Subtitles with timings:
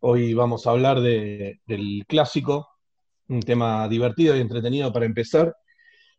[0.00, 2.68] Hoy vamos a hablar del clásico,
[3.28, 5.54] un tema divertido y entretenido para empezar.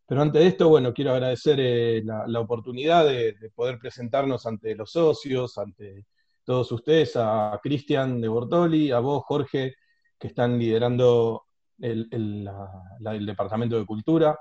[0.06, 4.92] Pero antes de esto, bueno, quiero agradecer eh, la, oportunidad de, poder presentarnos ante los
[4.92, 6.06] socios, ante
[6.44, 9.74] todos ustedes, a Cristian de Bortoli, a vos, Jorge,
[10.20, 11.46] que están liderando
[11.80, 14.38] el, el Departamento de Cultura,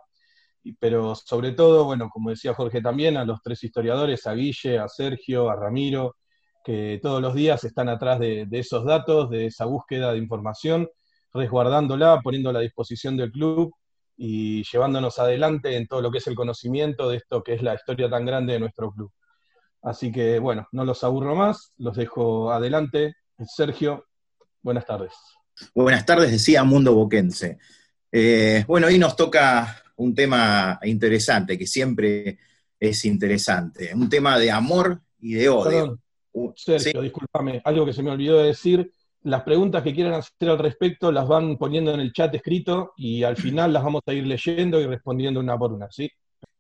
[0.73, 4.89] pero sobre todo, bueno, como decía Jorge también, a los tres historiadores, a Guille, a
[4.89, 6.17] Sergio, a Ramiro,
[6.65, 10.89] que todos los días están atrás de, esos datos, de esa búsqueda de información,
[11.33, 13.75] resguardándola, poniéndola a disposición del club
[14.17, 17.75] y llevándonos adelante en todo lo que es el conocimiento de esto que es la
[17.75, 19.13] historia tan grande de nuestro club.
[19.83, 23.17] Así que, bueno, no los aburro más, los dejo adelante.
[23.45, 24.07] Sergio,
[24.63, 25.13] buenas tardes.
[25.75, 27.59] Buenas tardes, decía Mundo Boquense.
[28.11, 32.39] Eh, bueno, hoy nos toca un tema interesante, que siempre
[32.79, 35.99] es interesante, un tema de amor y de odio.
[36.57, 38.91] Sergio, discúlpame, algo que se me olvidó de decir,
[39.23, 43.23] las preguntas que quieran hacer al respecto las van poniendo en el chat escrito y
[43.23, 46.11] al final las vamos a ir leyendo y respondiendo una por una, ¿sí?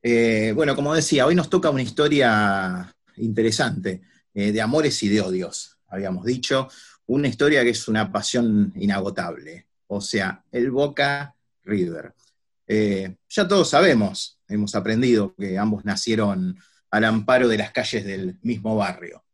[0.03, 4.03] Eh, bueno, como decía, hoy nos toca una historia interesante,
[4.33, 6.69] eh, de amores y de odios, habíamos dicho,
[7.07, 11.35] una historia que es una pasión inagotable, o sea, el Boca
[11.65, 12.15] River.
[12.67, 16.59] Eh, ya todos sabemos, hemos aprendido que ambos nacieron
[16.91, 19.25] al amparo de las calles del mismo barrio.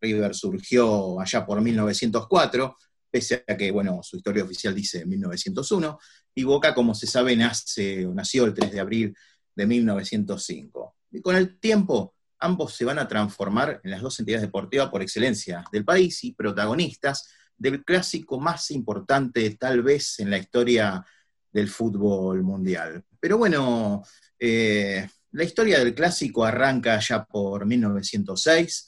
[0.00, 2.76] River surgió allá por 1904,
[3.10, 5.98] pese a que, bueno, su historia oficial dice 1901,
[6.34, 9.16] y Boca, como se sabe, nace, nació el 3 de abril
[9.54, 10.96] de 1905.
[11.12, 15.02] Y con el tiempo, ambos se van a transformar en las dos entidades deportivas por
[15.02, 21.04] excelencia del país y protagonistas del clásico más importante, tal vez, en la historia
[21.52, 23.04] del fútbol mundial.
[23.18, 24.02] Pero bueno,
[24.38, 28.86] eh, la historia del clásico arranca ya por 1906.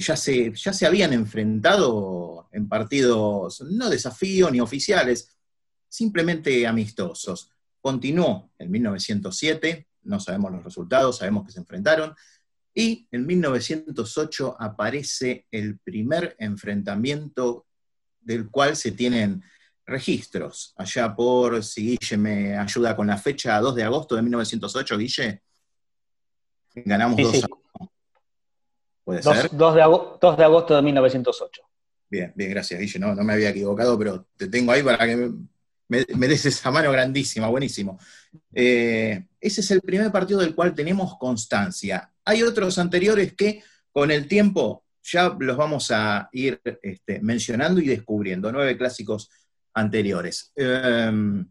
[0.00, 5.36] ya, se, ya se habían enfrentado en partidos no desafíos ni oficiales,
[5.88, 7.50] simplemente amistosos.
[7.80, 12.14] Continuó en 1907, no sabemos los resultados, sabemos que se enfrentaron,
[12.74, 17.66] y en 1908 aparece el primer enfrentamiento
[18.20, 19.42] del cual se tienen
[19.86, 20.74] registros.
[20.76, 25.42] Allá por, si Guille me ayuda con la fecha, 2 de agosto de 1908, Guille.
[26.74, 27.44] Ganamos 2
[29.04, 29.50] ¿Puede ser?
[29.52, 31.62] 2 de, agosto de 1908.
[32.08, 32.98] Bien, bien, gracias, Guille.
[32.98, 35.32] No, no me había equivocado, pero te tengo ahí para que
[35.88, 37.98] me, des esa mano grandísima, buenísimo.
[38.54, 42.12] Eh, ese es el primer partido del cual tenemos constancia.
[42.24, 47.88] Hay otros anteriores que con el tiempo ya los vamos a ir este, mencionando y
[47.88, 48.52] descubriendo.
[48.52, 49.30] Nueve clásicos
[49.74, 50.52] anteriores.
[50.56, 51.46] Em,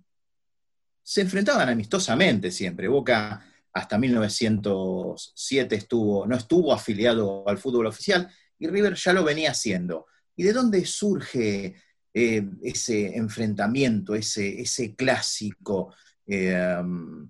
[1.02, 2.88] se enfrentaban amistosamente siempre.
[2.88, 3.44] Boca
[3.74, 10.08] hasta 1907 estuvo, no estuvo afiliado al fútbol oficial y River ya lo venía haciendo.
[10.36, 11.76] ¿Y de dónde surge
[12.14, 15.94] eh, ese enfrentamiento, ese, ese clásico?
[16.26, 17.30] Em,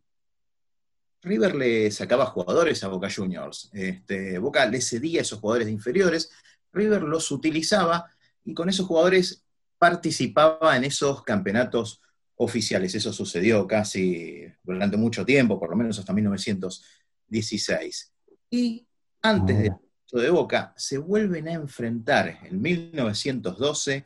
[1.22, 3.70] River le sacaba jugadores a Boca Juniors.
[3.74, 6.32] Este, Boca le cedía a esos jugadores inferiores,
[6.72, 8.10] River los utilizaba
[8.46, 9.44] y con esos jugadores
[9.80, 12.00] participaba en esos campeonatos
[12.36, 12.94] oficiales.
[12.94, 18.14] Eso sucedió casi durante mucho tiempo, por lo menos hasta 1916.
[18.52, 18.86] Y
[19.22, 19.72] antes de
[20.18, 24.06] de Boca, se vuelven a enfrentar en 1912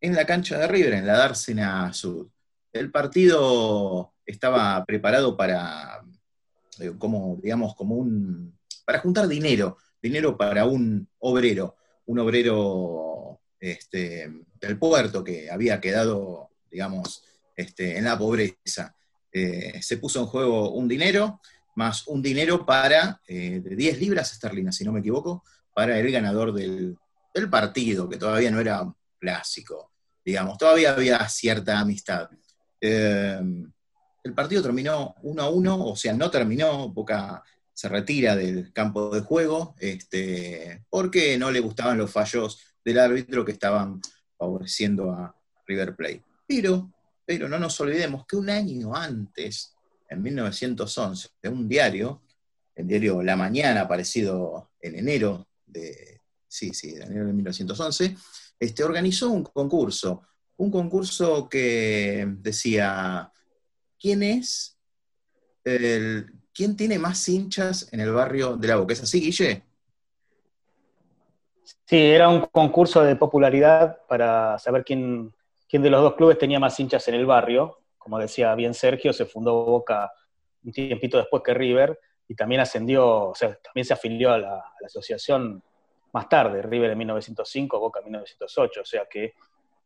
[0.00, 2.28] en la cancha de River, en la Dársena Sud.
[2.72, 6.04] El partido estaba preparado para,
[6.78, 14.30] eh, como, digamos, como un, para juntar dinero, dinero para un obrero, un obrero este,
[14.66, 17.24] del puerto que había quedado, digamos,
[17.56, 18.94] este, en la pobreza.
[19.32, 21.40] Eh, se puso en juego un dinero,
[21.76, 26.10] más un dinero para, eh, de 10 libras esterlinas, si no me equivoco, para el
[26.10, 26.96] ganador del
[27.50, 29.92] partido, que todavía no era clásico,
[30.24, 32.28] digamos, todavía había cierta amistad.
[32.80, 33.40] Eh,
[34.22, 39.10] el partido terminó 1 a 1, o sea, no terminó, Boca se retira del campo
[39.10, 44.00] de juego, este, porque no le gustaban los fallos del árbitro que estaban
[44.44, 45.34] favoreciendo a
[45.66, 46.22] River Plate.
[46.46, 46.92] Pero,
[47.24, 49.74] pero no nos olvidemos que un año antes,
[50.08, 52.22] en 1911, de un diario,
[52.74, 58.16] el diario La Mañana, aparecido en enero de, sí, sí, de enero de 1911,
[58.60, 60.22] este, organizó un concurso,
[60.58, 63.32] un concurso que decía,
[63.98, 64.76] ¿quién es
[65.64, 68.92] el, quién tiene más hinchas en el barrio de La Boca?
[68.92, 69.62] ¿Es así, Guille?
[71.64, 75.34] Sí, era un concurso de popularidad para saber quién,
[75.68, 77.78] quién de los dos clubes tenía más hinchas en el barrio.
[77.98, 80.12] Como decía bien Sergio, se fundó Boca
[80.64, 84.64] un tiempito después que River y también ascendió, o sea, también se afilió a la,
[84.84, 85.62] asociación
[86.12, 89.34] más tarde, River en 1905, Boca en 1908, o sea que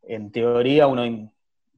[0.03, 1.31] en teoría uno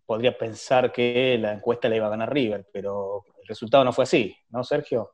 [0.06, 4.04] podría pensar que la encuesta la iba a ganar River, pero el resultado no fue
[4.04, 5.14] así, ¿no, Sergio?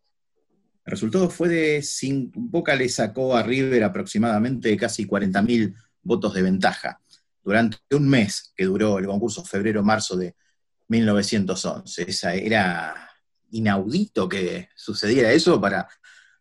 [0.87, 1.85] El resultado fue de,
[2.33, 7.01] Boca le sacó a River aproximadamente casi 40.000 votos de ventaja
[7.43, 10.33] durante un mes que duró el concurso febrero-marzo de
[10.87, 12.05] 1911.
[12.07, 13.11] Esa era
[13.51, 15.89] inaudito que sucediera eso para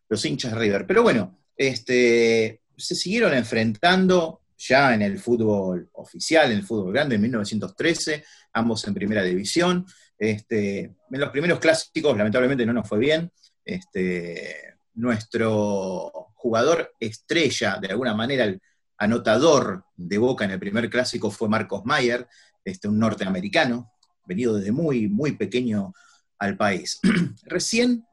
[0.07, 0.87] los hinchas River.
[0.87, 7.15] Pero bueno, este, se siguieron enfrentando ya en el fútbol oficial, en el fútbol grande,
[7.15, 8.23] en 1913,
[8.53, 9.85] ambos en primera división.
[10.17, 13.29] Este, en los primeros clásicos, lamentablemente, no nos fue bien.
[13.67, 18.61] Este, nuestro jugador estrella, de alguna manera, el
[18.97, 22.25] anotador de Boca en el primer clásico fue Marcos Mayer,
[22.63, 23.91] este, un norteamericano,
[24.25, 25.93] venido desde muy, muy pequeño
[26.39, 27.01] al país.
[27.43, 28.05] Recién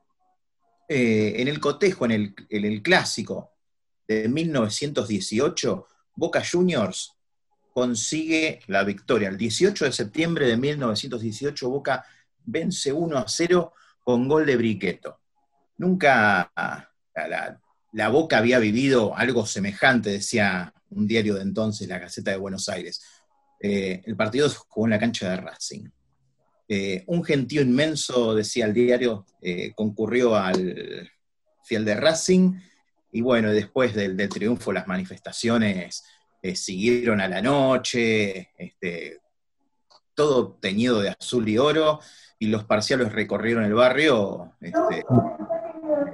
[0.88, 3.52] eh, en el cotejo, en el, clásico
[4.08, 5.86] de 1918,
[6.16, 7.12] Boca Juniors
[7.72, 9.28] consigue la victoria.
[9.28, 12.04] El 18 de septiembre de 1918, Boca
[12.44, 13.72] vence 1 a 0
[14.02, 15.20] con gol de Briqueto.
[15.76, 16.53] Nunca
[17.93, 22.69] la, Boca había vivido algo semejante, decía un diario de entonces, la Gaceta de Buenos
[22.69, 23.03] Aires.
[23.61, 25.88] Eh, el partido se jugó en la cancha de Racing.
[26.69, 31.11] Eh, un gentío inmenso, decía el diario, eh, concurrió al
[31.65, 32.55] fiel de Racing,
[33.12, 36.03] y bueno, después del, triunfo las manifestaciones
[36.55, 39.19] siguieron a la noche, este,
[40.15, 42.00] todo teñido de azul y oro,
[42.44, 44.52] y los parciales recorrieron el barrio.
[44.61, 45.05] Este,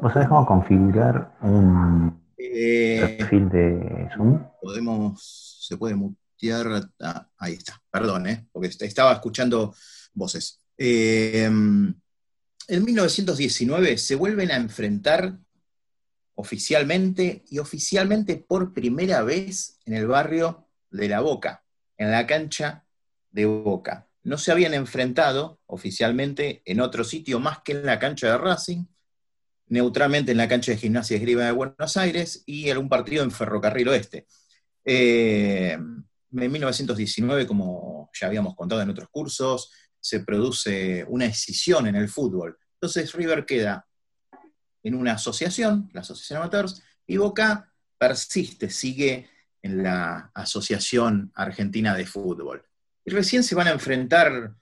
[0.00, 4.44] ¿Vos sabés cómo configurar un perfil de Zoom?
[4.62, 9.74] Podemos, se puede mutear, ah, ahí está, perdón, porque estaba escuchando
[10.14, 10.60] voces.
[10.78, 11.94] Eh, en
[12.68, 15.36] 1919 se vuelven a enfrentar
[16.36, 21.64] oficialmente y oficialmente por primera vez en el barrio de La Boca,
[21.96, 22.84] en la cancha
[23.32, 24.09] de Boca.
[24.22, 28.84] No se habían enfrentado oficialmente en otro sitio más que en la cancha de Racing,
[29.66, 33.22] neutralmente en la cancha de Gimnasia de Esgrima de Buenos Aires y en un partido
[33.22, 34.26] en Ferrocarril Oeste.
[34.84, 39.70] Eh, en 1919, como ya habíamos contado en otros cursos,
[40.00, 42.58] se produce una escisión en el fútbol.
[42.74, 43.86] Entonces River queda
[44.82, 49.28] en una asociación, la Asociación Amateurs, y Boca persiste, sigue
[49.62, 52.64] en la Asociación Argentina de Fútbol.
[53.10, 54.54] Recién se van a enfrentar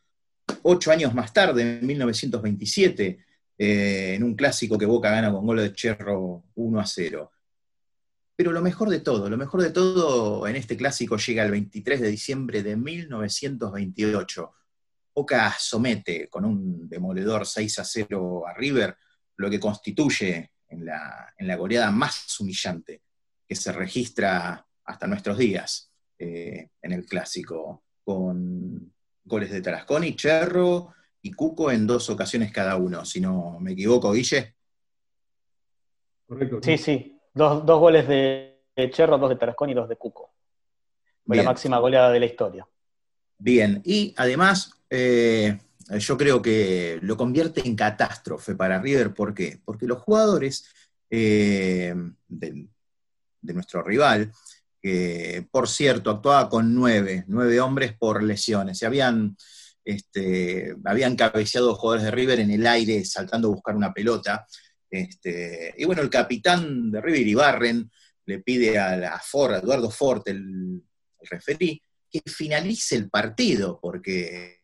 [0.62, 3.18] ocho años más tarde, en 1927,
[3.58, 7.30] eh, en un clásico que Boca gana con gol de Cherro 1 a 0.
[8.34, 12.00] Pero lo mejor de todo, lo mejor de todo en este clásico llega el 23
[12.00, 14.54] de diciembre de 1928,
[15.14, 18.96] Boca somete con un demoledor 6 a 0 a River,
[19.36, 23.02] lo que constituye en la, goleada más humillante
[23.46, 28.90] que se registra hasta nuestros días eh, en el clásico, con
[29.22, 34.12] goles de Tarasconi, Cherro y Cuco en dos ocasiones cada uno, si no me equivoco,
[34.12, 34.54] Guille.
[36.26, 36.60] Correcto.
[36.62, 38.62] Sí, sí, dos, goles de
[38.92, 40.32] Cherro, dos de Tarasconi y dos de Cuco.
[41.26, 42.66] la máxima goleada de la historia.
[43.36, 45.58] Bien, y además eh,
[45.98, 49.12] yo creo que lo convierte en catástrofe para River.
[49.12, 49.60] ¿Por qué?
[49.66, 50.66] Porque los jugadores
[51.10, 51.94] eh,
[52.26, 52.68] de,
[53.42, 54.32] nuestro rival,
[54.80, 59.36] que por cierto actuaba con nueve, nueve hombres por lesiones, se habían,
[59.84, 64.46] este, habían cabeceado jugadores de River en el aire saltando a buscar una pelota.
[64.90, 67.90] Este, y bueno, el capitán de River, Ibarren,
[68.26, 70.82] le pide a, Ford, a Eduardo Ford, el,
[71.20, 74.58] el referí, que finalice el partido, porque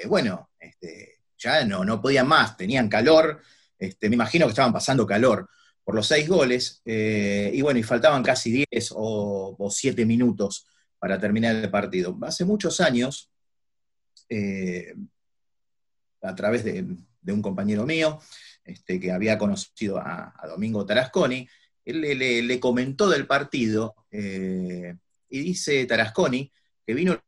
[0.00, 3.42] eh, bueno, este, ya no, no podían más, tenían calor,
[3.78, 5.48] este, me imagino que estaban pasando calor.
[5.84, 10.66] Por los seis goles, eh, y bueno, y faltaban casi 10 o, 7 minutos
[10.98, 12.16] para terminar el partido.
[12.22, 13.30] Hace muchos años,
[14.28, 14.94] eh,
[16.22, 16.86] a través de,
[17.26, 18.20] un compañero mío,
[18.64, 21.48] este, que había conocido a, Domingo Tarasconi,
[21.84, 22.00] él
[22.46, 26.52] le, comentó del partido, y dice Tarasconi
[26.84, 27.20] que vino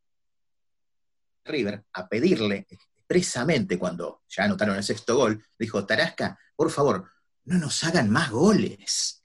[1.44, 7.12] River a pedirle expresamente cuando ya anotaron el sexto gol, dijo, Tarasca, por favor,
[7.44, 9.22] no nos hagan más goles.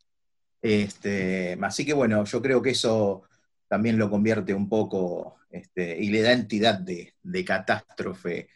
[0.62, 3.24] Este, así que bueno, yo creo que eso
[3.68, 7.14] también lo convierte un poco este, y le da entidad de,
[7.46, 8.50] catástrofe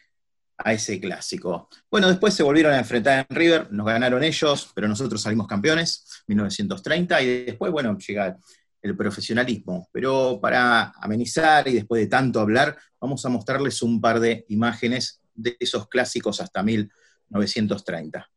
[0.58, 1.68] a ese clásico.
[1.90, 6.22] Bueno, después se volvieron a enfrentar en River, nos ganaron ellos, pero nosotros salimos campeones,
[6.26, 8.36] 1930, y después, bueno, llega
[8.80, 9.88] el profesionalismo.
[9.92, 15.20] Pero para amenizar y después de tanto hablar, vamos a mostrarles un par de imágenes
[15.34, 18.31] de esos clásicos hasta 1930.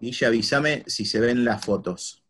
[0.00, 2.22] Guilla, avísame si se ven las fotos.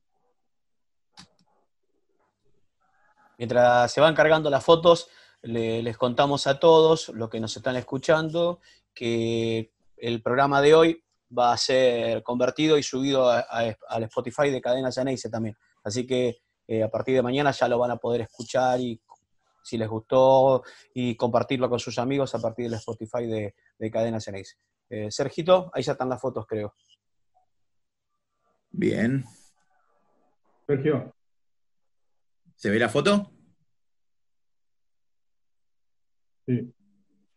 [3.38, 5.08] Mientras se van cargando las fotos,
[5.42, 8.60] les contamos a todos los que nos están escuchando
[8.94, 11.04] que el programa de hoy
[11.36, 15.56] va a ser convertido y subido al Spotify de Cadena Ceneice también.
[15.82, 19.00] Así que eh, a partir de mañana ya lo van a poder escuchar y
[19.62, 20.62] si les gustó
[20.94, 24.56] y compartirlo con sus amigos a partir del Spotify de, de Cadena Ceneice.
[24.90, 26.74] Eh, Sergito, ahí ya están las fotos, creo.
[28.72, 29.24] Bien.
[30.66, 31.14] Sergio.
[32.56, 33.30] ¿Se ve la foto?
[36.46, 36.72] Sí.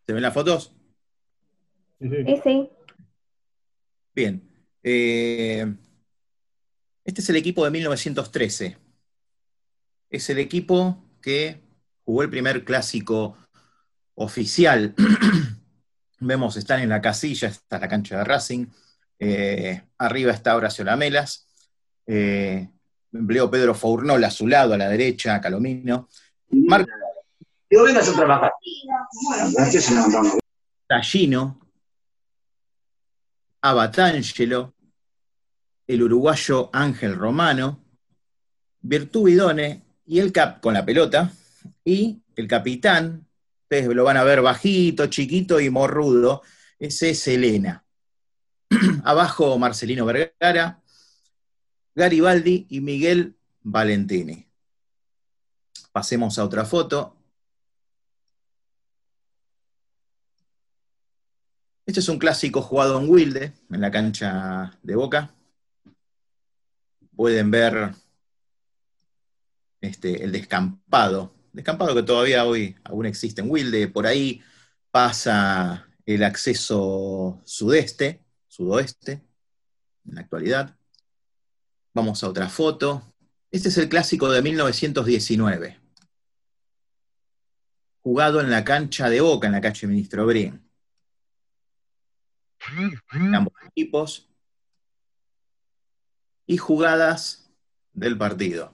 [0.05, 0.75] ¿Se ven las fotos?
[1.99, 2.69] Sí, sí.
[4.13, 4.49] Bien.
[4.83, 5.65] Eh,
[7.03, 8.77] este es el equipo de 1913.
[10.09, 11.61] Es el equipo que
[12.03, 13.37] jugó el primer clásico
[14.13, 14.95] oficial.
[16.19, 18.67] Vemos, están en la casilla, está la cancha de Racing.
[19.19, 21.47] Eh, arriba está Horacio Lamelas,
[22.05, 22.69] eh,
[23.11, 26.09] Leo Pedro Fournol a su lado, a la derecha, Calomino.
[26.49, 26.89] Marco
[27.69, 28.51] Yo vengo a trabajar.
[30.87, 31.59] Tallino,
[33.61, 34.73] Abatangelo,
[35.87, 37.83] el uruguayo Ángel Romano,
[38.81, 41.31] Virtubidone y el cap con la pelota,
[41.83, 43.27] y el capitán,
[43.63, 46.43] ustedes lo van a ver bajito, chiquito y morrudo,
[46.77, 47.84] ese es Elena.
[49.03, 50.81] Abajo Marcelino Vergara,
[51.93, 54.47] Garibaldi y Miguel Valentini.
[55.91, 57.15] Pasemos a otra foto.
[61.85, 65.33] Este es un clásico jugado en Wilde, en la cancha de Boca.
[67.15, 67.91] Pueden ver
[69.79, 73.87] este, el descampado, descampado que todavía hoy aún existe en Wilde.
[73.87, 74.41] Por ahí
[74.91, 78.24] pasa el acceso sudeste,
[78.55, 79.21] sudoeste,
[80.07, 80.77] en la actualidad.
[81.93, 83.03] Vamos a otra foto.
[83.51, 85.79] Este es el clásico de 1919,
[88.01, 90.61] jugado en la cancha de Boca, en la calle Ministro Brin.
[93.33, 94.29] Ambos equipos
[96.47, 97.51] y jugadas
[97.93, 98.73] del partido.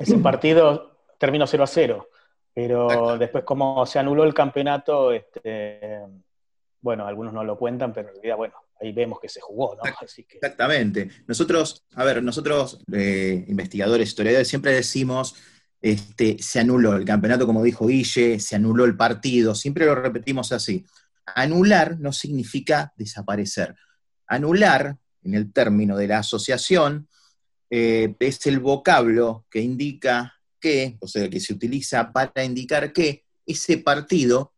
[0.00, 2.08] Ese partido terminó 0 a 0,
[2.52, 6.02] pero después como se anuló el campeonato, este,
[6.80, 9.82] bueno, algunos no lo cuentan, pero en realidad, bueno, ahí vemos que se jugó, ¿no?
[10.00, 11.10] Exactamente.
[11.26, 15.34] Nosotros, a ver, nosotros, eh, investigadores, historiadores, siempre decimos,
[15.80, 20.52] este, se anuló el campeonato, como dijo Guille, se anuló el partido, siempre lo repetimos
[20.52, 20.84] así.
[21.26, 23.74] Anular no significa desaparecer.
[24.26, 27.08] Anular, en el término de la asociación,
[27.70, 33.24] eh, es el vocablo que indica que, o sea, que se utiliza para indicar que
[33.44, 34.52] ese partido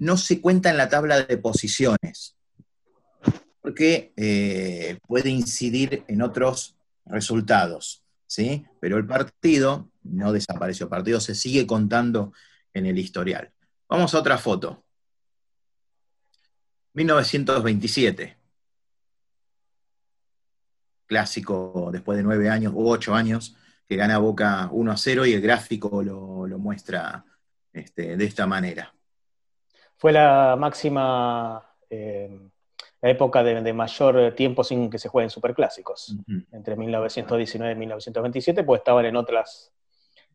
[0.00, 2.34] no se cuenta en la tabla de posiciones,
[3.60, 8.66] porque eh, puede incidir en otros resultados, ¿sí?
[8.80, 12.32] Pero el partido no desapareció, el partido se sigue contando
[12.72, 13.52] en el historial.
[13.88, 14.82] Vamos a otra foto.
[16.94, 18.38] 1927.
[21.06, 23.54] Clásico después de nueve años u ocho años,
[23.86, 27.24] que gana Boca 1 a 0 y el gráfico lo, muestra
[27.72, 28.94] este, de esta manera.
[30.00, 32.48] Fue la máxima eh,
[33.02, 36.16] época de, mayor tiempo sin que se jueguen superclásicos,
[36.52, 39.74] entre 1919 y 1927, pues estaban en otras,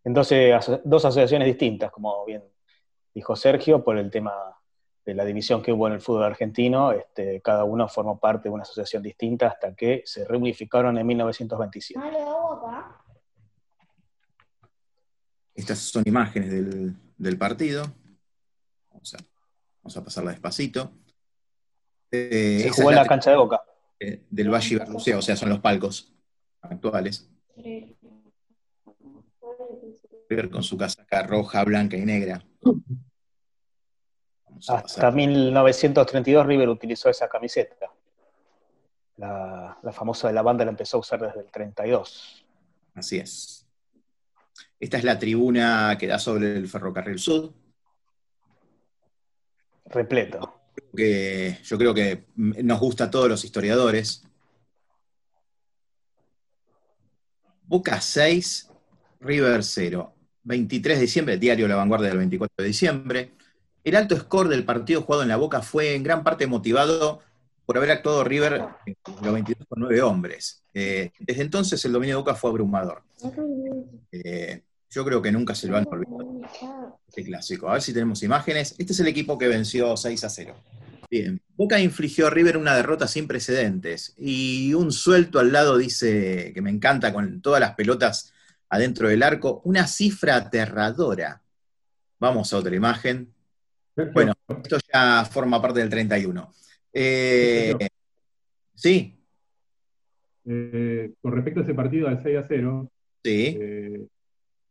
[0.04, 0.32] en dos
[1.06, 2.44] asociaciones distintas, como bien
[3.12, 4.36] dijo Sergio, por el tema
[5.04, 8.54] de la división que hubo en el fútbol argentino, este, cada uno formó parte de
[8.54, 12.00] una asociación distinta hasta que se reunificaron en 1927.
[15.56, 17.84] Estas son imágenes del, del partido.
[18.92, 19.35] Vamos a
[19.86, 20.94] Vamos a pasarla despacito.
[22.10, 23.62] Eh, Se jugó en la, cancha de Boca.
[24.00, 26.12] del Valle Berlucea, o sea, son los palcos
[26.60, 27.30] actuales.
[30.28, 32.44] River con su casaca roja, blanca y negra.
[34.68, 37.76] Hasta 1932 River utilizó esa camiseta.
[39.18, 42.44] La, famosa de la banda la empezó a usar desde el 32.
[42.96, 43.68] Así es.
[44.80, 47.54] Esta es la tribuna que da sobre el ferrocarril sur.
[49.86, 50.62] Repleto.
[50.96, 54.24] Que, yo creo que nos gusta a todos los historiadores.
[57.64, 58.70] Boca 6,
[59.20, 60.12] River 0.
[60.44, 63.32] 23 de diciembre, diario La Vanguardia del 24 de diciembre.
[63.84, 67.22] El alto score del partido jugado en la Boca fue en gran parte motivado
[67.66, 70.64] por haber actuado River en los 22 con 9 hombres.
[70.74, 73.04] Eh, desde entonces el dominio de Boca fue abrumador.
[74.12, 74.64] Eh,
[74.96, 76.42] yo creo que nunca se lo han olvidado.
[77.06, 77.68] Este clásico.
[77.68, 78.76] A ver si tenemos imágenes.
[78.78, 80.56] Este es el equipo que venció 6 a 0.
[81.12, 81.42] Bien.
[81.58, 84.14] Boca infligió a River una derrota sin precedentes.
[84.18, 88.34] Y un suelto al lado dice que me encanta con todas las pelotas
[88.70, 89.62] adentro del arco.
[89.66, 91.42] Una cifra aterradora.
[92.18, 93.34] Vamos a otra imagen.
[94.14, 94.32] Bueno,
[94.64, 96.54] esto ya forma parte del 31.
[96.94, 97.76] Eh,
[98.74, 99.20] sí.
[100.46, 102.92] Eh, con respecto a ese partido al 6 a 0,
[103.24, 103.58] sí.
[103.60, 104.08] Eh,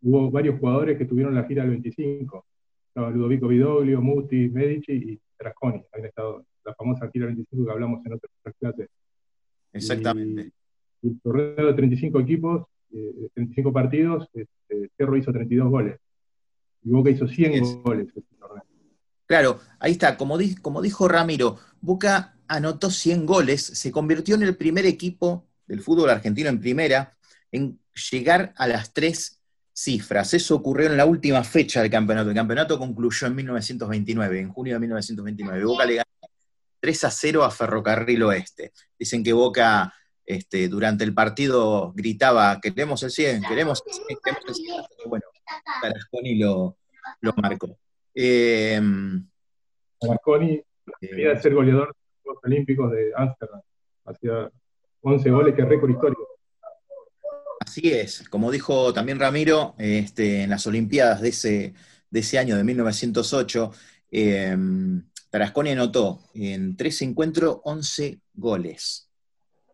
[0.04, 2.44] hubo varios jugadores que tuvieron la gira al 25.
[2.88, 5.82] Estaba Ludovico Vidoglio, Muti, Medici y Trasconi.
[5.92, 8.88] Habían estado la famosa gira 25 que hablamos en otras clases.
[9.72, 10.52] Exactamente.
[11.02, 12.66] el torneo de 35 equipos,
[13.34, 15.98] 35 partidos, este, Cerro hizo 32 goles.
[16.82, 18.62] Y Boca hizo 100 goles este torneo.
[19.26, 24.56] Claro, ahí está, como, como dijo Ramiro, Boca anotó 100 goles, se convirtió en el
[24.56, 27.16] primer equipo del fútbol argentino en primera
[27.50, 27.80] en
[28.10, 29.43] llegar a las tres
[29.74, 30.32] cifras.
[30.32, 32.30] Eso ocurrió en la última fecha del campeonato.
[32.30, 35.64] El campeonato concluyó en 1929, en junio de 1929.
[35.64, 36.04] Boca le ganó
[36.80, 38.72] 3 a 0 a Ferrocarril Oeste.
[38.98, 39.92] Dicen que Boca
[40.24, 44.84] este, durante el partido gritaba, queremos el 100, queremos el 100, queremos el 100.
[45.06, 45.24] Bueno,
[45.82, 46.78] Tarasconi lo,
[47.20, 47.76] lo marcó.
[48.14, 48.80] Eh,
[50.06, 50.62] Marconi
[51.00, 53.60] quería ser goleador de los Juegos Olímpicos de Ámsterdam.
[54.04, 54.50] Hacía
[55.00, 56.33] 11 goles, que récord histórico.
[57.66, 61.74] Así es, como dijo también Ramiro, este, en las Olimpiadas de ese,
[62.10, 63.72] de ese año, de 1908,
[64.10, 64.56] eh,
[65.30, 69.08] Tarasconi anotó en tres encuentros 11 goles.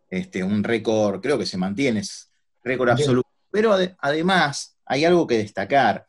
[0.09, 2.31] Este, un récord, creo que se mantiene, es
[2.63, 3.29] récord absoluto.
[3.51, 6.05] Pero además, hay algo que destacar.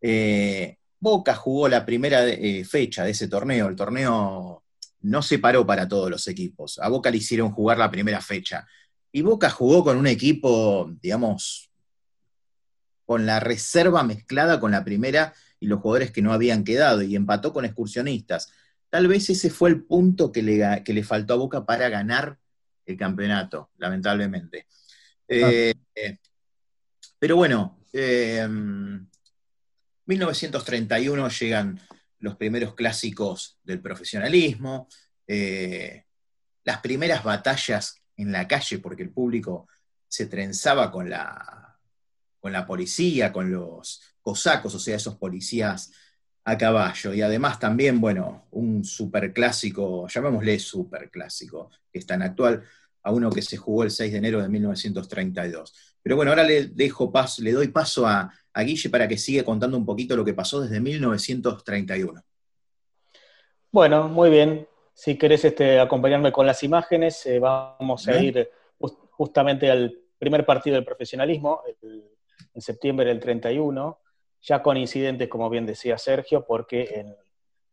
[0.00, 4.64] Eh, Boca jugó la primera eh, fecha de ese torneo, el torneo
[5.02, 8.66] no se paró para todos los equipos, a Boca le hicieron jugar la primera fecha,
[9.14, 11.70] y Boca jugó con un equipo, digamos,
[13.06, 17.14] con la reserva mezclada con la primera y los jugadores que no habían quedado, y
[17.14, 18.50] empató con excursionistas.
[18.90, 22.38] Tal vez ese fue el punto que le, que le faltó a Boca para ganar
[22.84, 24.66] el campeonato, lamentablemente.
[25.28, 25.72] Eh,
[27.16, 28.48] pero bueno, eh,
[30.06, 31.80] 1931 llegan
[32.18, 34.88] los primeros clásicos del profesionalismo,
[35.28, 36.04] eh,
[36.64, 39.68] las primeras batallas en la calle, porque el público
[40.06, 41.78] se trenzaba con la,
[42.40, 45.92] con la policía, con los cosacos, o sea, esos policías
[46.44, 47.14] a caballo.
[47.14, 52.62] Y además también, bueno, un superclásico, llamémosle superclásico, que es tan actual,
[53.02, 55.74] a uno que se jugó el 6 de enero de 1932.
[56.02, 59.42] Pero bueno, ahora le, dejo paso, le doy paso a, a Guille para que siga
[59.42, 62.22] contando un poquito lo que pasó desde 1931.
[63.72, 64.68] Bueno, muy bien.
[64.94, 68.48] Si querés este, acompañarme con las imágenes, eh, vamos a ir
[69.10, 74.00] justamente al primer partido del profesionalismo, en septiembre del 31,
[74.40, 77.04] ya con incidentes, como bien decía Sergio, porque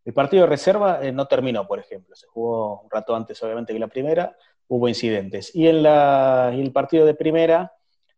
[0.04, 2.16] el partido de reserva eh, no terminó, por ejemplo.
[2.16, 4.36] Se jugó un rato antes, obviamente, que la primera,
[4.68, 5.54] hubo incidentes.
[5.56, 7.74] Y en la, el partido de primera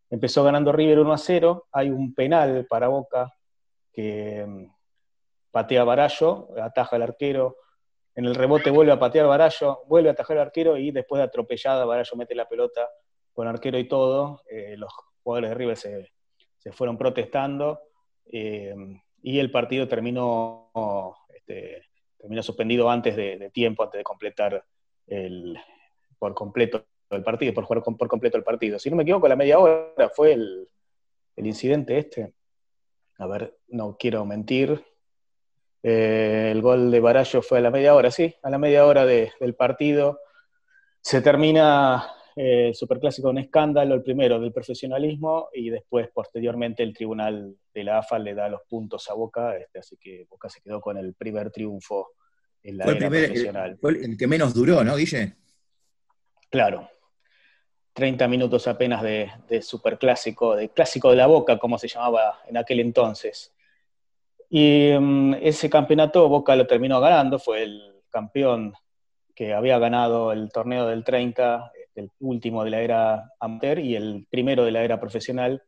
[0.10, 3.34] empezó ganando River 1 a 0, hay un penal para Boca
[3.92, 4.66] que mm,
[5.52, 7.58] patea Barallo, ataja al arquero,
[8.16, 11.24] en el rebote vuelve a patear Barallo, vuelve a atajar al arquero y después de
[11.24, 12.90] atropellada Barallo mete la pelota
[13.34, 16.12] con arquero y todo, eh, los jugadores de River se,
[16.72, 17.82] fueron protestando
[18.26, 18.76] eh,
[19.22, 20.70] y el partido terminó,
[21.34, 21.84] este,
[22.18, 24.64] terminó suspendido antes de, tiempo, antes de completar
[25.08, 25.58] el,
[26.20, 28.80] por completo el partido, por jugar por completo el partido.
[28.80, 30.70] Si no me equivoco, la media hora fue el,
[31.38, 32.34] incidente este.
[33.18, 34.84] A ver, no quiero mentir.
[35.84, 39.06] Eh, el gol de Barallo fue a la media hora, sí, a la media hora
[39.06, 40.22] del partido.
[41.02, 46.94] Se termina eh, el Superclásico un escándalo, el primero del profesionalismo, y después, posteriormente, el
[46.94, 50.62] tribunal de la AFA le da los puntos a Boca, este, así que Boca se
[50.62, 52.14] quedó con el primer triunfo
[52.64, 53.78] en la era profesional.
[53.80, 55.36] Fue el que menos duró, ¿no, Guille?
[56.50, 56.90] Claro.
[57.92, 62.58] 30 minutos apenas de, de superclásico, de clásico de la boca, como se llamaba en
[62.58, 63.53] aquel entonces.
[64.56, 68.72] Y mm, ese campeonato Boca lo terminó ganando, fue el campeón
[69.34, 74.28] que había ganado el torneo del 30, el último de la era amateur y el
[74.30, 75.64] primero de la era profesional.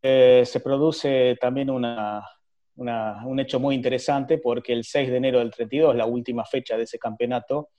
[0.00, 5.96] Eh, se produce también un hecho muy interesante porque el 6 de enero del 32,
[5.96, 7.70] la última fecha de ese campeonato,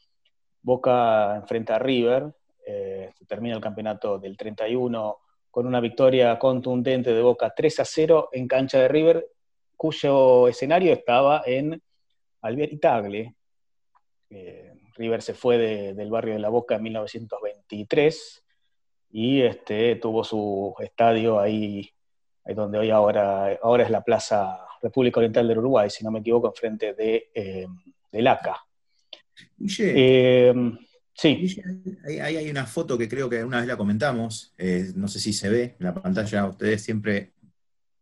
[0.61, 7.21] Boca enfrenta a River, eh, termina el campeonato del 31 con una victoria contundente de
[7.21, 9.25] Boca 3 a 0 en cancha de River,
[9.77, 11.81] cuyo escenario estaba en
[12.41, 13.35] Albieri Tagle,
[14.29, 15.57] eh, River se fue
[15.93, 18.43] del barrio de La Boca en 1923
[19.11, 21.89] y este, tuvo su estadio ahí,
[22.43, 26.19] ahí donde hoy ahora, ahora es la Plaza República Oriental del Uruguay, si no me
[26.19, 27.67] equivoco, enfrente de, eh,
[28.11, 28.57] de ACA.
[29.79, 30.53] Eh,
[31.13, 31.61] sí.
[32.05, 35.33] ahí, hay una foto que creo que una vez la comentamos, eh, no sé si
[35.33, 37.33] se ve en la pantalla, ustedes siempre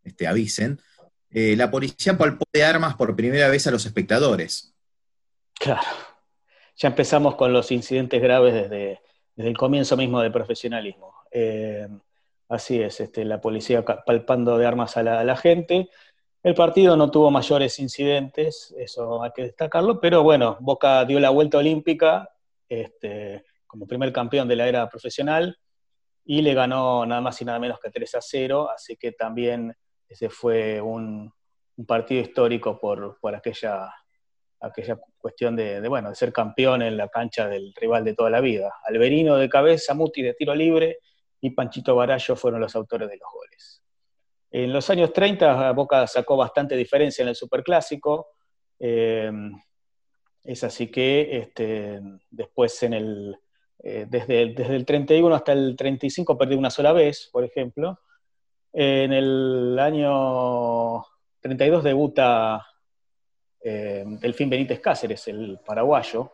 [0.04, 0.80] este, avisen.
[1.36, 4.74] La policía palpó de armas por primera vez a los espectadores.
[5.54, 5.88] Claro
[6.78, 9.02] ya empezamos con los incidentes graves desde,
[9.38, 11.13] el comienzo mismo del profesionalismo.
[11.32, 11.88] Eh,
[12.50, 15.89] así es, este, la policía palpando de armas a la, gente.
[16.43, 21.32] El partido no tuvo mayores incidentes, eso hay que destacarlo, pero bueno, Boca dio la
[21.32, 22.30] vuelta olímpica
[22.69, 25.58] este, como primer campeón de la era profesional
[26.24, 29.76] y le ganó nada más y nada menos que 3 a 0, así que también
[30.08, 31.34] ese fue un,
[31.86, 33.91] partido histórico por, aquella
[35.18, 38.74] cuestión de, bueno, de ser campeón en la cancha del rival de toda la vida.
[38.86, 41.00] Alberino de cabeza, Muti de tiro libre
[41.41, 43.84] y Panchito Barallo fueron los autores de los goles.
[44.52, 48.30] En los años 30 Boca sacó bastante diferencia en el Superclásico.
[48.80, 49.30] Eh,
[50.46, 53.38] es así que este, después en el,
[53.80, 58.00] eh, desde, desde, el 31 hasta el 35 perdió una sola vez, por ejemplo.
[58.78, 61.02] En el año
[61.40, 62.68] 32 debuta
[63.62, 66.30] eh, Delfín Benítez Cáceres, el paraguayo,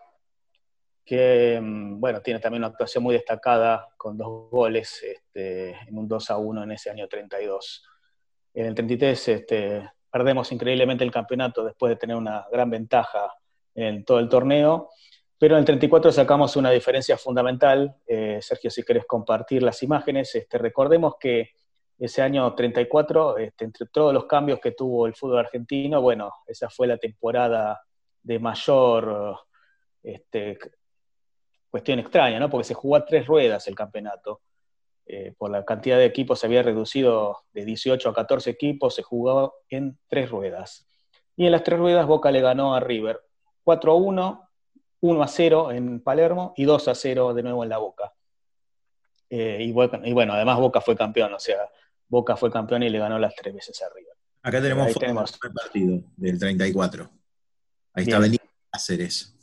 [1.06, 6.08] que mm, bueno, tiene también una actuación muy destacada con dos goles este, en un
[6.08, 7.86] 2 a 1 en ese año 32.
[8.56, 13.36] En el 33 este, perdemos increíblemente el campeonato después de tener una gran ventaja
[13.76, 14.90] en todo el torneo,
[15.38, 17.98] pero en el 34 sacamos una diferencia fundamental.
[18.08, 21.52] Eh, Sergio, si querés compartir las imágenes, este, recordemos que
[22.02, 26.68] ese año 34, este, entre todos los cambios que tuvo el fútbol argentino, bueno, esa
[26.68, 27.80] fue la temporada
[28.24, 29.38] de mayor
[30.02, 30.58] este,
[31.70, 32.50] cuestión extraña, ¿no?
[32.50, 34.42] Porque se jugó a tres ruedas el campeonato.
[35.06, 39.04] Eh, por la cantidad de equipos se había reducido de 18 a 14 equipos, se
[39.04, 40.88] jugó en tres ruedas.
[41.36, 43.20] Y en las tres ruedas Boca le ganó a River
[43.64, 44.50] 4 a 1,
[45.02, 48.12] 1 a 0 en Palermo y 2 a 0 de nuevo en la Boca.
[49.30, 51.70] Eh, y, bueno, además Boca fue campeón, o sea,
[52.12, 54.12] Boca fue campeón y le ganó las tres veces arriba.
[54.43, 57.10] Acá tenemos el partido del 34.
[57.93, 59.34] Ahí está Benito Cáceres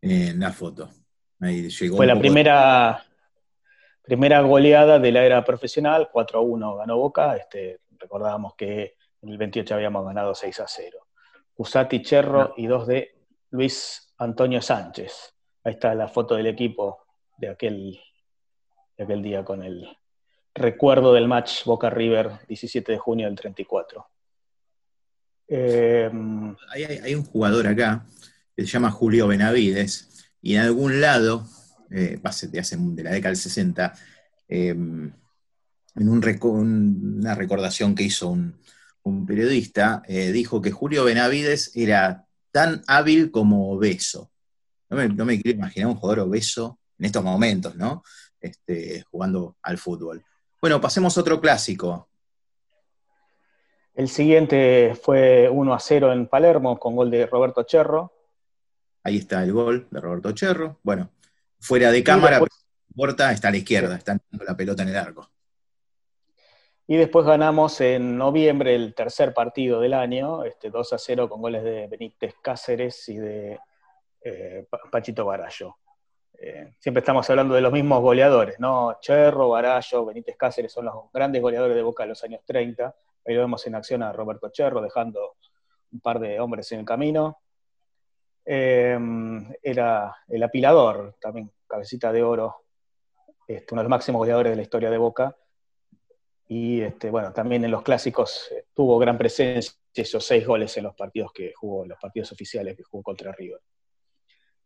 [0.00, 0.90] en la foto.
[1.38, 3.04] Ahí llegó fue la primera,
[4.02, 7.36] primera goleada de la era profesional, 4 a 1 ganó Boca.
[7.36, 11.06] Este, recordábamos que en el 28 habíamos ganado 6 a 0.
[11.54, 15.32] Usati Cherro y dos de Luis Antonio Sánchez.
[15.62, 17.04] Ahí está la foto del equipo
[17.36, 18.00] de aquel,
[18.96, 19.97] de aquel día con el,
[20.58, 24.06] recuerdo del match Boca River, 17 de junio del 34.
[25.48, 26.10] Eh,
[26.70, 28.04] hay, un jugador acá
[28.54, 31.46] que se llama Julio Benavides, y en algún lado,
[31.90, 33.94] eh, de, hace, de la década del 60,
[34.48, 35.12] em,
[35.94, 38.58] en una recordación que hizo un,
[39.26, 44.30] periodista, eh, dijo que Julio Benavides era tan hábil como obeso.
[44.90, 48.02] No me, no me quiero imaginar un jugador obeso en estos momentos, ¿no?
[48.38, 50.22] Este, jugando al fútbol.
[50.60, 52.08] Bueno, pasemos a otro clásico.
[53.94, 58.12] El siguiente fue 1 a 0 en Palermo con gol de Roberto Cherro.
[59.04, 60.78] Ahí está el gol de Roberto Cherro.
[60.82, 61.10] Bueno,
[61.60, 62.40] fuera de cámara,
[62.94, 65.30] Porta está a la izquierda, está la pelota en el arco.
[66.88, 71.40] Y después ganamos en noviembre el tercer partido del año, este 2 a 0 con
[71.40, 73.60] goles de Benítez Cáceres y de
[74.22, 75.76] eh, Pachito Barallo.
[76.36, 78.98] Eh, siempre estamos hablando de los mismos goleadores, ¿no?
[79.00, 82.94] Cherro, Barallo, Benítez Cáceres son los grandes goleadores de Boca de los años 30.
[83.26, 85.36] Ahí lo vemos en acción a Roberto Cherro, dejando
[85.92, 87.38] un par de hombres en el camino.
[88.44, 88.98] Eh,
[89.62, 92.64] era el apilador, también cabecita de oro,
[93.46, 95.36] este, uno de los máximos goleadores de la historia de Boca.
[96.46, 100.84] Y este, bueno, también en los clásicos eh, tuvo gran presencia esos seis goles en
[100.84, 103.60] los partidos que jugó, los partidos oficiales que jugó contra River.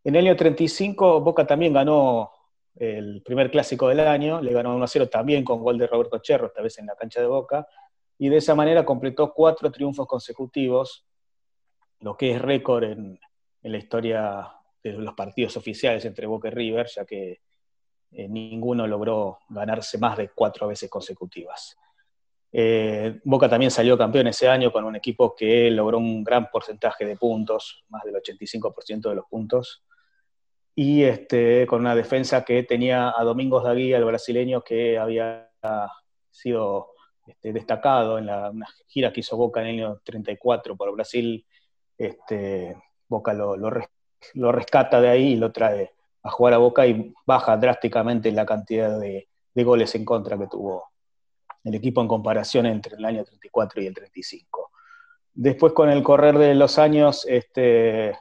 [0.05, 2.31] En el año 35, Boca también ganó
[2.75, 6.47] el primer clásico del año, le ganó 1 0 también con gol de Roberto Cherro,
[6.47, 7.67] esta vez en la cancha de Boca,
[8.19, 11.07] y de esa manera completó cuatro triunfos consecutivos,
[12.01, 13.21] lo que es récord en,
[13.65, 14.49] la historia
[14.83, 17.41] de los partidos oficiales entre Boca y River, ya que
[18.11, 21.79] eh, ninguno logró ganarse más de cuatro veces consecutivas.
[22.51, 27.05] Eh, Boca también salió campeón ese año con un equipo que logró un gran porcentaje
[27.07, 29.85] de puntos, más del 85% de los puntos,
[30.75, 35.51] y este, con una defensa que tenía a Domingos Daguía, el brasileño, que había
[36.31, 36.93] sido
[37.27, 41.47] este, destacado en la, una gira que hizo Boca en el año 34 por Brasil.
[41.99, 43.71] Este, Boca lo,
[44.53, 48.99] rescata de ahí y lo trae a jugar a Boca y baja drásticamente la cantidad
[48.99, 50.91] de, de goles en contra que tuvo
[51.65, 54.71] el equipo en comparación entre el año 34 y el 35.
[55.35, 58.19] Después, con el correr de los años, este,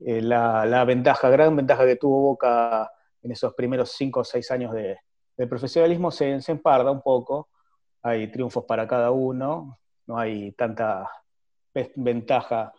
[0.00, 2.90] eh, la, ventaja, gran ventaja que tuvo Boca
[3.22, 4.98] en esos primeros cinco o seis años de,
[5.48, 7.48] profesionalismo se, se, emparda un poco.
[8.02, 11.08] Hay triunfos para cada uno, no hay tanta
[11.96, 12.72] ventaja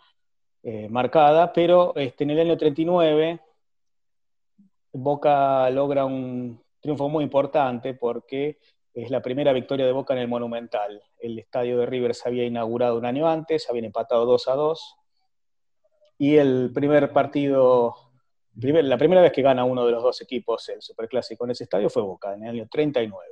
[0.63, 3.39] eh, marcada, pero este, en el año 39
[4.91, 8.59] Boca logra un triunfo muy importante porque
[8.93, 11.01] es la primera victoria de Boca en el Monumental.
[11.19, 14.98] El estadio de River se había inaugurado un año antes, habían empatado 2 a 2
[16.19, 17.95] y el primer partido,
[18.53, 21.89] la primera vez que gana uno de los dos equipos el Superclásico en ese estadio
[21.89, 23.25] fue Boca, en el año 39.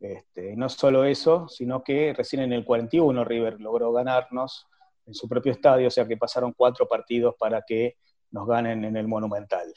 [0.00, 4.66] Este, no solo eso, sino que recién en el 41 River logró ganarnos
[5.04, 7.96] en su propio estadio, o sea que pasaron cuatro partidos para que
[8.30, 9.72] nos ganen en el Monumental.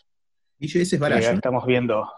[0.60, 1.32] Y ese es Barallo.
[1.32, 2.10] estamos viendo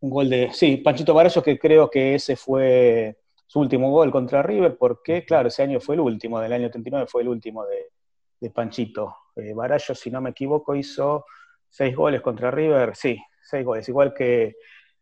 [0.00, 0.50] un gol de.
[0.52, 5.48] Sí, Panchito Barallo, que creo que ese fue su último gol contra River, porque, claro,
[5.48, 7.92] ese año fue el último, del año 39 fue el último de,
[8.40, 9.14] de Panchito.
[9.36, 11.26] Eh, Barallo, si no me equivoco, hizo
[11.68, 14.56] seis goles contra River, sí, seis goles, igual que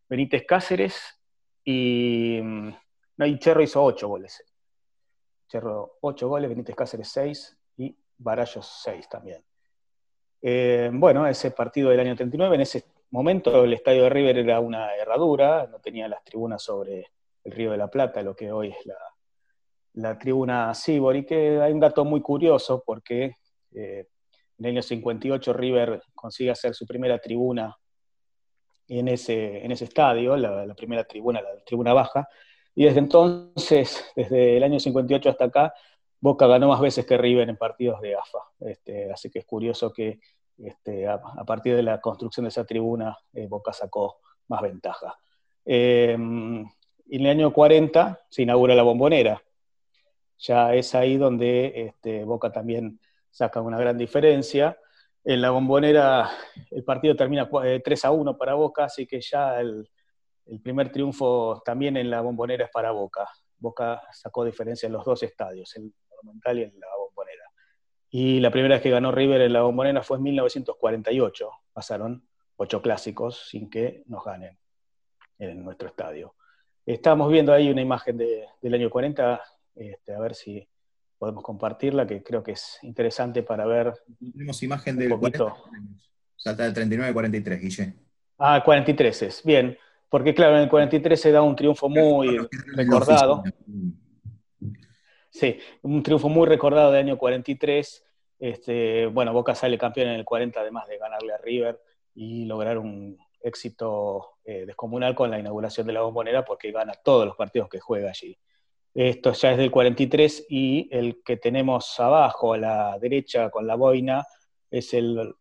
[0.09, 1.19] Benítez Cáceres
[1.63, 2.69] y, mm,
[3.17, 4.43] no, y Cherro hizo ocho goles.
[5.47, 9.43] Cherro ocho goles, Benítez Cáceres seis y Barallo seis también.
[10.41, 14.59] Eh, bueno, ese partido del año 39, en ese momento el estadio de River era
[14.59, 17.11] una herradura, no tenía las tribunas sobre
[17.43, 18.97] el Río de la Plata, lo que hoy es la,
[19.93, 23.37] la tribuna Sibor, y que hay un dato muy curioso porque
[23.73, 24.07] eh,
[24.57, 27.75] en el año 58 River consigue hacer su primera tribuna
[28.87, 32.27] en ese, estadio, la, primera tribuna, la tribuna baja,
[32.75, 35.73] y desde entonces, desde el año 58 hasta acá,
[36.19, 38.39] Boca ganó más veces que River en partidos de AFA.
[38.59, 40.19] Este, así que es curioso que
[40.57, 45.17] este, a, partir de la construcción de esa tribuna, eh, Boca sacó más ventaja.
[45.65, 46.67] Eh, en
[47.09, 49.41] el año 40 se inaugura la bombonera.
[50.39, 52.99] Ya es ahí donde este, Boca también
[53.35, 54.79] saca una gran diferencia.
[55.21, 56.31] En la bombonera
[56.71, 59.89] el partido termina 3 eh, a 1 para Boca, así que ya el,
[60.63, 63.27] primer triunfo también en la bombonera es para Boca.
[63.57, 65.93] Boca sacó diferencia en los dos estadios, en el
[66.23, 67.43] Monumental y en la bombonera.
[68.09, 71.49] Y la primera vez que ganó River en la bombonera fue en 1948.
[71.73, 74.57] Pasaron ocho clásicos sin que nos ganen
[75.39, 76.35] en nuestro estadio.
[76.85, 79.41] Estamos viendo ahí una imagen del año 40,
[79.75, 80.65] este, a ver si
[81.25, 83.93] podemos compartirla, que creo que es interesante para ver.
[84.31, 85.55] Tenemos imagen del 40,
[86.35, 87.93] salta del 39 al 43, Guille.
[88.37, 89.75] Ah, 43 es, bien,
[90.07, 93.43] porque claro, en el 43 se da un triunfo muy recordado.
[95.31, 98.03] Sí, un triunfo muy recordado del año 43.
[98.37, 101.81] Este, bueno, Boca sale campeón en el 40, además de ganarle a River
[102.13, 107.25] y lograr un éxito eh, descomunal con la inauguración de la bombonera, porque gana todos
[107.25, 108.37] los partidos que juega allí.
[108.95, 113.75] Esto ya es del 43 y el que tenemos abajo a la derecha con la
[113.75, 114.25] boina
[114.71, 115.35] es el,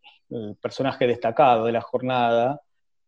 [0.60, 2.60] personaje destacado de la jornada,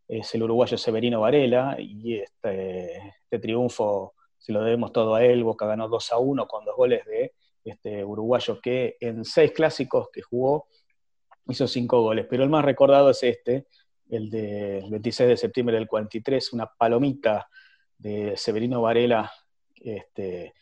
[0.07, 5.43] es el uruguayo Severino Varela y este, este, triunfo se lo debemos todo a él,
[5.43, 10.11] Boca ganó 2 a 1 con dos goles de este uruguayo que en seis clásicos
[10.13, 10.69] que jugó
[11.49, 13.67] hizo cinco goles, pero el más recordado es este,
[14.09, 17.49] el del 26 de septiembre del 43, una palomita
[17.99, 19.29] de Severino Varela
[19.81, 20.55] este,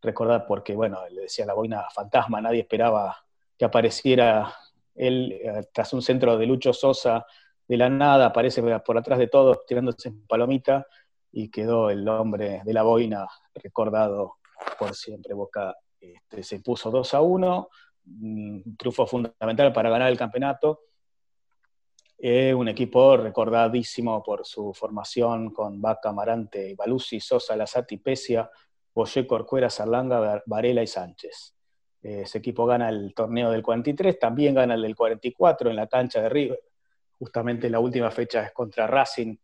[0.00, 3.16] recordar porque, bueno, le decía la boina fantasma, nadie esperaba
[3.56, 4.52] que apareciera
[4.94, 7.24] él eh, tras un centro de Lucho Sosa
[7.66, 10.86] de la nada, aparece por atrás de todos tirándose en palomita
[11.30, 14.36] y quedó el hombre de la boina recordado
[14.78, 15.34] por siempre.
[15.34, 17.68] Boca este, se puso 2 a 1,
[18.20, 20.80] un triunfo fundamental para ganar el campeonato.
[22.22, 28.48] Un equipo recordadísimo por su formación con Vaca, Marante, Baluzzi, Sosa, Lazati, Pesia,
[28.94, 31.56] Boyé, Corcuera, Sarlanga, Varela y Sánchez.
[32.00, 36.22] ese equipo gana el torneo del 43, también gana el del 44 en la cancha
[36.22, 36.60] de River.
[37.18, 39.36] Justamente la última fecha es contra Racing,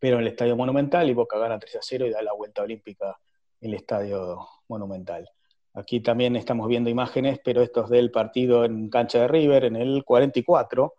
[0.00, 2.62] pero en el Estadio Monumental, y Boca gana 3 a 0 y da la vuelta
[2.62, 3.18] olímpica
[3.60, 5.28] en el Estadio Monumental.
[5.74, 9.76] Aquí también estamos viendo imágenes, pero esto es del partido en cancha de River, en
[9.76, 10.94] el 44.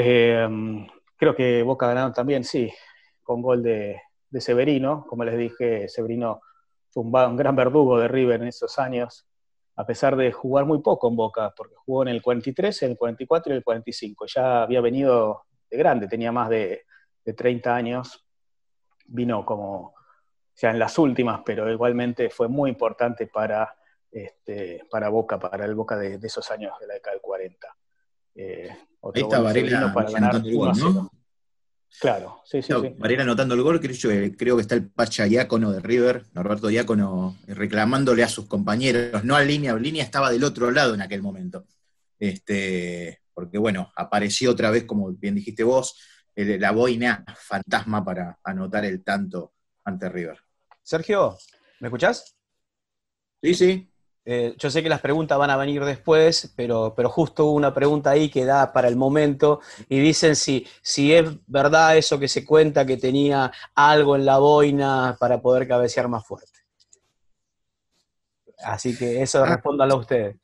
[0.00, 0.48] Eh,
[1.16, 2.72] creo que Boca ganaron también, sí,
[3.24, 4.00] con gol de,
[4.38, 5.04] Severino.
[5.08, 6.40] Como les dije, Severino
[6.90, 9.26] fue un, gran verdugo de River en esos años,
[9.74, 12.96] a pesar de jugar muy poco en Boca, porque jugó en el 43, en el
[12.96, 14.26] 44 y el 45.
[14.26, 16.84] Ya había venido de grande, tenía más de,
[17.24, 18.24] de 30 años.
[19.06, 19.94] Vino como,
[20.54, 23.74] sea, en las últimas, pero igualmente fue muy importante para,
[24.12, 27.76] este, para Boca, para el Boca de, esos años de la década del 40.
[28.40, 28.70] Eh,
[29.02, 31.10] Ahí está Varela para ganar el gol, ¿no?
[32.00, 33.96] Claro, sí, sí, Varela anotando el gol, creo,
[34.36, 39.34] creo que está el Pacha Diácono de River, Norberto Diácono, reclamándole a sus compañeros, no
[39.34, 41.66] a línea, línea estaba del otro lado en aquel momento.
[42.20, 45.98] Este, porque bueno, apareció otra vez, como bien dijiste vos,
[46.36, 50.38] la boina fantasma para anotar el tanto ante River.
[50.82, 51.36] Sergio,
[51.80, 52.36] ¿me escuchás?
[53.42, 53.90] Sí, sí.
[54.30, 57.72] Eh, yo sé que las preguntas van a venir después, pero, pero justo hubo una
[57.72, 62.28] pregunta ahí que da para el momento y dicen si, si es verdad eso que
[62.28, 66.58] se cuenta que tenía algo en la boina para poder cabecear más fuerte.
[68.58, 69.46] Así que eso ah.
[69.46, 70.36] respóndalo a ustedes.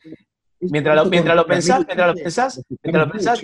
[0.60, 3.40] Mientras lo, mientras lo pensás, mientras lo pensás, mientras lo pensás,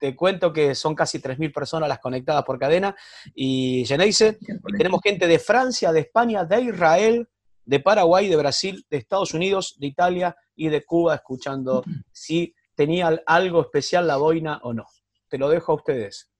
[0.00, 2.96] te, cuento que son casi 3.000 personas las conectadas por cadena
[3.36, 4.36] y Geneise,
[4.76, 7.28] tenemos gente de Francia, de España, de Israel,
[7.64, 13.20] de Paraguay, de Brasil, de Estados Unidos, de Italia y de Cuba, escuchando si tenía
[13.26, 14.86] algo especial la boina o no.
[15.28, 16.30] Te lo dejo a ustedes.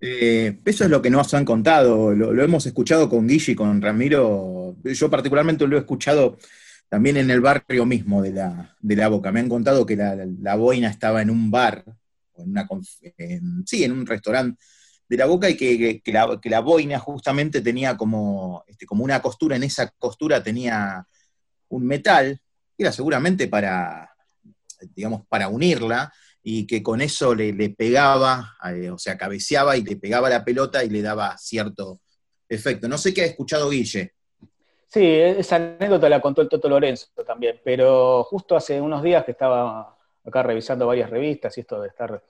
[0.00, 3.80] Eh, eso es lo que nos han contado, lo, hemos escuchado con Guille y con
[3.80, 6.36] Ramiro, yo particularmente lo he escuchado
[6.88, 9.32] también en el barrio mismo de la, de la Boca.
[9.32, 11.82] Me han contado que la, boina estaba en un bar,
[12.36, 12.68] en una,
[13.64, 14.62] sí, en un restaurante
[15.08, 19.62] de la boca y que, la, boina justamente tenía como, este, como una costura, en
[19.62, 21.06] esa costura tenía
[21.68, 22.40] un metal,
[22.76, 24.10] que era seguramente para,
[24.94, 29.96] digamos, para unirla, y que con eso le, pegaba, eh, o sea, cabeceaba y le
[29.96, 32.00] pegaba la pelota y le daba cierto
[32.48, 32.86] efecto.
[32.88, 34.12] No sé qué ha escuchado Guille.
[34.86, 39.32] Sí, esa anécdota la contó el Toto Lorenzo también, pero justo hace unos días que
[39.32, 42.22] estaba acá revisando varias revistas y esto de estar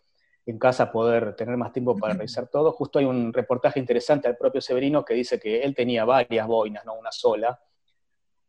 [0.46, 2.70] en casa poder tener más tiempo para revisar todo.
[2.72, 6.84] Justo hay un reportaje interesante al propio Severino que dice que él tenía varias boinas,
[6.86, 7.60] no una sola,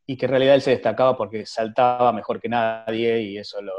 [0.06, 3.74] y que en realidad él se destacaba porque saltaba mejor que nadie y eso lo,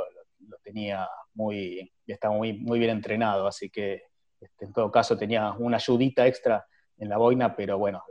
[0.62, 4.02] tenía muy, estaba muy, muy bien entrenado, así que
[4.40, 6.66] este, en todo caso tenía una ayudita extra
[6.98, 8.02] en la boina, pero bueno,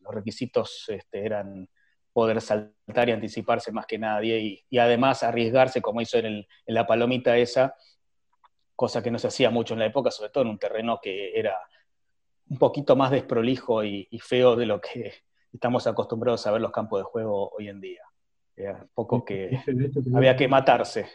[0.00, 1.68] los requisitos este, eran
[2.12, 6.86] poder saltar y anticiparse más que nadie y, además arriesgarse como hizo en, en la
[6.86, 7.76] palomita esa,
[8.80, 11.38] cosa que no se hacía mucho en la época, sobre todo en un terreno que
[11.38, 11.54] era
[12.48, 15.12] un poquito más desprolijo y, feo de lo que
[15.52, 18.00] estamos acostumbrados a ver los campos de juego hoy en día.
[18.56, 19.50] Era poco que
[20.14, 21.10] había que matarse.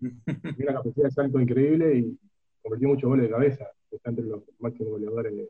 [0.00, 2.18] Una capacidad de salto increíble y
[2.60, 3.70] convirtió muchos goles de cabeza.
[3.92, 5.48] Está entre los máximos goleadores de,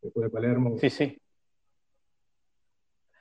[0.00, 0.78] después de Palermo.
[0.78, 1.20] Sí, sí.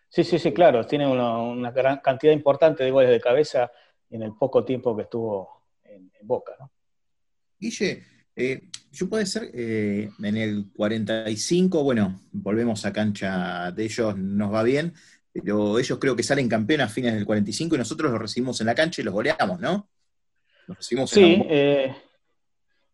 [0.08, 0.86] Sí, sí, sí, claro.
[0.86, 3.70] Tiene una, gran cantidad importante de goles de cabeza
[4.10, 6.72] en el poco tiempo que estuvo en, en Boca, ¿no?
[7.60, 8.04] Guille,
[8.36, 14.54] eh, yo puede ser eh, en el 45, bueno, volvemos a cancha de ellos, nos
[14.54, 14.94] va bien,
[15.34, 18.68] pero ellos creo que salen campeones a fines del 45 y nosotros los recibimos en
[18.68, 19.90] la cancha y los goleamos, ¿no?
[20.68, 21.96] Los recibimos sí, en, eh,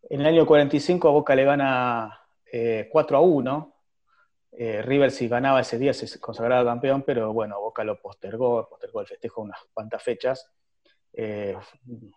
[0.10, 2.20] en el año 45 Boca le gana
[2.90, 3.72] 4 a 1.
[4.58, 9.08] River si ganaba ese día se consagraba campeón, pero bueno, Boca lo postergó, postergó el
[9.08, 10.50] festejo unas cuantas fechas.
[11.18, 11.56] Eh,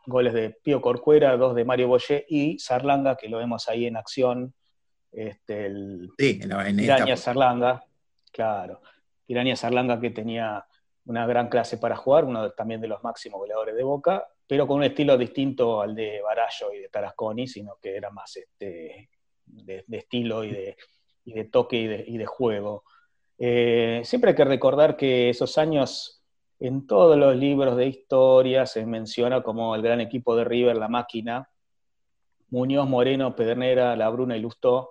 [0.07, 3.97] goles de Pío Corcuera, dos de Mario Boyé y Sarlanga, que lo vemos ahí en
[3.97, 4.55] acción.
[5.13, 7.85] Este, el sí, en, Sarlanga,
[8.33, 8.81] claro.
[9.25, 10.67] Tirania Sarlanga que tenía
[11.05, 14.79] una gran clase para jugar, uno también de los máximos goleadores de Boca, pero con
[14.79, 19.11] un estilo distinto al de Barallo y de Tarasconi, sino que era más este,
[19.47, 20.77] de, estilo y de,
[21.25, 22.85] de toque y de, juego.
[23.39, 26.18] Eh, siempre hay que recordar que esos años
[26.61, 30.89] en todos los libros de historia se menciona como el gran equipo de River, la
[30.89, 31.49] máquina,
[32.51, 34.91] Muñoz, Moreno, Pedernera, La Bruna y Lustó,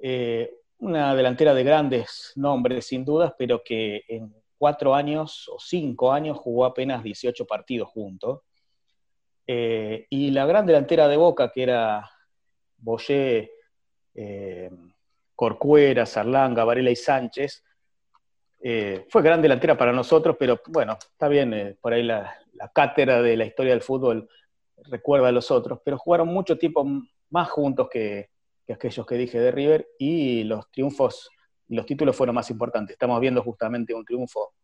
[0.00, 6.12] eh, una delantera de grandes nombres sin dudas, pero que en cuatro años o cinco
[6.12, 8.42] años jugó apenas 18 partidos juntos.
[9.46, 12.10] Eh, y la gran delantera de Boca, que era
[12.76, 13.50] Boyé,
[14.14, 14.70] eh,
[15.34, 17.64] Corcuera, Sarlanga, Varela y Sánchez,
[18.66, 22.34] Eh, fue gran delantera para nosotros, pero bueno, está bien, eh, por ahí la,
[22.72, 24.26] cátedra de la historia del fútbol
[24.84, 26.82] recuerda a los otros, pero jugaron mucho tiempo
[27.28, 28.30] más juntos que,
[28.66, 31.28] aquellos que dije de River y los triunfos
[31.68, 32.94] y los títulos fueron más importantes.
[32.94, 34.54] Estamos viendo justamente un triunfo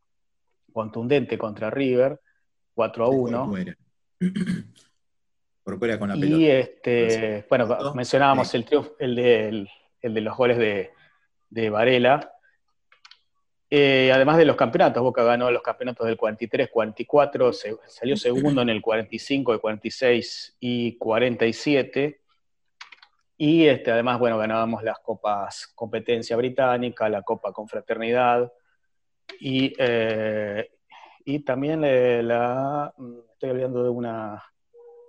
[0.73, 2.19] contundente contra River,
[2.73, 3.55] 4 a 1.
[5.99, 9.69] con la y este, bueno, mencionábamos el triunfo, el de,
[10.01, 10.91] de los goles de,
[11.51, 12.40] de Varela,
[13.73, 18.69] eh, además de los campeonatos, Boca ganó los campeonatos del 43, 44, salió segundo en
[18.69, 22.21] el 45, el 46 y 47.
[23.37, 28.53] Y este, además, bueno, ganábamos las copas competencia británica, la Copa Confraternidad
[29.39, 30.69] y, eh,
[31.25, 32.93] y también eh, la,
[33.33, 34.43] estoy hablando de una,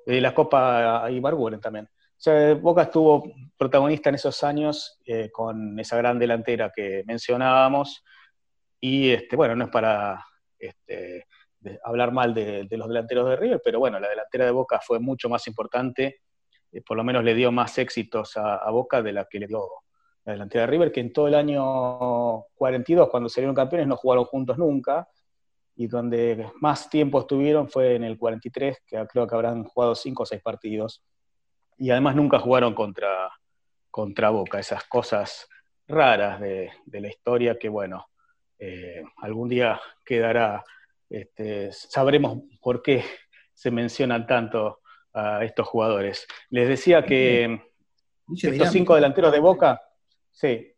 [0.06, 1.86] de la Copa Ibarburen también.
[1.86, 3.24] O sea, Boca estuvo
[3.58, 5.02] protagonista en esos años
[5.34, 8.04] con esa gran delantera que mencionábamos
[8.82, 10.26] y este, bueno, no es para
[10.58, 11.28] este,
[11.84, 15.30] hablar mal de, los delanteros de River, pero bueno, la delantera de Boca fue mucho
[15.30, 16.22] más importante,
[16.72, 19.68] eh, por lo menos le dio más éxitos a, Boca de la que le dio
[20.26, 24.26] la delantera de River, que en todo el año 42, cuando salieron campeones, no jugaron
[24.26, 25.08] juntos nunca,
[25.76, 30.24] y donde más tiempo estuvieron fue en el 43, que creo que habrán jugado cinco
[30.24, 31.04] o seis partidos,
[31.78, 33.30] y además nunca jugaron contra,
[33.92, 35.48] contra Boca, esas cosas
[35.88, 38.08] raras de, de la historia que, bueno,
[38.64, 40.64] eh, algún día quedará,
[41.10, 43.04] este, sabremos por qué
[43.56, 44.82] se mencionan tanto
[45.14, 46.28] a estos jugadores.
[46.52, 47.60] Les decía que
[48.36, 49.82] estos cinco delanteros de Boca,
[50.32, 50.72] sí.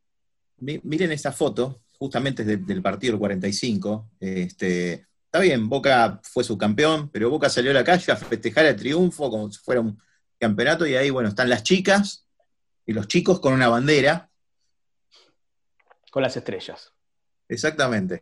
[0.59, 4.11] Miren esa foto, justamente del partido del 45.
[4.17, 8.65] Este, está bien, Boca fue su campeón, pero Boca salió a la calle a festejar
[8.65, 10.01] el triunfo como si fuera un
[10.39, 12.29] campeonato y ahí, bueno, están las chicas
[12.85, 14.29] y los chicos con una bandera.
[16.09, 16.92] Con las estrellas.
[17.53, 18.21] Exactamente.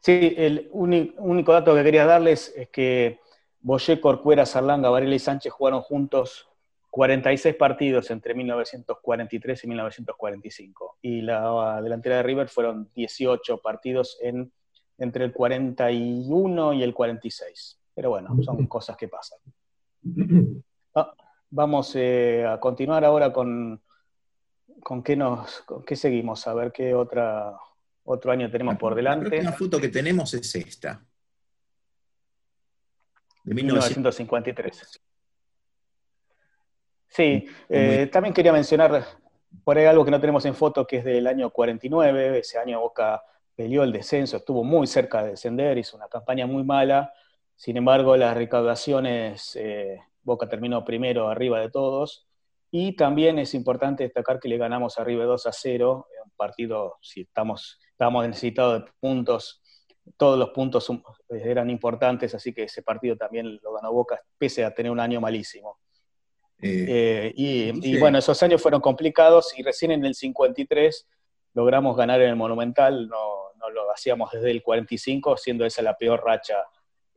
[0.00, 3.20] Sí, el único dato que quería darles es que
[3.60, 6.48] Boyé, Corcuera, Sarlanga, Varela y Sánchez jugaron juntos
[6.90, 10.98] 46 partidos entre 1943 y 1945.
[11.02, 14.50] Y la delantera de River fueron 18 partidos en,
[14.98, 17.78] entre el 41 y el 46.
[17.94, 19.38] Pero bueno, son cosas que pasan.
[21.50, 23.82] vamos eh, a continuar ahora con,
[24.82, 27.54] con, qué nos, con qué seguimos, a ver qué otra
[28.10, 29.42] otro año tenemos por delante.
[29.42, 31.02] La foto que tenemos es esta.
[33.44, 35.00] De 1953.
[37.08, 39.04] Sí, eh, también quería mencionar
[39.64, 42.38] por ahí algo que no tenemos en foto, que es del año 49.
[42.38, 43.22] Ese año Boca
[43.54, 47.12] peleó el descenso, estuvo muy cerca de descender, hizo una campaña muy mala.
[47.56, 52.26] Sin embargo, las recaudaciones, eh, Boca terminó primero arriba de todos.
[52.70, 57.22] Y también es importante destacar que le ganamos arriba 2 a 0, un partido, si
[57.22, 59.60] estamos estábamos necesitados de puntos,
[60.16, 60.90] todos los puntos
[61.28, 65.20] eran importantes, así que ese partido también lo ganó Boca, pese a tener un año
[65.20, 65.78] malísimo.
[66.62, 71.08] Eh, eh, y, bueno, esos años fueron complicados y recién en el 53
[71.52, 75.94] logramos ganar en el Monumental, no, no lo hacíamos desde el 45, siendo esa la
[75.94, 76.56] peor racha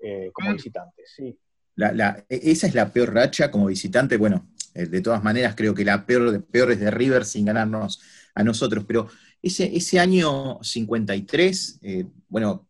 [0.01, 0.53] eh, como mm.
[0.55, 1.03] visitante.
[1.05, 1.39] Sí.
[1.75, 5.85] La, e, esa es la peor racha como visitante, bueno, de todas maneras creo que
[5.85, 8.01] la peor, peor es de River sin ganarnos
[8.35, 9.07] a nosotros, pero
[9.43, 12.69] ese, año 53, eh, bueno,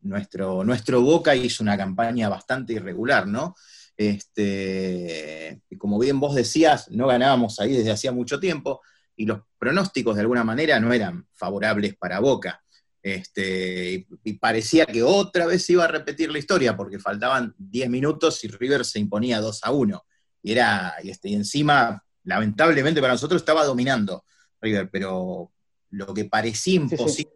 [0.00, 3.54] nuestro, nuestro Boca hizo una campaña bastante irregular, ¿no?
[3.96, 8.80] Este, como bien vos decías, no ganábamos ahí desde hacía mucho tiempo
[9.16, 12.60] y los pronósticos de alguna manera no eran favorables para Boca.
[13.02, 18.42] Este, y, parecía que otra vez iba a repetir la historia porque faltaban 10 minutos
[18.44, 20.06] y River se imponía 2 a 1.
[20.42, 24.24] Y, era, y, este, y encima, lamentablemente para nosotros, estaba dominando
[24.60, 25.52] River, pero
[25.94, 27.32] lo que parecía imposible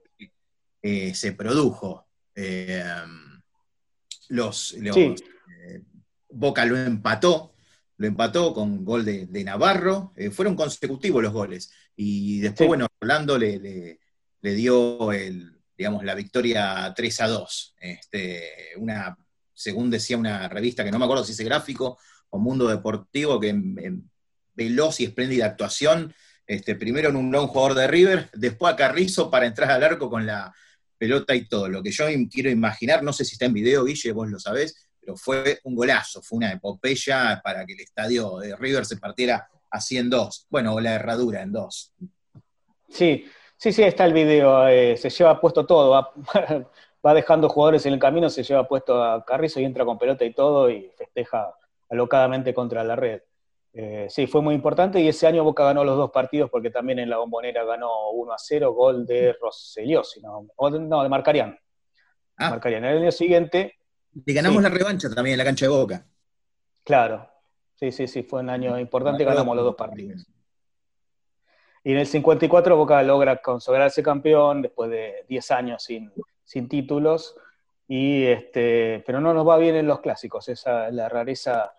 [0.83, 2.07] eh, se produjo.
[2.35, 2.85] Eh,
[4.29, 5.83] los, eh,
[6.31, 7.55] Boca lo empató,
[7.97, 11.71] lo empató con gol de, Navarro, fueron consecutivos los goles.
[11.97, 13.99] Y después, bueno, Orlando le,
[14.43, 17.75] dio el, digamos, la victoria 3 a 2.
[17.81, 19.17] Este, una,
[19.55, 21.99] según decía una revista que no me acuerdo si es gráfico
[22.31, 24.11] o Mundo Deportivo, que en
[24.55, 26.13] veloz y espléndida actuación
[26.49, 30.09] este, primero en un gran jugador de River, después a Carrizo para entrar al arco
[30.09, 30.53] con la
[30.97, 31.69] pelota y todo.
[31.69, 34.89] Lo que yo quiero imaginar, no sé si está en video, Guille, vos lo sabés,
[34.99, 39.47] pero fue un golazo, fue una epopeya para que el estadio de River se partiera
[39.71, 40.47] así en dos.
[40.49, 41.93] Bueno, o la herradura en dos.
[42.89, 43.27] Sí,
[43.59, 46.13] sí, sí, está el video, eh, se lleva puesto todo, va,
[47.07, 50.25] va, dejando jugadores en el camino, se lleva puesto a Carrizo y entra con pelota
[50.25, 51.55] y todo y festeja
[51.91, 53.21] alocadamente contra la red.
[53.73, 56.99] Eh, sí, fue muy importante y ese año Boca ganó los dos partidos porque también
[56.99, 60.49] en la bombonera ganó 1 a 0, gol de Rosselló, no,
[60.81, 61.59] no, de Marcarián.
[62.37, 62.51] Ah.
[62.51, 62.85] Marcarián.
[62.85, 63.77] El año siguiente.
[64.25, 66.07] Le ganamos la revancha también en la cancha de Boca.
[66.83, 67.29] Claro,
[67.75, 70.27] sí, sí, sí, fue un año importante y ganamos los dos partidos.
[71.85, 76.13] Y en el 54 Boca logra consagrarse campeón después de 10 años sin,
[76.45, 77.37] sin títulos.
[77.87, 81.78] Y este, pero no nos va bien en los clásicos, esa es la rareza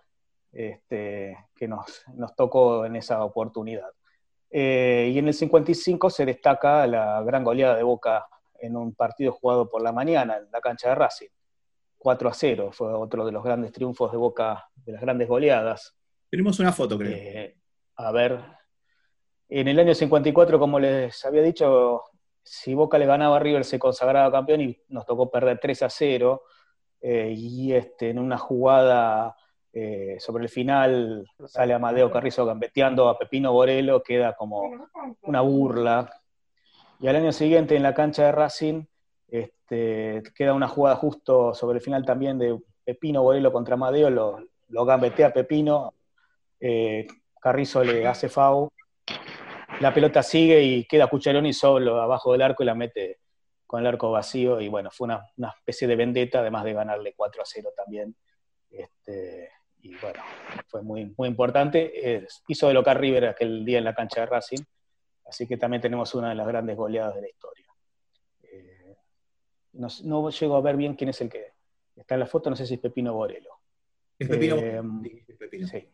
[0.52, 2.04] este, que nos,
[2.36, 3.90] tocó en esa oportunidad.
[4.50, 8.28] Eh, y en el 55 se destaca la gran goleada de Boca
[8.60, 11.30] en un partido jugado por la mañana en la cancha de Racing.
[11.98, 15.96] 4 a 0, fue otro de los grandes triunfos de Boca, de las grandes goleadas.
[16.30, 17.12] Tenemos una foto, creo.
[17.12, 17.58] Eh,
[17.96, 18.40] a ver,
[19.50, 22.04] en el año 54, como les había dicho,
[22.44, 25.90] si Boca le ganaba a River se consagraba campeón y nos tocó perder 3 a
[25.90, 26.44] 0.
[27.02, 29.36] Eh, y este, en una jugada
[29.72, 34.90] eh, sobre el final sale Amadeo Carrizo gambeteando a Pepino Borelo, queda como
[35.22, 36.12] una burla.
[37.00, 38.84] Y al año siguiente en la cancha de Racing
[39.28, 44.40] este, queda una jugada justo sobre el final también de Pepino Borelo contra Amadeo, lo,
[44.70, 45.94] lo gambetea Pepino,
[46.60, 47.08] eh,
[47.40, 48.70] Carrizo le hace FAU,
[49.80, 53.20] la pelota sigue y queda Cucharoni solo abajo del arco y la mete
[53.66, 57.42] con el arco vacío y bueno, fue una, especie de vendetta, además de ganarle 4
[57.42, 58.16] a 0 también.
[58.72, 59.50] Este,
[59.82, 60.22] y bueno,
[60.68, 62.28] fue muy, muy importante.
[62.48, 64.64] hizo de local River aquel día en la cancha de Racing,
[65.26, 67.66] así que también tenemos una de las grandes goleadas de la historia.
[68.44, 68.98] Eh,
[69.74, 71.54] no, llego a ver bien quién es el que
[71.96, 73.52] está en la foto, no sé si es Pepino Borelo.
[74.18, 74.56] Es Pepino.
[74.58, 74.82] Eh,
[75.66, 75.90] Sí.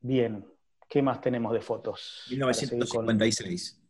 [0.00, 0.44] Bien,
[0.88, 2.26] ¿qué más tenemos de fotos?
[2.30, 3.82] 1956.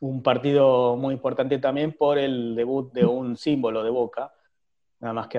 [0.00, 4.32] Un partido muy importante también por el debut de un símbolo de Boca,
[5.00, 5.38] nada más que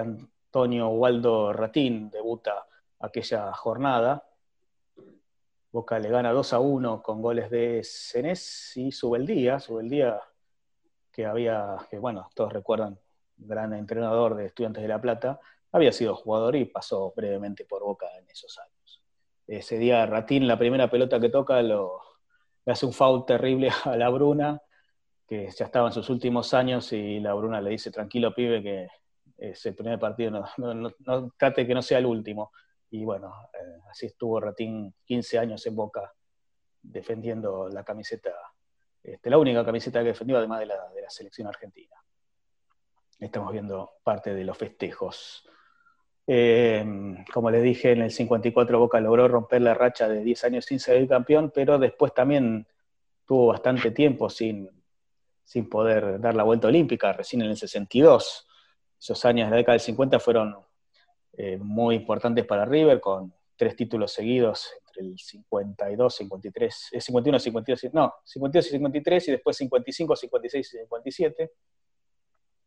[0.56, 2.66] Antonio Waldo Ratín debuta
[3.02, 4.26] aquella jornada.
[5.70, 10.18] Boca le gana 2 a 1 con goles de Cenés y Subeldía, Subeldía
[11.12, 12.98] que había, que bueno, todos recuerdan,
[13.36, 15.42] gran entrenador de Estudiantes de La Plata,
[15.74, 19.04] había sido jugador y pasó brevemente por Boca en esos años.
[19.46, 22.00] Ese día Ratín, la primera pelota que toca, lo,
[22.66, 24.62] le hace un foul terrible a la Bruna,
[25.28, 28.88] que ya estaba en sus últimos años y la Bruna le dice, tranquilo pibe, que
[29.38, 32.52] es el primer partido, no, trate que no sea el último.
[32.90, 36.14] Y bueno, eh, así estuvo Ratín 15 años en Boca
[36.82, 38.32] defendiendo la camiseta,
[39.02, 41.96] este, la única camiseta que defendió además de la, de la selección argentina.
[43.20, 45.48] Estamos viendo parte de los festejos.
[46.28, 46.86] Eh,
[47.34, 50.80] como les dije, en el 54 Boca logró romper la racha de 10 años sin
[50.80, 52.68] ser campeón, pero después también
[53.26, 54.70] tuvo bastante tiempo sin,
[55.44, 58.48] sin poder dar la vuelta olímpica, recién en el 62
[59.00, 60.56] esos años de la década del 50 fueron
[61.38, 67.94] eh, muy importantes para River, con tres títulos seguidos entre el 52, 53, 51, 52,
[67.94, 71.52] no, 52 y 53, y después 55, 56 y 57.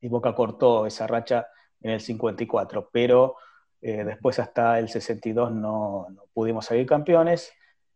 [0.01, 1.49] Y Boca cortó esa racha
[1.81, 3.37] en el 54, pero
[3.81, 7.53] eh, después hasta el 62 no, pudimos salir campeones.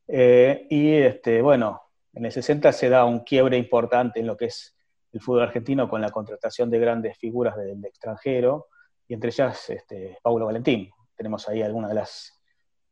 [0.08, 4.46] Eh, y este, bueno, en el 60 se da un quiebre importante en lo que
[4.46, 4.76] es
[5.12, 8.68] el fútbol argentino con la contratación de grandes figuras del extranjero,
[9.06, 10.90] y entre ellas este, Paulo Valentín.
[11.14, 12.40] Tenemos ahí algunas de las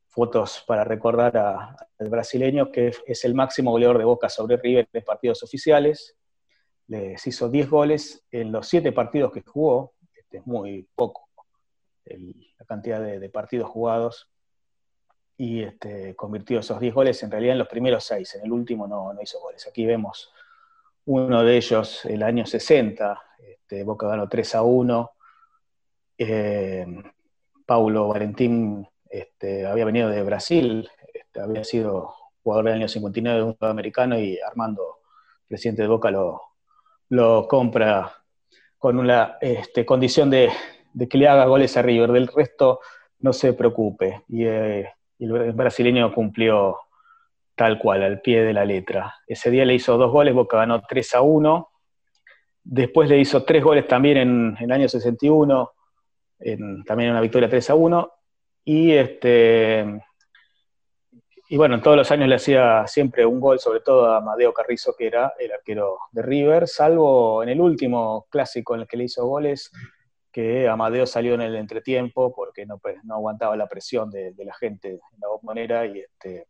[0.09, 5.05] fotos para recordar al brasileño, que es el máximo goleador de Boca sobre River en
[5.05, 6.17] partidos oficiales.
[6.89, 11.31] Les hizo 10 goles en los 7 partidos que jugó, este es muy poco
[12.59, 14.31] la cantidad de, partidos jugados,
[15.37, 18.87] y este, convirtió esos 10 goles en realidad en los primeros 6, en el último
[18.87, 19.67] no, no hizo goles.
[19.67, 20.33] Aquí vemos
[21.11, 25.11] uno de ellos el año 60, este, Boca ganó 3 a 1.
[26.19, 26.87] Eh,
[27.67, 33.45] Paulo Valentín este, había venido de Brasil, este, había sido jugador del año 59 de
[33.45, 35.01] un americano y Armando,
[35.49, 38.13] presidente de Boca, lo, compra
[38.79, 39.37] con una
[39.85, 40.49] condición de,
[41.09, 42.81] que le haga goles a River, del resto
[43.19, 44.23] no se preocupe.
[44.29, 44.89] Y, eh,
[45.19, 46.79] el brasileño cumplió
[47.61, 49.17] tal cual, al pie de la letra.
[49.27, 51.69] Ese día le hizo dos goles, Boca ganó 3 a 1.
[52.65, 55.71] Después le hizo tres goles también en, el año 61,
[56.39, 58.13] en, también una victoria 3 a 1.
[58.65, 59.85] Y, este,
[61.51, 64.95] y bueno, todos los años le hacía siempre un gol, sobre todo a Amadeo Carrizo,
[64.97, 69.05] que era el arquero de River, salvo en el último clásico en el que le
[69.05, 69.71] hizo goles,
[70.33, 74.55] que Amadeo salió en el entretiempo porque no, pues, no aguantaba la presión de, la
[74.55, 76.47] gente en la bombonera y este,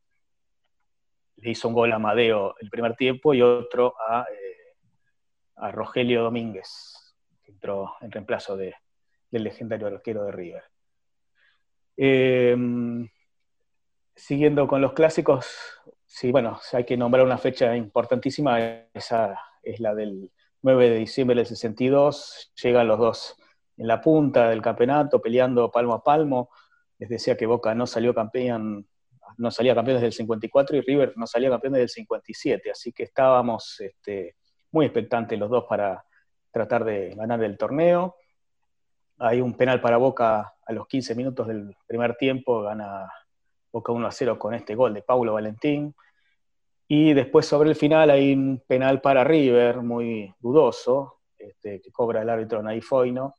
[1.41, 7.15] le hizo un gol a Amadeo el primer tiempo y otro a, eh, Rogelio Domínguez,
[7.43, 8.75] que entró en reemplazo del
[9.31, 10.65] legendario arquero de River.
[11.97, 13.09] Em,
[14.15, 15.47] siguiendo con los clásicos,
[16.07, 18.59] sí, bueno, hay que nombrar una fecha importantísima,
[18.95, 20.31] esa es la del
[20.63, 23.37] 9 de diciembre del 62, llegan los dos
[23.77, 26.51] en la punta del campeonato, peleando palmo a palmo.
[26.99, 28.87] Les decía que Boca no salió campeón,
[29.39, 32.93] no salía campeón desde el 54 y River no salía campeón desde el 57, así
[32.93, 34.37] que estábamos este,
[34.73, 36.05] muy expectantes los dos para
[36.51, 38.17] tratar de ganar el torneo.
[39.19, 43.11] Hay un penal para Boca a los 15 minutos del primer tiempo, gana
[43.73, 45.95] Boca 1 a 0 con este gol de Paulo Valentín.
[46.89, 52.23] Y después sobre el final hay un penal para River, muy dudoso, este, que cobra
[52.23, 53.35] el árbitro Naifoino.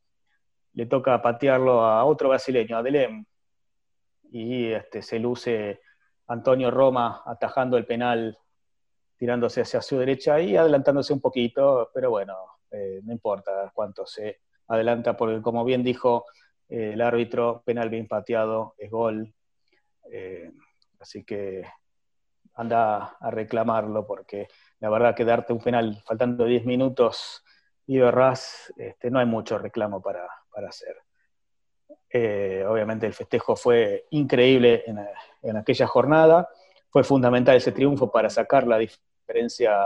[0.73, 3.25] Le toca patearlo a otro brasileño, a.
[4.31, 5.81] Y este, se luce
[6.27, 8.37] Antonio Roma atajando el penal,
[9.17, 12.35] tirándose hacia su derecha y adelantándose un poquito, pero bueno,
[12.71, 16.25] eh, no importa cuánto se adelanta, porque como bien dijo
[16.69, 19.33] eh, el árbitro, penal bien pateado, es gol.
[20.09, 20.51] Eh,
[20.99, 21.63] así que
[22.55, 24.47] anda a reclamarlo, porque
[24.79, 27.43] la verdad que darte un penal faltando 10 minutos
[27.85, 30.27] y verás, este, no hay mucho reclamo para,
[30.67, 30.95] hacer.
[32.09, 36.49] Eh, obviamente el festejo fue increíble en, aquella jornada,
[36.89, 39.85] fue fundamental ese triunfo para sacar la diferencia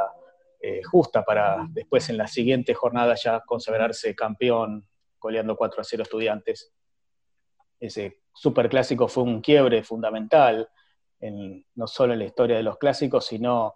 [0.60, 4.88] eh, justa para después en la siguiente jornada ya consagrarse campeón
[5.20, 6.72] goleando 4 a 0 estudiantes.
[7.80, 10.70] Ese superclásico fue un quiebre fundamental,
[11.76, 13.76] no solo en la historia de los clásicos, sino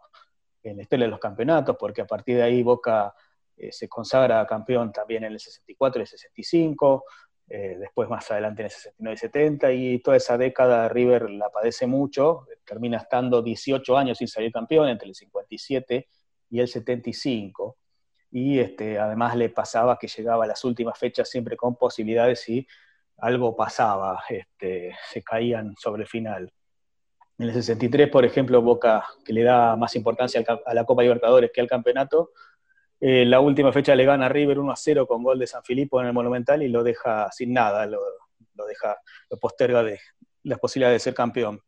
[0.63, 3.13] en la historia de los campeonatos, porque a partir de ahí Boca
[3.55, 7.03] eh, se consagra campeón también en el 64 y el 65,
[7.50, 11.50] eh, después más adelante en el 69 y 70, y toda esa década River la
[11.50, 16.08] padece mucho, termina estando 18 años sin salir campeón, entre el 57
[16.52, 17.78] y el 75,
[18.32, 22.68] y este, además le pasaba que llegaba a las últimas fechas siempre con posibilidades y
[23.18, 26.54] algo pasaba, este, se caían sobre el final.
[27.39, 31.52] En el 63, por ejemplo, Boca, que le da más importancia a la Copa Libertadores
[31.54, 32.32] que al campeonato,
[33.02, 36.02] eh, la última fecha le gana River 1 a 0 con gol de San Filipo
[36.02, 38.00] en el Monumental y lo deja sin nada, lo,
[38.68, 38.97] deja,
[39.30, 40.00] lo posterga de
[40.43, 41.62] las posibilidades de ser campeón.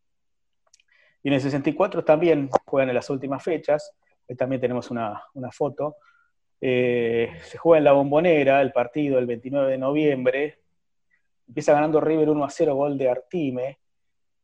[1.22, 3.94] Y en el 64 también juegan en las últimas fechas,
[4.28, 5.22] ahí también tenemos una,
[5.52, 5.96] foto.
[6.60, 10.58] Eh, se juega en la bombonera el partido el 29 de noviembre,
[11.48, 13.78] empieza ganando River 1 a 0, gol de Artime,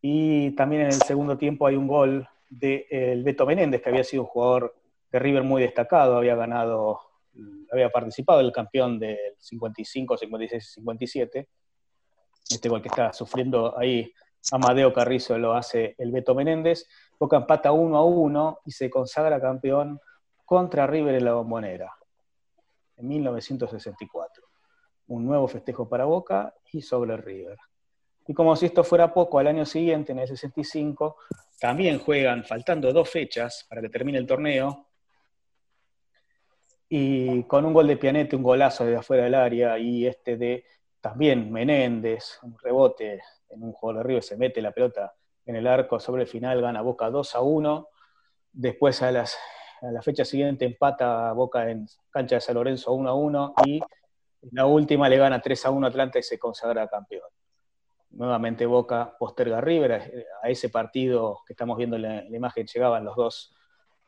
[0.01, 4.05] y también en el segundo tiempo hay un gol de el Beto Menéndez, que había
[4.05, 4.78] sido un jugador
[5.11, 7.01] de River muy destacado, había ganado,
[7.73, 11.49] había participado el campeón del 55, 56 57.
[12.51, 14.13] Este gol que está sufriendo ahí
[14.53, 16.87] Amadeo Carrizo lo hace el Beto Menéndez.
[17.19, 20.01] Boca empata 1 a 1 y se consagra campeón
[20.45, 21.93] contra River en la bombonera
[22.99, 24.45] en 1964.
[25.09, 27.57] Un nuevo festejo para Boca y sobre River.
[28.27, 31.17] Y como si esto fuera poco, al año siguiente, en el 65,
[31.59, 34.88] también juegan, faltando dos fechas para que termine el torneo,
[36.89, 40.65] y con un gol de Pianete, un golazo desde afuera del área, y este de
[41.01, 43.21] también Menéndez, un rebote
[43.51, 45.15] en un juego de River, se mete la pelota
[45.45, 47.89] en el arco, sobre el final gana Boca 2 a 1,
[48.53, 49.39] después a, las,
[49.83, 53.81] a la fecha siguiente empata Boca en cancha de San Lorenzo 1 a 1, y
[54.43, 57.29] en la última le gana 3 a 1 Atlanta y se consagra campeón.
[58.11, 63.17] Nuevamente Boca posterga River, a ese partido que estamos viendo en la, imagen llegaban los
[63.17, 63.55] dos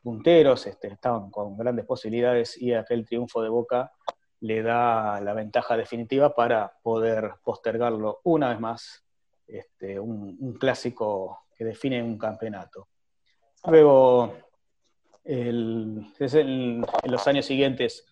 [0.01, 3.91] punteros, este, estaban con grandes posibilidades y aquel triunfo de Boca
[4.41, 9.03] le da la ventaja definitiva para poder postergarlo una vez más,
[9.47, 12.87] este, un, clásico que define un campeonato.
[13.67, 14.33] Luego,
[15.23, 16.11] en
[17.03, 18.07] los años siguientes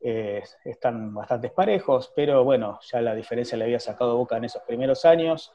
[0.00, 4.62] eh, están bastante parejos, pero bueno, ya la diferencia le había sacado Boca en esos
[4.62, 5.52] primeros años.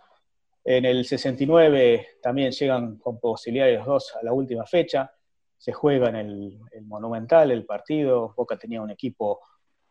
[0.64, 5.14] En el 69 también llegan con posibilidades dos a la última fecha.
[5.58, 8.34] Se juega en el, Monumental el partido.
[8.36, 9.42] Boca tenía un equipo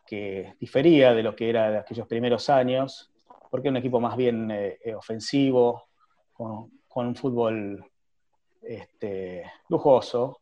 [0.07, 3.11] que difería de lo que era de aquellos primeros años,
[3.51, 5.89] porque era un equipo más bien eh, eh, ofensivo,
[6.33, 7.85] con, un fútbol
[8.63, 10.41] este, lujoso.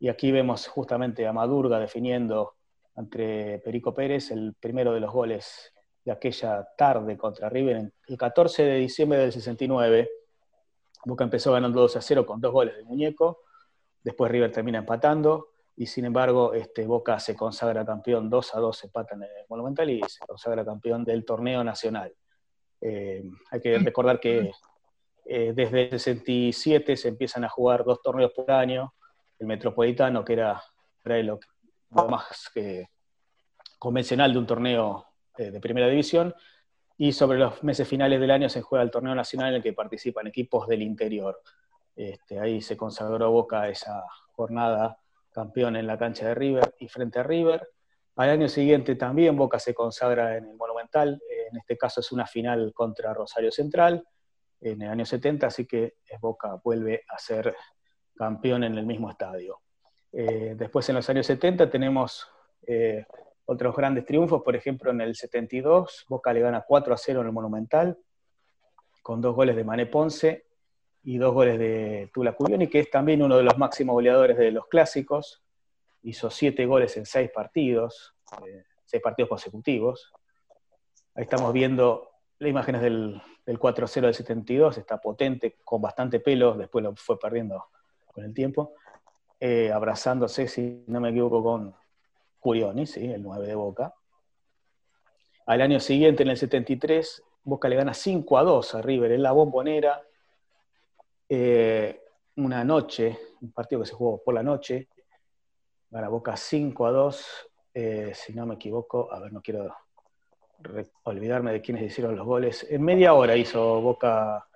[0.00, 2.54] Y aquí vemos justamente a Madurga definiendo
[2.96, 5.72] entre Perico Pérez, el primero de los goles
[6.04, 10.10] de aquella tarde contra River, el 14 de diciembre del 69.
[11.04, 13.40] Boca empezó ganando 2 a 0 con dos goles de muñeco,
[14.02, 18.84] después River termina empatando, y sin embargo este, Boca se consagra campeón 2 a 2,
[18.84, 22.12] empatan en el Monumental y se consagra campeón del torneo nacional.
[22.80, 24.50] Eh, hay que recordar que
[25.24, 28.94] eh, desde el 67 se empiezan a jugar dos torneos por año,
[29.38, 30.62] el Metropolitano, que era,
[31.04, 31.38] lo,
[31.90, 32.88] más que
[33.78, 35.06] convencional de un torneo
[35.38, 36.34] eh, de primera división,
[36.98, 39.72] y sobre los meses finales del año se juega el torneo nacional en el que
[39.72, 41.40] participan equipos del interior.
[41.94, 44.98] Este, ahí se consagró Boca esa jornada
[45.30, 47.68] campeón en la cancha de River y frente a River.
[48.16, 51.20] Al año siguiente también Boca se consagra en el Monumental,
[51.50, 54.06] en este caso es una final contra Rosario Central
[54.60, 57.54] en el año 70, así que Boca vuelve a ser
[58.14, 59.60] campeón en el mismo estadio.
[60.12, 62.28] Eh, después en los años 70 tenemos
[62.66, 63.06] eh,
[63.46, 67.26] otros grandes triunfos, por ejemplo en el 72 Boca le gana 4 a 0 en
[67.26, 67.98] el Monumental,
[69.02, 70.46] con dos goles de Mané Ponce
[71.04, 74.52] y dos goles de Tula Curioni, que es también uno de los máximos goleadores de
[74.52, 75.42] los clásicos,
[76.02, 78.14] hizo siete goles en seis partidos,
[78.46, 80.12] eh, seis partidos consecutivos.
[81.14, 86.82] Ahí estamos viendo las imágenes del, 4-0 del 72, está potente, con bastante pelo, después
[86.82, 87.66] lo fue perdiendo
[88.06, 88.74] con el tiempo,
[89.40, 91.74] eh, abrazándose, si no me equivoco, con
[92.38, 93.10] Curioni, ¿sí?
[93.10, 93.94] el 9 de Boca.
[95.46, 99.22] Al año siguiente, en el 73, Boca le gana 5 a 2 a River en
[99.22, 100.02] la bombonera.
[101.34, 101.98] Eh,
[102.36, 104.88] una noche, un partido que se jugó por la noche,
[105.88, 109.74] gana Boca 5 a 2, eh, si no me equivoco, a ver, no quiero
[111.04, 112.66] olvidarme de quiénes hicieron los goles.
[112.68, 114.46] En media hora hizo Boca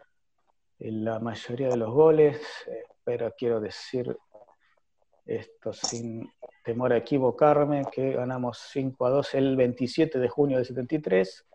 [0.78, 2.42] la mayoría de los goles,
[3.02, 4.14] pero quiero decir
[5.24, 6.30] esto sin
[6.62, 11.46] temor a equivocarme, que ganamos 5 a 2 el 27 de junio del 73.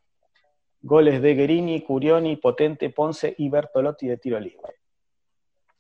[0.81, 4.80] Goles de Guerini, Curioni, Potente, Ponce y Bertolotti de tiro libre.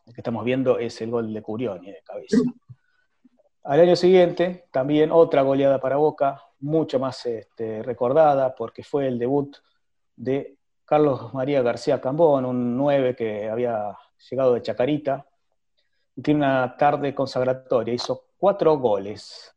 [0.05, 2.37] El que estamos viendo es el gol de Curioni de cabeza.
[3.63, 9.19] Al año siguiente, también otra goleada para Boca, mucho más este, recordada, porque fue el
[9.19, 9.55] debut
[10.15, 13.95] de Carlos María García Cambón, un 9 que había
[14.29, 15.25] llegado de Chacarita,
[16.15, 19.53] y tiene una tarde consagratoria, hizo cuatro goles.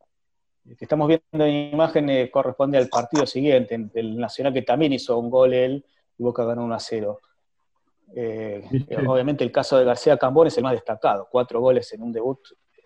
[0.66, 5.18] El que estamos viendo en imagen corresponde al partido siguiente, el Nacional que también hizo
[5.18, 5.84] un gol él,
[6.16, 7.20] y Boca ganó 1 a 0.
[8.16, 8.64] Eh,
[9.06, 12.38] obviamente el caso de García Cambón es el más destacado, cuatro goles en un debut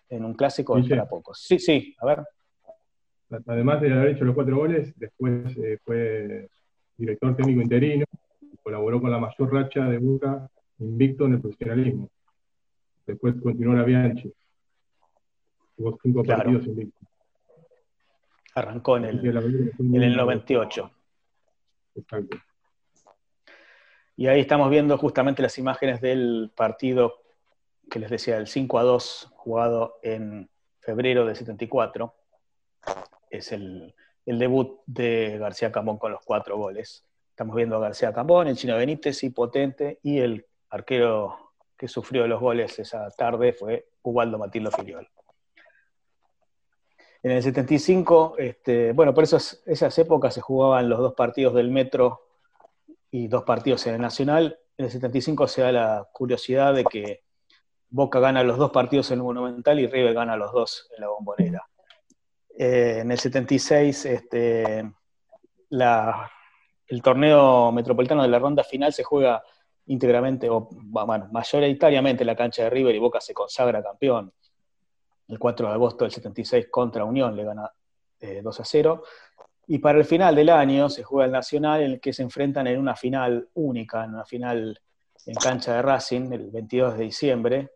[0.08, 1.42] en un clásico es para pocos.
[1.42, 2.24] Sí, sí, a ver.
[3.46, 6.48] Además de haber hecho los cuatro goles, después eh, fue
[6.96, 8.04] director técnico interino,
[8.40, 10.48] y colaboró con la mayor racha de Boca
[10.78, 12.08] invicto en el profesionalismo.
[13.06, 14.32] Después continuó la Bianchi.
[15.76, 17.08] Tuvo cinco partidos invictos.
[18.54, 19.26] Arrancó en el,
[19.78, 20.90] en el 98.
[21.96, 22.38] Exacto.
[24.18, 27.22] Y ahí estamos viendo justamente las imágenes del partido
[27.88, 30.50] que les decía, el 5 a 2 jugado en
[30.80, 32.12] febrero del 74.
[33.30, 33.94] Es el,
[34.26, 37.06] debut de García Cambón con los cuatro goles.
[37.30, 42.26] Estamos viendo a García Cambón, el chino Benítez y Potente, y el arquero que sufrió
[42.26, 45.08] los goles esa tarde fue Ubaldo Matildo Filiol.
[47.22, 52.27] En el 75, este, bueno, por esas épocas se jugaban los dos partidos del Metro
[53.10, 54.58] y dos partidos en el Nacional.
[54.76, 57.22] En el 75 se da la curiosidad de que
[57.90, 61.08] Boca gana los dos partidos en el Monumental y River gana los dos en la
[61.08, 61.66] Bombonera.
[62.56, 64.80] Eh, en el 76, este,
[66.88, 69.42] el torneo metropolitano de la ronda final se juega
[69.86, 74.32] íntegramente, o bueno, mayoritariamente en la cancha de River y Boca se consagra campeón.
[75.28, 77.70] El 4 de agosto del 76 contra Unión le gana
[78.20, 79.02] 2 eh, a 0.
[79.70, 82.66] Y para el final del año se juega el Nacional en el que se enfrentan
[82.66, 84.80] en una final única, en una final
[85.26, 87.72] en cancha de Racing, el 22 de diciembre,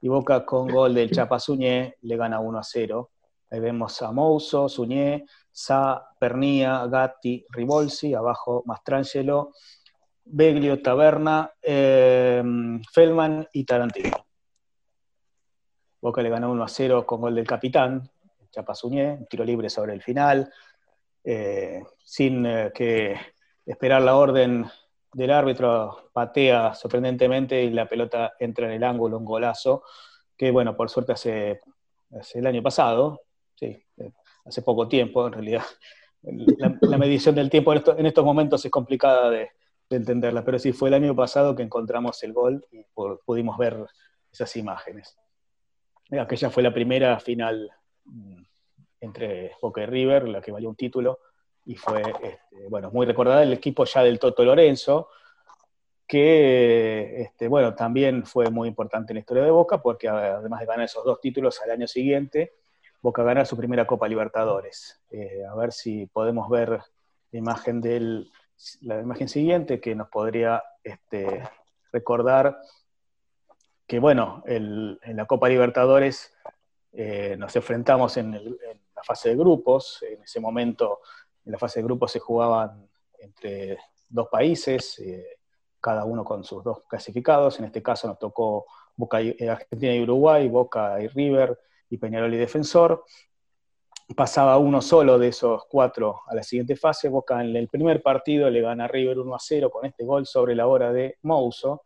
[0.00, 3.10] y Boca con gol del Chapa Suñé le gana 1 a 0.
[3.48, 9.52] Ahí vemos a Mouso, Suñé, Sa, Pernía, Gatti, Ribolsi, abajo Mastrangelo,
[10.24, 12.42] Beglio, Taberna, eh,
[12.92, 14.26] Feldman y Tarantino.
[16.00, 18.10] Boca le gana 1 a 0 con gol del capitán,
[18.50, 20.52] Chapa Suñé, un tiro libre sobre el final,
[21.28, 23.16] eh, sin eh, que
[23.66, 24.64] esperar la orden
[25.12, 29.82] del árbitro patea sorprendentemente y la pelota entra en el ángulo, un golazo,
[30.36, 31.60] que bueno, por suerte hace,
[32.34, 33.22] el año pasado,
[33.56, 33.76] sí,
[34.44, 35.64] hace poco tiempo en realidad.
[36.80, 39.50] La, medición del tiempo en, estos momentos es complicada de,
[39.90, 42.84] entenderla, pero sí fue el año pasado que encontramos el gol y
[43.24, 43.84] pudimos ver
[44.32, 45.16] esas imágenes.
[46.10, 47.70] Aquella fue la primera final
[48.04, 48.42] mm,
[49.00, 51.20] entre Boca y River, la que valió un título,
[51.64, 55.08] y fue, este, bueno, muy recordada el equipo ya del Toto Lorenzo,
[56.06, 60.66] que, este, bueno, también fue muy importante en la historia de Boca, porque además de
[60.66, 62.54] ganar esos dos títulos al año siguiente,
[63.02, 65.00] Boca gana su primera Copa Libertadores.
[65.10, 66.80] Eh, a ver si podemos ver
[67.32, 68.30] la imagen, del,
[68.82, 71.42] la imagen siguiente que nos podría este,
[71.92, 72.58] recordar
[73.86, 76.32] que, bueno, en la Copa Libertadores
[76.98, 81.00] eh, nos enfrentamos en, en, la fase de grupos, en ese momento
[81.44, 82.88] en la fase de grupos se jugaban
[83.18, 83.78] entre
[84.08, 85.38] dos países, eh,
[85.80, 87.58] cada uno con sus dos clasificados.
[87.60, 88.66] En este caso nos tocó
[89.18, 93.04] eh, Argentina y Uruguay, Boca y River y Peñarol y Defensor.
[94.16, 97.08] Pasaba uno solo de esos cuatro a la siguiente fase.
[97.08, 100.26] Boca en el primer partido le gana a River 1 a 0 con este gol
[100.26, 101.82] sobre la hora de Mouso,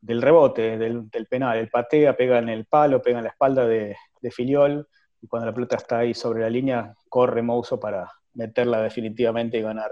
[0.00, 1.58] del rebote, del, penal.
[1.58, 3.96] El patea, pega en el palo, pega en la espalda de
[4.30, 4.88] Filiol
[5.24, 9.62] y cuando la pelota está ahí sobre la línea, corre Mouso para meterla definitivamente y
[9.62, 9.90] ganar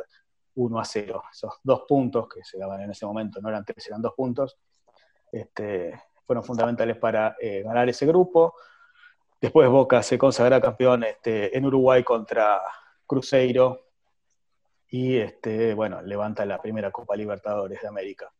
[0.57, 1.23] 1 a 0.
[1.33, 4.59] Esos dos puntos que se daban en ese momento, no eran tres, eran dos puntos,
[5.33, 8.57] este, fueron fundamentales para eh, ganar ese grupo.
[9.41, 12.61] Después Boca se consagra campeón este, en Uruguay contra
[13.07, 13.87] Cruzeiro
[14.91, 18.31] y este, bueno, levanta la primera Copa Libertadores de América.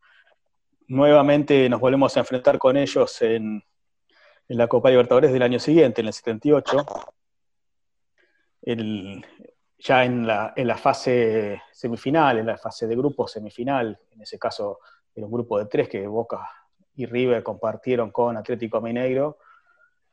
[0.89, 3.65] Nuevamente nos volvemos a enfrentar con ellos en,
[4.49, 6.87] en la Copa Libertadores del año siguiente, en el 78.
[8.63, 9.25] El,
[9.79, 14.39] ya en la, en la, fase semifinal, en la fase de grupo semifinal, en ese
[14.39, 14.79] caso
[15.15, 16.49] era un grupo de tres que Boca
[16.95, 19.39] y River compartieron con Atlético Mineiro.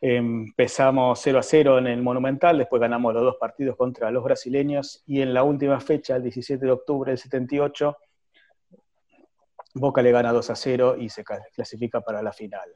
[0.02, 5.04] Empezamos 0 a 0 en el Monumental, después ganamos los dos partidos contra los brasileños
[5.06, 7.98] y en la última fecha, el 17 de octubre del 78,
[9.76, 12.70] Boca le gana 2 a 0 y se clasifica para la final.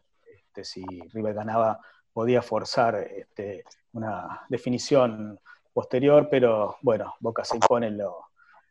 [0.54, 1.80] Este, si River ganaba,
[2.14, 5.40] podía forzar este, una definición
[5.74, 8.28] posterior, pero bueno, Boca se impone, lo,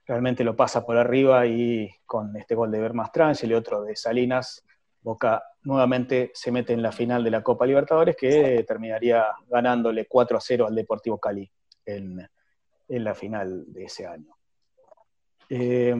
[0.06, 4.64] realmente lo pasa por arriba y con este gol de Bermastrán y otro de Salinas,
[5.00, 10.36] Boca nuevamente se mete en la final de la Copa Libertadores que terminaría ganándole 4
[10.36, 11.50] a 0 al Deportivo Cali
[11.84, 12.28] en,
[12.86, 14.36] la final de ese año.
[15.48, 15.92] Eh,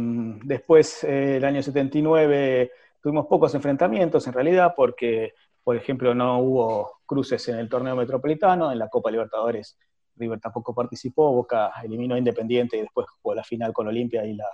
[0.45, 2.71] después, eh, el año 79,
[3.03, 8.73] tuvimos pocos enfrentamientos en realidad porque, por ejemplo, no hubo cruces en el torneo metropolitano,
[8.73, 9.79] en la Copa Libertadores
[10.17, 14.35] River tampoco participó, Boca eliminó a Independiente y después jugó la final con Olimpia y,
[14.35, 14.49] la,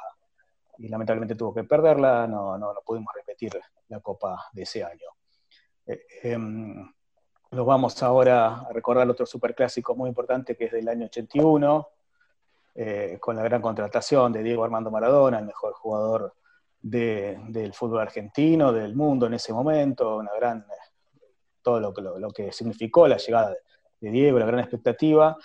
[0.78, 5.09] y lamentablemente tuvo que perderla, no, no, pudimos repetir la Copa de ese año.
[5.86, 6.92] Eh, em,
[7.50, 11.88] nos vamos ahora a recordar otro superclásico muy importante que es del año 81,
[12.74, 16.34] eh, con la gran contratación de Diego Armando Maradona, el mejor jugador
[16.80, 20.64] del fútbol argentino, del mundo en ese momento, una gran,
[21.69, 23.59] todo lo, lo, lo que significó la llegada de,
[24.01, 25.37] de Diego, la gran expectativa,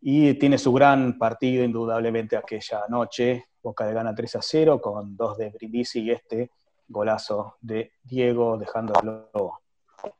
[0.00, 3.46] y tiene su gran partido indudablemente aquella noche.
[3.62, 6.50] Boca le gana 3 a 0 con dos de Brindisi y este
[6.88, 9.60] golazo de Diego dejándolo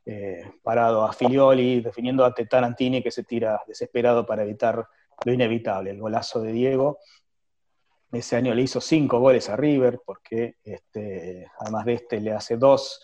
[0.04, 4.86] eh, parado a Filioli, definiendo a Tetarantini que se tira desesperado para evitar
[5.24, 6.98] lo inevitable, el golazo de Diego.
[8.12, 12.56] Ese año le hizo cinco goles a River, porque este, además de este le hace
[12.56, 13.02] dos,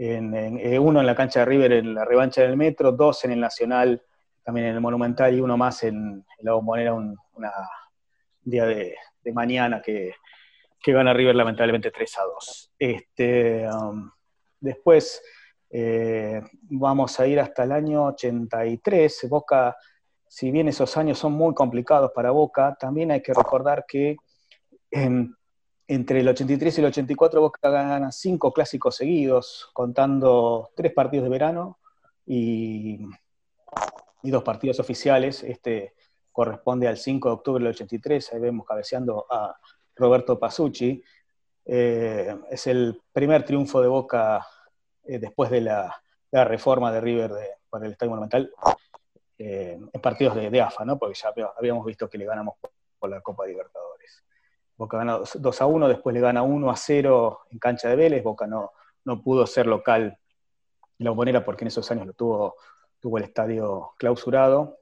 [0.00, 3.40] eh, uno en la cancha de River en la revancha del Metro, dos en el
[3.40, 4.00] Nacional
[4.44, 7.18] también en el Monumental y uno más en, la Bombonera un
[8.42, 8.94] día de,
[9.34, 10.14] mañana que,
[10.86, 12.72] gana River lamentablemente 3 a 2.
[12.78, 14.10] Este, um,
[14.58, 15.22] después
[15.68, 19.26] eh, vamos a ir hasta el año 83.
[19.28, 19.76] Boca,
[20.26, 24.16] si bien esos años son muy complicados para Boca, también hay que recordar que
[25.88, 31.30] entre el 83 y el 84 Boca gana cinco clásicos seguidos, contando tres partidos de
[31.30, 31.78] verano
[32.24, 33.00] y
[34.22, 35.42] dos partidos oficiales.
[35.42, 35.94] Este
[36.38, 39.58] corresponde al 5 de octubre del 83, ahí vemos cabeceando a
[39.96, 41.02] Roberto Pasucci.
[41.64, 44.46] Eh, es el primer triunfo de Boca
[45.02, 48.52] eh, después de la, reforma de River de, para el Estadio Monumental
[49.36, 50.96] eh, en partidos de, AFA, ¿no?
[50.96, 52.54] porque ya habíamos visto que le ganamos
[53.00, 53.97] por la Copa Libertadores.
[54.78, 58.22] Boca gana 2 a 1, después le gana 1 a 0 en cancha de Vélez,
[58.22, 58.70] Boca no,
[59.04, 60.18] no pudo ser local
[60.98, 62.56] en la bombonera porque en esos años lo tuvo
[63.00, 64.78] tuvo el estadio clausurado.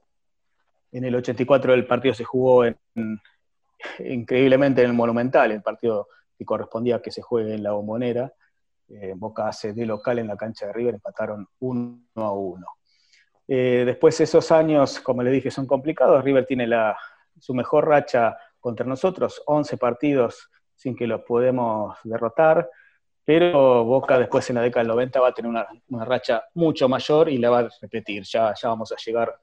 [0.91, 2.63] En el 84 el partido se jugó
[3.99, 8.33] increíblemente en el Monumental, el partido que correspondía a que se juegue en la bombonera.
[8.89, 12.67] Eh, Boca hace de local en la cancha de River, empataron uno a uno.
[13.47, 16.23] Eh, después esos años, como le dije, son complicados.
[16.23, 16.97] River tiene la,
[17.39, 22.69] su mejor racha contra nosotros, 11 partidos sin que los podemos derrotar.
[23.25, 27.27] Pero Boca después en la década del 90 va a tener una, racha mucho mayor
[27.27, 28.23] y la va a repetir.
[28.23, 29.37] Ya, ya vamos a llegar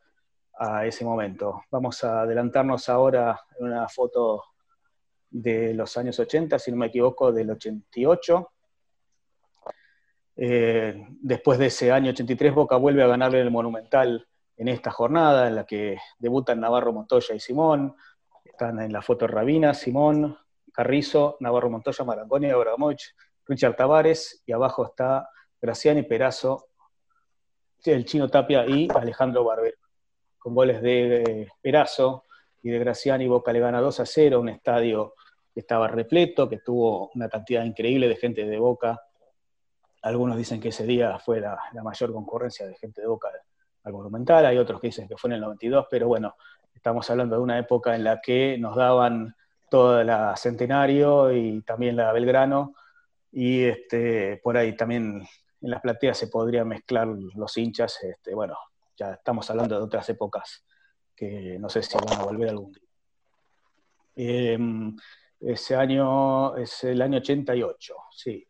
[0.58, 1.64] a ese momento.
[1.70, 4.42] Vamos a adelantarnos ahora en una foto
[5.30, 8.52] de los años 80, si no me equivoco, del 88.
[10.36, 15.48] Eh, después de ese año 83, Boca vuelve a ganarle el Monumental en esta jornada,
[15.48, 17.94] en la que debutan Navarro Montoya y Simón.
[18.54, 20.38] Están en la foto Rabina, Simón,
[20.72, 23.12] Carrizo, Navarro Montoya, Marangoni Abramovich
[23.46, 25.28] Richard Tavares, y abajo está
[25.60, 26.68] Graciani Perazo,
[27.84, 29.76] el Chino Tapia y Alejandro Barbero.
[30.38, 32.22] Con goles de Perazo
[32.62, 35.14] y de Graciani, Boca le gana 2 a 0, un estadio
[35.52, 39.02] que estaba repleto, que tuvo una cantidad increíble de gente de Boca
[40.02, 43.30] Algunos dicen que ese día fue la, mayor concurrencia de gente de Boca
[43.82, 46.36] al Monumental, hay otros que dicen que fue en el 92, pero bueno,
[46.84, 49.34] estamos hablando de una época en la que nos daban
[49.70, 52.74] toda la Centenario y también la Belgrano,
[53.32, 55.26] y este, por ahí también
[55.62, 58.58] en las plateas se podría mezclar los hinchas, este, bueno,
[58.98, 60.62] ya estamos hablando de otras épocas
[61.16, 62.82] que no sé si van a volver algún día.
[64.16, 64.94] Em,
[65.40, 68.46] ese año es el año 88, sí.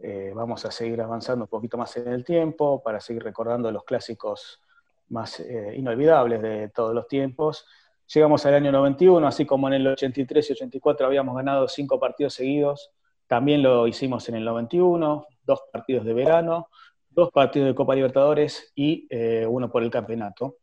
[0.00, 3.84] Eh, vamos a seguir avanzando un poquito más en el tiempo para seguir recordando los
[3.84, 4.60] clásicos
[5.08, 7.66] más eh, inolvidables de todos los tiempos.
[8.12, 12.34] Llegamos al año 91, así como en el 83 y 84 habíamos ganado cinco partidos
[12.34, 12.90] seguidos,
[13.26, 16.68] también lo hicimos en el 91, dos partidos de verano,
[17.10, 20.56] dos partidos de Copa Libertadores y eh, uno por el campeonato.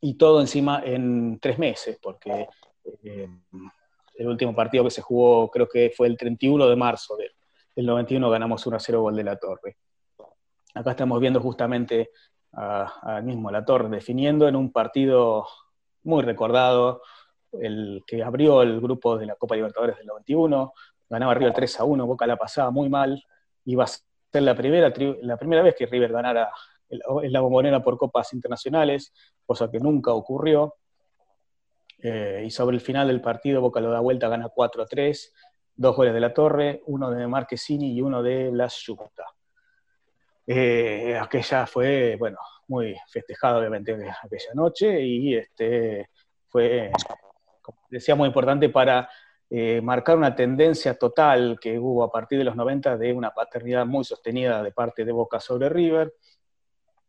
[0.00, 2.46] Y todo encima en tres meses, porque
[4.20, 7.30] el último partido que se jugó creo que fue el 31 de marzo del,
[7.86, 9.78] 91, ganamos 1 a 0 gol de la Torre.
[10.74, 12.10] Acá estamos viendo justamente
[12.52, 15.46] al mismo La Torre definiendo en un partido
[16.02, 17.02] muy recordado,
[17.52, 20.72] el que abrió el grupo de la Copa Libertadores del 91,
[21.08, 23.22] ganaba River 3 a 1, Boca la pasaba muy mal,
[23.64, 24.92] iba a ser la primera,
[25.22, 26.50] la primera vez que River ganara
[26.88, 29.12] en la bombonera por copas internacionales,
[29.46, 30.74] cosa que nunca ocurrió.
[32.02, 35.34] Eh, y sobre el final del partido, Boca lo da vuelta, gana 4 a 3,
[35.76, 39.24] dos goles de la Torre, uno de Marquesini y uno de Blas Yucta.
[40.52, 46.10] Eh, aquella fue, bueno, muy festejada obviamente aquella noche y este,
[46.48, 46.90] fue,
[47.62, 49.08] como decía, muy importante para
[49.48, 53.86] eh, marcar una tendencia total que hubo a partir de los 90 de una paternidad
[53.86, 56.14] muy sostenida de parte de Boca sobre River.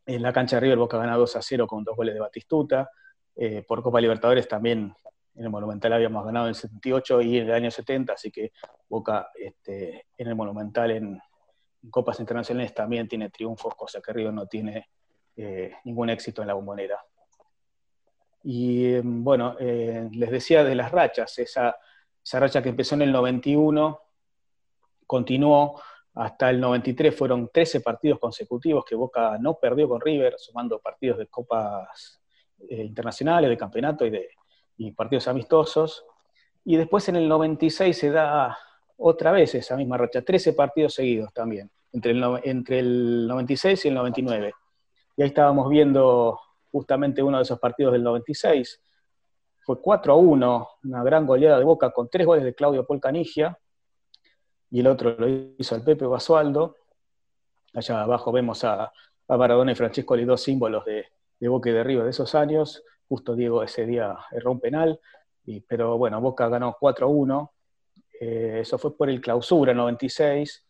[0.06, 2.92] En la cancha de River Boca gana 2 a 0 con dos goles de Batistuta.
[3.36, 4.94] Eh, por Copa Libertadores también
[5.34, 8.52] en el Monumental habíamos ganado en el 78 y en el año 70, así que
[8.88, 11.20] Boca este, en el Monumental en,
[11.90, 14.90] Copas Internacionales también tiene triunfos, cosa que River no tiene
[15.36, 17.04] eh, ningún éxito en la bombonera.
[18.44, 21.78] Y em, bueno, eh, les decía de las rachas, esa,
[22.34, 24.00] racha que empezó en el 91,
[25.06, 25.82] continuó
[26.14, 31.20] hasta el 93, fueron 13 partidos consecutivos que Boca no perdió con River, sumando partidos
[31.20, 32.22] de copas
[32.70, 34.30] eh, internacionales, de campeonato y, de,
[34.96, 36.06] partidos amistosos.
[36.66, 38.58] Y después en el 96 se da
[39.02, 43.88] otra vez esa misma racha, 13 partidos seguidos también, entre el, entre el 96 y
[43.88, 44.54] el 99.
[45.18, 46.40] Y ahí estábamos viendo
[46.72, 48.82] justamente uno de esos partidos del 96.
[49.64, 53.58] Fue 4 a 1, una gran goleada de Boca con tres goles de Claudio Polcanigia,
[54.72, 55.28] y el otro lo
[55.58, 56.78] hizo el Pepe Basualdo.
[57.74, 58.92] Allá abajo vemos a,
[59.28, 61.06] a Maradona y Francesco, los dos símbolos de,
[61.48, 62.84] Boca y de River de esos años.
[63.08, 65.00] Justo Diego ese día erró un penal,
[65.46, 67.50] y, pero bueno, Boca ganó 4-1.
[68.22, 70.66] Eh, eso fue por el clausura 96.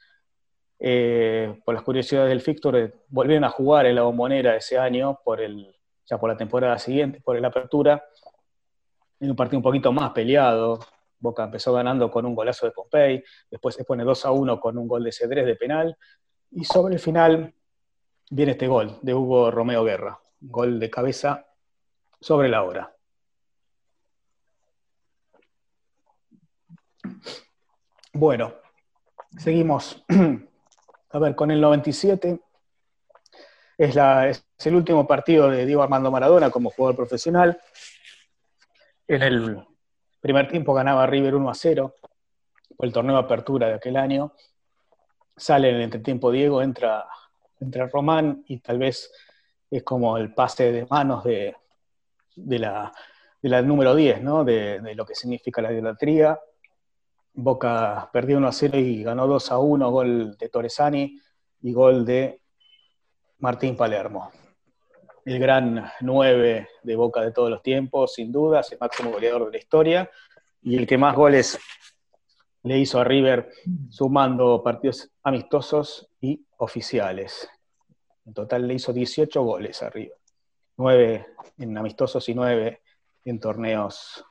[0.79, 5.41] Eh, por las curiosidades del Fictor, volvieron a jugar en la bombonera ese año, por
[5.41, 5.75] el,
[6.05, 8.03] ya por la temporada siguiente, por la apertura,
[9.19, 10.79] en un partido un poquito más peleado.
[11.19, 14.77] Boca empezó ganando con un golazo de Pompey, después se pone 2 a 1 con
[14.77, 15.95] un gol de Cedrés de penal,
[16.49, 17.53] y sobre el final
[18.31, 21.47] viene este gol de Hugo Romeo Guerra gol de cabeza
[22.19, 22.95] sobre la hora.
[28.13, 28.53] Bueno,
[29.37, 30.03] seguimos.
[31.13, 32.39] A ver, con el 97
[33.77, 37.59] es, la, es, el último partido de Diego Armando Maradona como jugador profesional.
[39.07, 39.67] En el
[40.21, 41.95] primer tiempo ganaba River 1 a 0
[42.77, 44.33] por el torneo de apertura de aquel año.
[45.35, 47.07] Sale en el entretiempo Diego, entra,
[47.59, 49.11] entra Román y tal vez
[49.69, 51.55] es como el pase de manos de,
[52.35, 52.91] la,
[53.61, 54.43] número 10, ¿no?
[54.43, 56.39] De, lo que significa la idolatría.
[57.33, 61.19] Boca perdió 1 a 0 y ganó 2 a 1, gol de Torresani
[61.61, 62.41] y gol de
[63.39, 64.31] Martín Palermo.
[65.23, 69.51] El gran 9 de Boca de todos los tiempos, sin duda, el máximo goleador de
[69.51, 70.11] la historia
[70.61, 71.59] y el que más goles
[72.63, 73.51] le hizo a River
[73.89, 77.49] sumando partidos amistosos y oficiales.
[78.25, 80.15] En total le hizo 18 goles arriba.
[80.77, 81.25] 9
[81.57, 82.81] en amistosos y 9
[83.25, 84.23] en torneos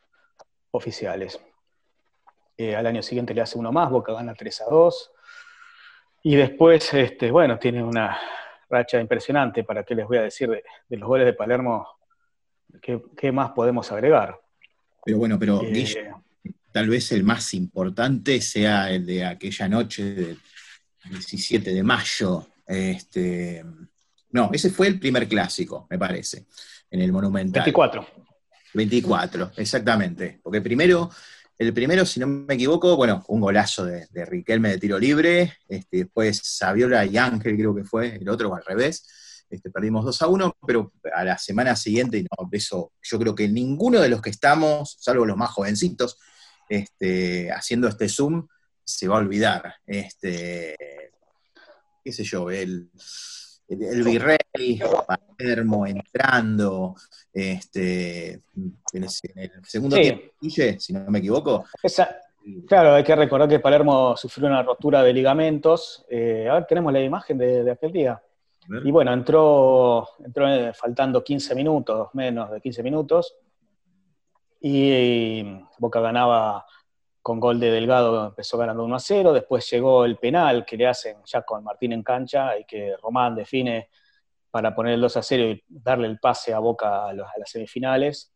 [0.70, 1.40] oficiales.
[2.60, 5.10] Eh, al año siguiente le hace uno más, Boca gana 3 a 2.
[6.24, 8.18] Y después, este, bueno, tiene una
[8.68, 9.64] racha impresionante.
[9.64, 11.88] ¿Para qué les voy a decir de, los goles de Palermo?
[12.82, 14.38] ¿Qué, más podemos agregar?
[15.02, 16.12] Pero bueno, pero eh,
[16.70, 20.38] tal vez el más importante sea el de aquella noche del
[21.08, 23.64] 17 de mayo, este,
[24.32, 26.44] no, ese fue el primer clásico, me parece,
[26.90, 27.62] en el Monumental.
[27.62, 28.06] 24.
[28.74, 30.40] 24, exactamente.
[30.42, 31.10] Porque primero
[31.60, 35.98] El primero, si no me equivoco, bueno, un golazo de, Riquelme de tiro libre, este,
[35.98, 39.06] después Saviola y Ángel creo que fue, el otro al revés,
[39.50, 43.46] este, perdimos 2 a 1, pero a la semana siguiente, no, eso yo creo que
[43.46, 46.16] ninguno de los que estamos, salvo los más jovencitos,
[46.66, 48.48] este, haciendo este Zoom,
[48.82, 49.74] se va a olvidar.
[49.84, 50.74] Este,
[52.02, 52.90] qué sé yo, el,
[53.70, 54.38] el, virrey,
[55.38, 56.96] Palermo entrando,
[57.32, 59.08] este, en, el
[59.62, 60.24] segundo tiempo,
[60.78, 61.64] si no me equivoco.
[62.66, 66.04] claro, hay que recordar que Palermo sufrió una rotura de ligamentos.
[66.08, 68.20] Eh, a ver, tenemos la imagen de, aquel día.
[68.84, 73.34] Y bueno, entró, entró eh, faltando 15 minutos, menos de 15 minutos,
[74.60, 75.42] y
[75.78, 76.66] Boca ganaba
[77.22, 80.86] con gol de Delgado empezó ganando 1 a 0, después llegó el penal que le
[80.86, 83.90] hacen ya con Martín en cancha y que Román define
[84.50, 88.32] para poner el 2 a 0 y darle el pase a Boca a, las semifinales.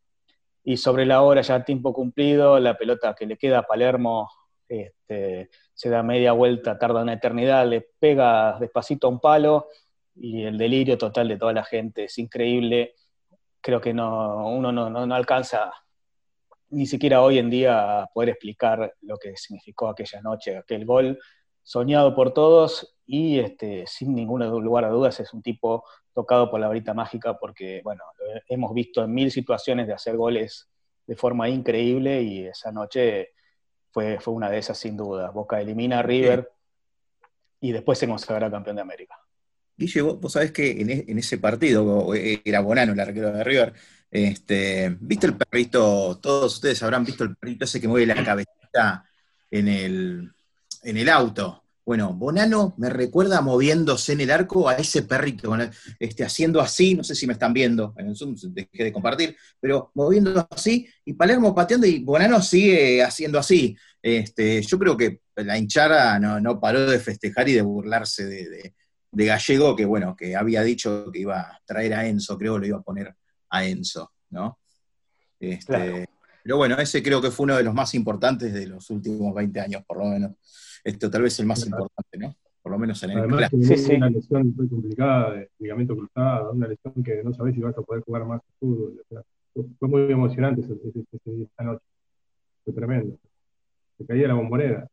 [0.62, 4.30] Y sobre la hora, ya tiempo cumplido, la pelota que le queda a Palermo
[4.68, 9.68] este, se da media vuelta, tarda una eternidad, le pega despacito a un palo
[10.14, 12.94] y el delirio total de toda la gente es increíble.
[13.60, 15.72] Creo que no, uno no, no alcanza
[16.74, 21.18] ni siquiera hoy en día poder explicar lo que significó aquella noche, aquel gol
[21.62, 26.60] soñado por todos y este, sin ningún lugar a dudas es un tipo tocado por
[26.60, 28.02] la varita mágica porque, bueno,
[28.48, 30.68] hemos visto en mil situaciones de hacer goles
[31.06, 33.32] de forma increíble y esa noche
[33.90, 35.30] fue, fue una de esas sin duda.
[35.30, 36.50] Boca elimina a River
[37.60, 39.18] y después se consagra campeón de América.
[39.76, 43.72] Guille, vos, sabés que en, e, en, ese partido era Bonano el arquero de River,
[44.14, 46.20] este, ¿Viste el perrito?
[46.22, 49.04] Todos ustedes habrán visto el perrito ese que mueve la cabecita
[49.50, 50.32] en el,
[50.84, 51.64] en el auto.
[51.84, 55.52] Bueno, Bonano me recuerda moviéndose en el arco a ese perrito,
[55.98, 59.36] este, haciendo así, no sé si me están viendo, en el Zoom dejé de compartir,
[59.58, 63.76] pero moviendo así, y Palermo pateando y Bonano sigue haciendo así.
[64.00, 68.74] Este, yo creo que la hinchada no, paró de festejar y de burlarse de,
[69.10, 72.60] de, Gallego, que bueno, que había dicho que iba a traer a Enzo, creo que
[72.60, 73.16] lo iba a poner
[73.54, 74.58] a Enzo, ¿no?
[75.38, 76.08] Este,
[76.42, 79.60] pero bueno, ese creo que fue uno de los más importantes de los últimos 20
[79.60, 80.32] años, por lo menos.
[80.82, 82.34] Esto tal vez el más importante, ¿no?
[82.60, 86.68] Por lo menos en el Además, sí, una lesión muy complicada de ligamento cruzado, una
[86.68, 89.02] lesión que no sabés si vas a poder jugar más fútbol.
[89.78, 91.84] fue muy emocionante ese, ese, esa noche.
[92.64, 93.18] Fue tremendo.
[93.98, 94.88] Se caía la bombonera.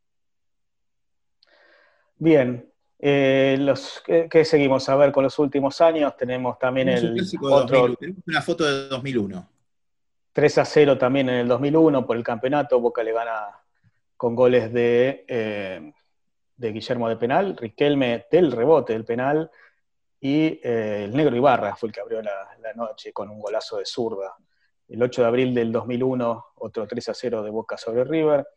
[2.18, 2.71] Bien,
[3.04, 6.16] eh, los, ¿qué, seguimos a ver con los últimos años?
[6.16, 7.96] Tenemos también el otro...
[7.96, 9.50] Tenemos una foto de 2001.
[10.34, 12.80] 3 a 0 también en el 2001 por el campeonato.
[12.80, 13.60] Boca le gana
[14.16, 15.92] con goles de, eh,
[16.56, 19.50] de Guillermo de penal, Riquelme del rebote del penal
[20.20, 23.78] y eh, el negro Ibarra fue el que abrió la, la, noche con un golazo
[23.78, 24.36] de zurda.
[24.88, 28.48] El 8 de abril del 2001, otro 3 a 0 de Boca sobre River.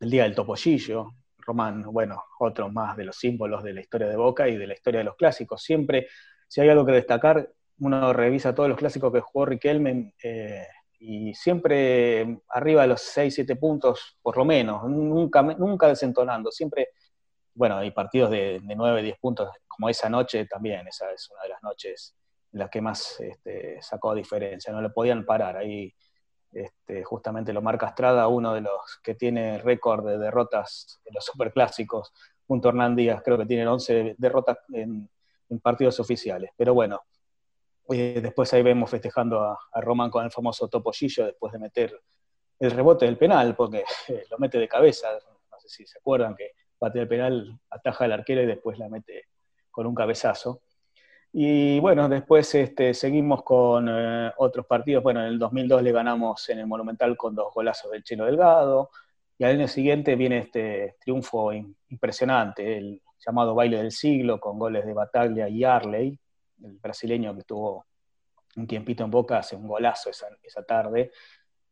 [0.00, 1.12] El día del Topollillo,
[1.42, 4.74] Román, bueno, otro más de los símbolos de la historia de Boca y de la
[4.74, 5.62] historia de los clásicos.
[5.62, 6.08] Siempre,
[6.48, 10.66] si hay algo que destacar, uno revisa todos los clásicos que jugó Riquelme eh,
[11.00, 16.90] y siempre arriba de los 6, 7 puntos, por lo menos, nunca, nunca desentonando, siempre,
[17.54, 21.42] bueno, hay partidos de, de 9, 10 puntos, como esa noche también, esa es una
[21.42, 22.14] de las noches
[22.52, 25.92] en las que más este, sacó diferencia, no le podían parar, ahí
[26.52, 31.24] este, justamente lo marca Estrada, uno de los que tiene récord de derrotas en los
[31.24, 32.12] superclásicos,
[32.46, 35.08] junto a Hernán Díaz, creo que tiene 11 derrotas en,
[35.62, 36.50] partidos oficiales.
[36.56, 37.02] Pero bueno,
[37.90, 42.00] eh, después ahí vemos festejando a, Román con el famoso topollillo después de meter
[42.58, 43.84] el rebote del penal, porque
[44.30, 45.08] lo mete de cabeza,
[45.50, 48.88] no sé si se acuerdan que patea el penal, ataja al arquero y después la
[48.88, 49.28] mete
[49.70, 50.62] con un cabezazo.
[51.34, 55.02] Y bueno, después este, seguimos con eh, otros partidos.
[55.02, 58.90] Bueno, en el 2002 le ganamos en el Monumental con dos golazos del Chelo Delgado.
[59.38, 61.52] Y al año siguiente viene este triunfo
[61.88, 66.18] impresionante, el llamado baile del siglo, con goles de Bataglia y Arley,
[66.62, 67.86] el brasileño que tuvo
[68.56, 71.12] un tiempito en boca, hace un golazo esa, esa tarde,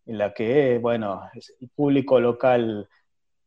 [0.07, 2.89] en la que, bueno, el público local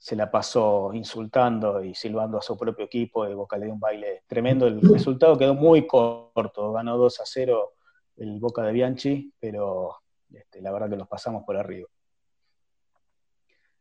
[0.03, 3.80] se la pasó insultando y silbando a su propio equipo, y Boca le dio un
[3.80, 4.67] baile tremendo.
[4.67, 7.73] El resultado quedó muy corto, ganó 2 a 0
[8.17, 9.95] el Boca de Bianchi, pero
[10.30, 11.88] este, la verdad que los pasamos por arriba.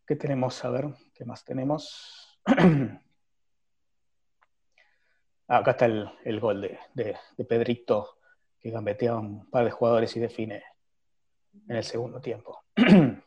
[0.07, 0.65] ¿Qué tenemos?
[0.65, 2.39] A ver, ¿qué más tenemos?
[5.49, 6.79] Ah, acá está el, gol de,
[7.37, 8.17] de, Pedrito,
[8.59, 10.63] que gambetea un par de jugadores y define
[11.69, 12.63] en el segundo tiempo.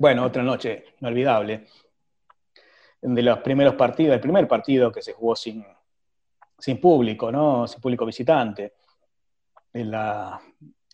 [0.00, 1.66] Bueno, otra noche inolvidable.
[3.02, 5.66] De los primeros partidos, el primer partido que se jugó sin,
[6.56, 7.66] sin público, ¿no?
[7.66, 8.74] Sin público visitante.
[9.72, 10.40] en, la,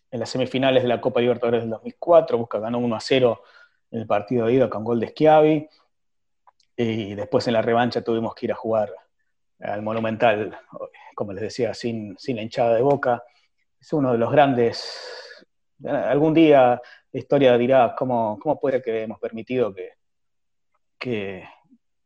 [0.09, 3.43] en las semifinales de la Copa Libertadores del 2004, Boca ganó 1 a 0
[3.91, 5.69] en el partido de ida con gol de Schiavi,
[6.75, 8.91] y después en la revancha tuvimos que ir a jugar
[9.59, 10.57] al Monumental,
[11.13, 13.23] como les decía, sin, sin la hinchada de Boca.
[13.79, 15.21] Es uno de los grandes...
[15.83, 16.81] Algún día
[17.11, 19.91] la historia dirá cómo, cómo puede que hemos permitido que,
[20.97, 21.43] que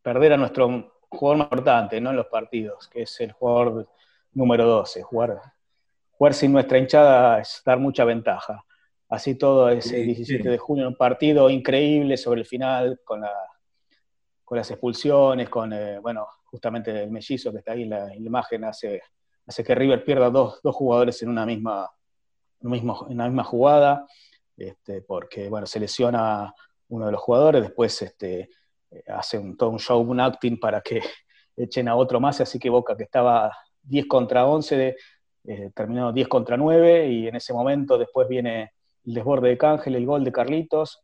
[0.01, 2.11] perder a nuestro jugador más importante ¿no?
[2.11, 3.89] en los partidos, que es el jugador
[4.33, 5.03] número 12.
[5.03, 5.41] Jugar,
[6.11, 8.63] jugar sin nuestra hinchada es dar mucha ventaja.
[9.07, 13.33] Así todo ese 17 de junio, un partido increíble sobre el final, con, la,
[14.45, 18.65] con las expulsiones, con, eh, bueno, justamente el mellizo que está ahí en la, imagen
[18.65, 19.01] hace,
[19.47, 21.89] hace que River pierda dos, dos jugadores en una misma,
[22.61, 24.06] en una misma jugada,
[24.57, 26.53] este, porque, bueno, se lesiona
[26.90, 28.49] uno de los jugadores, después este,
[29.07, 31.02] hace un, todo un show, un acting para que
[31.56, 33.52] echen a otro más, así que Boca que estaba
[33.84, 34.95] 10 contra 11,
[35.45, 38.73] eh, terminó 10 contra 9 y en ese momento después viene
[39.06, 41.03] el desborde de Cángel, el gol de Carlitos,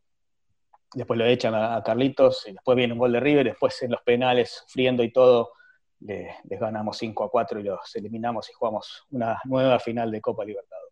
[0.94, 4.02] después lo echan a, Carlitos, y después viene un gol de River, después en los
[4.02, 5.52] penales, sufriendo y todo,
[6.00, 10.44] les, ganamos 5 a 4 y los eliminamos y jugamos una nueva final de Copa
[10.44, 10.85] Libertadores.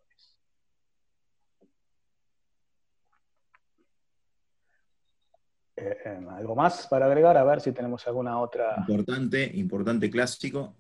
[5.85, 7.36] Eh, ¿Algo más para agregar?
[7.36, 8.77] A ver si tenemos alguna otra.
[8.89, 10.74] Importante, importante clásico.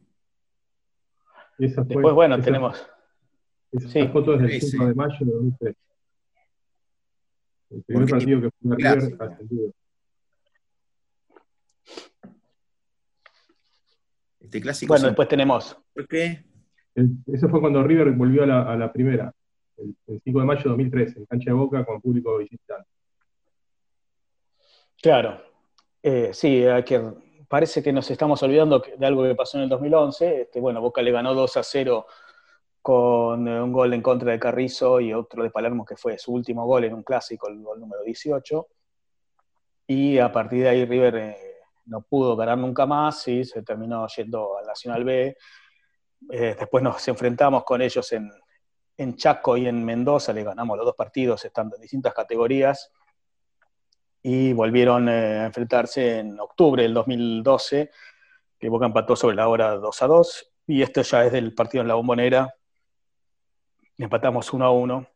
[1.58, 2.84] Después, bueno, tenemos.
[3.70, 4.08] Esa sí.
[4.08, 5.76] foto es del 5 de mayo de 2003.
[7.70, 9.72] El primer partido que fue River ascendido.
[14.40, 14.92] Este clásico.
[14.92, 15.76] Bueno, después tenemos.
[15.92, 16.44] ¿Por qué?
[17.26, 19.34] eso fue cuando River volvió a la, a la primera,
[19.78, 22.93] el, 5 de mayo de 2003, en cancha de Boca con público visitante.
[25.04, 25.38] Claro,
[26.02, 27.12] eh, sí, que,
[27.46, 30.40] parece que nos estamos olvidando de algo que pasó en el 2011.
[30.40, 32.06] Este, bueno, Boca le ganó 2 a 0
[32.80, 36.32] con eh, un gol en contra de Carrizo y otro de Palermo que fue su
[36.32, 38.66] último gol en un clásico, el gol número 18.
[39.88, 41.36] Y a partir de ahí River eh,
[41.84, 45.36] no pudo ganar nunca más y se terminó yendo al Nacional B.
[46.30, 48.32] después nos enfrentamos con ellos en,
[48.96, 52.90] en Chaco y en Mendoza, le ganamos los dos partidos estando en distintas categorías
[54.26, 57.90] y volvieron eh, a enfrentarse en octubre del 2012,
[58.58, 61.82] que Boca empató sobre la hora 2 a 2, y esto ya es del partido
[61.82, 62.54] en la bombonera,
[63.98, 65.06] empatamos 1 a 1,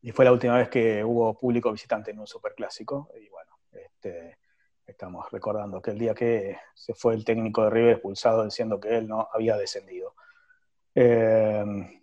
[0.00, 4.38] y fue la última vez que hubo público visitante en un superclásico, y bueno, este,
[4.86, 8.96] estamos recordando que el día que se fue el técnico de River expulsado diciendo que
[8.96, 10.14] él no había descendido.
[10.94, 12.02] Eh,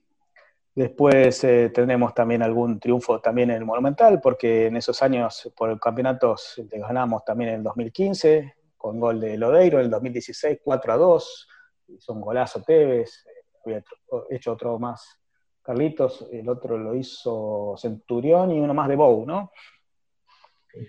[0.81, 5.69] Después eh, tendremos también algún triunfo también en el Monumental, porque en esos años por
[5.69, 10.57] el campeonato le ganamos también en el 2015, con gol de Lodeiro, en el 2016
[10.63, 11.49] 4 a 2,
[11.89, 13.27] hizo un golazo Tevez,
[13.63, 13.83] había
[14.31, 15.19] hecho otro más
[15.61, 19.51] Carlitos, el otro lo hizo Centurión y uno más de Bou, ¿no?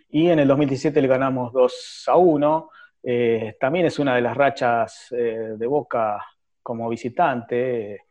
[0.08, 2.70] Y en el 2017 le ganamos 2 a 1,
[3.02, 6.18] eh, también es una de las rachas eh, de Boca
[6.62, 8.06] como visitante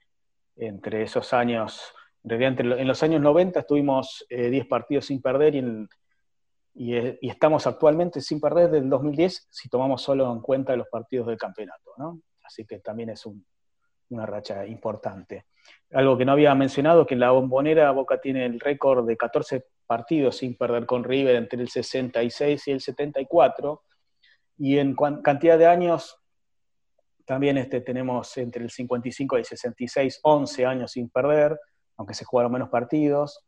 [0.61, 1.93] entre esos años,
[2.23, 5.87] en realidad en los años 90 estuvimos 10 eh, partidos sin perder eh,
[6.75, 11.27] y, estamos actualmente sin perder desde el 2010 si tomamos solo en cuenta los partidos
[11.27, 11.91] del campeonato.
[12.43, 13.27] Así que también es
[14.09, 15.47] una racha importante.
[15.93, 19.65] Algo que no había mencionado, que en la bombonera Boca tiene el récord de 14
[19.87, 23.81] partidos sin perder con River entre el 66 y el 74,
[24.59, 26.20] y en cantidad de años
[27.25, 31.59] también este, tenemos entre el 55 y el 66, 11 años sin perder,
[31.97, 33.43] aunque se jugaron menos partidos.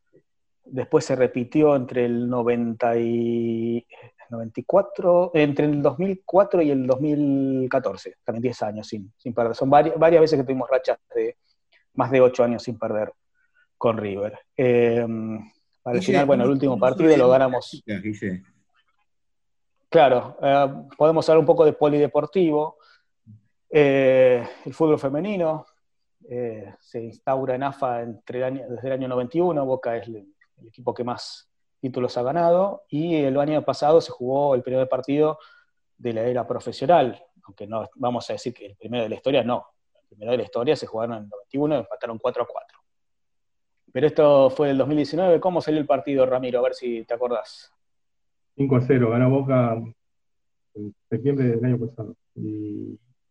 [0.65, 3.85] Después se repitió entre el 90 y
[4.29, 9.55] 94, entre el 2004 y el 2014, también 10 años sin, sin perder.
[9.55, 11.37] Son varias, varias veces que tuvimos rachas de
[11.93, 13.11] más de 8 años sin perder
[13.77, 14.39] con River.
[14.55, 15.05] Eh,
[15.85, 17.83] al final, bueno, el último partido lo ganamos.
[19.89, 22.77] Claro, eh, podemos hablar un poco de polideportivo.
[23.75, 25.65] Eh, el fútbol femenino
[26.29, 30.27] eh, se instaura en AFA entre desde el año 91, Boca es el,
[30.67, 31.49] equipo que más
[31.81, 35.39] títulos ha ganado, y el año pasado se jugó el primer partido
[35.97, 39.43] de la era profesional, aunque no vamos a decir que el primero de la historia,
[39.43, 42.45] no, el primero de la historia se jugaron en el 91 y empataron 4 a
[42.45, 42.79] 4.
[43.91, 46.59] Pero esto fue el 2019, ¿cómo salió el partido, Ramiro?
[46.59, 47.73] A ver si te acordás.
[48.55, 49.81] 5 a 0, ganó Boca
[50.75, 52.15] en septiembre del año pasado.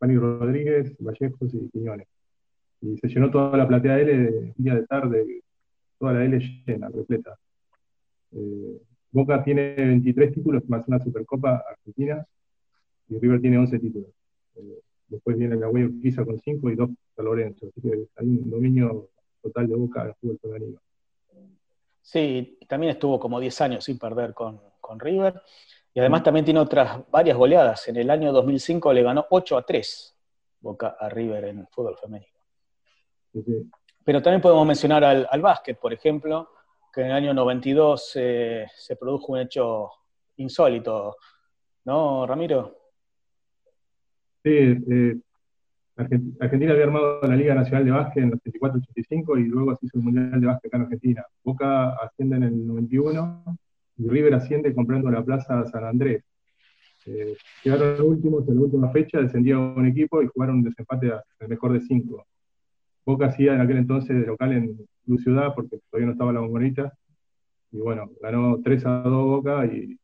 [0.03, 2.09] Fanny Rodríguez, Vallejos y Quiñones.
[2.81, 5.43] Y se llenó toda la platea L un día de tarde,
[5.97, 7.39] toda la L llena, repleta.
[8.33, 12.27] Eh, Boca tiene 23 títulos más una Supercopa Argentina
[13.09, 14.09] y River tiene 11 títulos.
[14.57, 17.69] Eh, después viene la Urquiza con 5 y 2 San Lorenzo.
[17.69, 19.09] Así que hay un dominio
[19.41, 20.81] total de Boca del fútbol femenino.
[22.01, 24.61] Sí, también estuvo como 10 años sin perder con,
[24.99, 25.41] River.
[25.94, 27.89] Y además también tiene otras varias goleadas.
[27.89, 30.16] En el año 2005 le ganó 8 a 3
[30.60, 32.39] Boca a River en el fútbol femenino.
[34.05, 36.51] Pero también podemos mencionar al, al básquet, por ejemplo,
[36.93, 39.90] que en el año 92 se produjo un hecho
[40.36, 41.16] insólito,
[41.85, 42.77] ¿no, Ramiro?
[44.44, 45.16] Sí, eh,
[45.97, 49.98] Argentina había armado la Liga Nacional de Básquet en los 84-85 y luego se hizo
[49.98, 51.27] el Mundial de Básquet acá en Argentina.
[51.44, 53.44] Boca asciende en el 91
[53.97, 56.24] y River asciende comprando la Plaza San Andrés.
[57.06, 61.48] Eh, llegaron últimos en la última fecha, descendía un equipo y jugaron un desempate al
[61.48, 62.27] mejor de cinco.
[63.05, 66.40] Boca hacía en aquel entonces de local en Luz Ciudad porque todavía no estaba la
[66.40, 66.93] bombonita.
[67.73, 69.98] Y bueno, ganó 3 a 2 Boca y,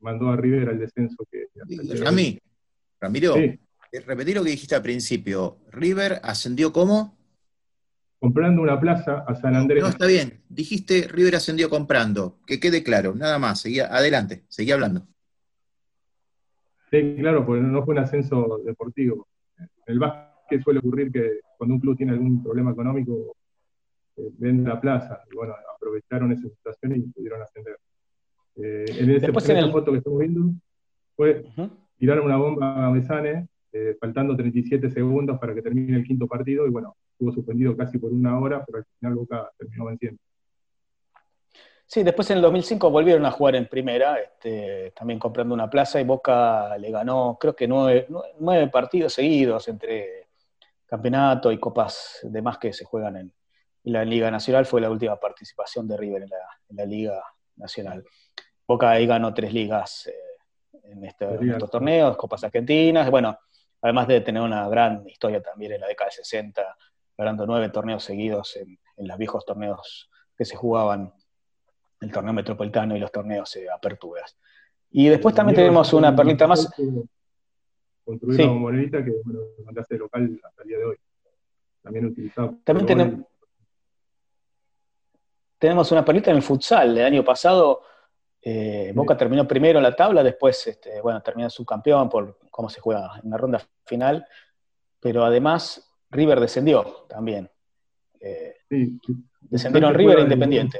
[0.00, 1.24] mandó a River al descenso.
[1.30, 1.46] que
[2.02, 2.38] Rami,
[3.00, 3.58] Ramiro, sí.
[3.92, 5.58] Eh, repetí lo que dijiste al principio.
[5.70, 7.16] River ascendió como?
[8.22, 9.82] Comprando una plaza a San Andrés.
[9.82, 10.44] No, está bien.
[10.48, 12.38] Dijiste River ascendió comprando.
[12.46, 13.62] Que quede claro, nada más.
[13.62, 15.08] Seguía, adelante, seguí hablando.
[16.88, 19.26] Sí, claro, porque no fue un ascenso deportivo.
[19.58, 23.34] En el básquet suele ocurrir que cuando un club tiene algún problema económico,
[24.16, 25.20] eh, vende la plaza.
[25.28, 27.76] Y bueno, aprovecharon esa situación y pudieron ascender.
[28.54, 30.52] Eh, en, ese, esa foto que estamos viendo,
[31.16, 31.44] fue,
[31.98, 36.66] tiraron una bomba a Mesane eh, faltando 37 segundos para que termine el quinto partido,
[36.66, 40.20] y bueno, estuvo suspendido casi por una hora, pero al final Boca terminó venciendo.
[41.86, 46.00] Sí, después en el 2005 volvieron a jugar en primera, este, también comprando una plaza,
[46.00, 48.06] y Boca le ganó, creo que nueve,
[48.38, 50.28] nueve partidos seguidos entre
[50.86, 53.32] campeonato y copas demás que se juegan en,
[53.84, 54.64] la Liga Nacional.
[54.64, 57.20] Fue la última participación de River en la, Liga
[57.56, 58.04] Nacional.
[58.66, 60.14] Boca ahí ganó tres ligas eh,
[60.84, 63.10] en, este, en, estos torneos, Copas Argentinas.
[63.10, 63.36] Bueno,
[63.82, 66.76] además de tener una gran historia también en la década de 60,
[67.18, 71.12] ganando nueve torneos seguidos en, los viejos torneos que se jugaban,
[72.00, 74.38] el torneo metropolitano y los torneos de aperturas.
[74.90, 76.70] Y después también tenemos una perlita más.
[78.04, 80.96] Construir una monedita que bueno, mandaste local hasta el día de hoy.
[81.82, 82.58] También utilizado.
[82.64, 83.26] También tenemos,
[85.58, 86.96] tenemos una perlita en el futsal.
[86.96, 87.82] El año pasado
[88.44, 92.80] eh, Boca terminó primero en la tabla, después, este, bueno, terminó subcampeón por cómo se
[92.80, 94.26] juega en la ronda final,
[94.98, 97.48] pero además River descendió también.
[98.18, 98.98] Eh, sí,
[99.42, 100.78] descendieron River e Independiente.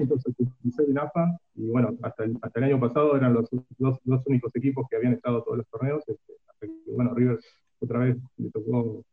[1.55, 3.49] Y bueno, hasta el, hasta el, año pasado eran los
[3.79, 6.03] dos, dos, únicos equipos que habían estado todos los torneos.
[6.09, 7.39] Este, hasta que, bueno, River
[7.81, 9.05] otra vez le tocó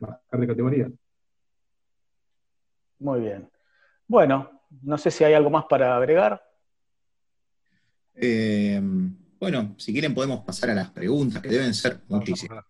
[0.00, 0.90] bajar de categoría.
[2.98, 3.48] Muy bien.
[4.06, 6.42] Bueno, no sé si hay algo más para agregar.
[8.16, 8.80] Eh,
[9.38, 12.64] bueno, si quieren podemos pasar a las preguntas, que deben ser muchísimas.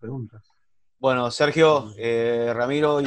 [0.99, 3.07] Bueno, Sergio, eh, Ramiro y,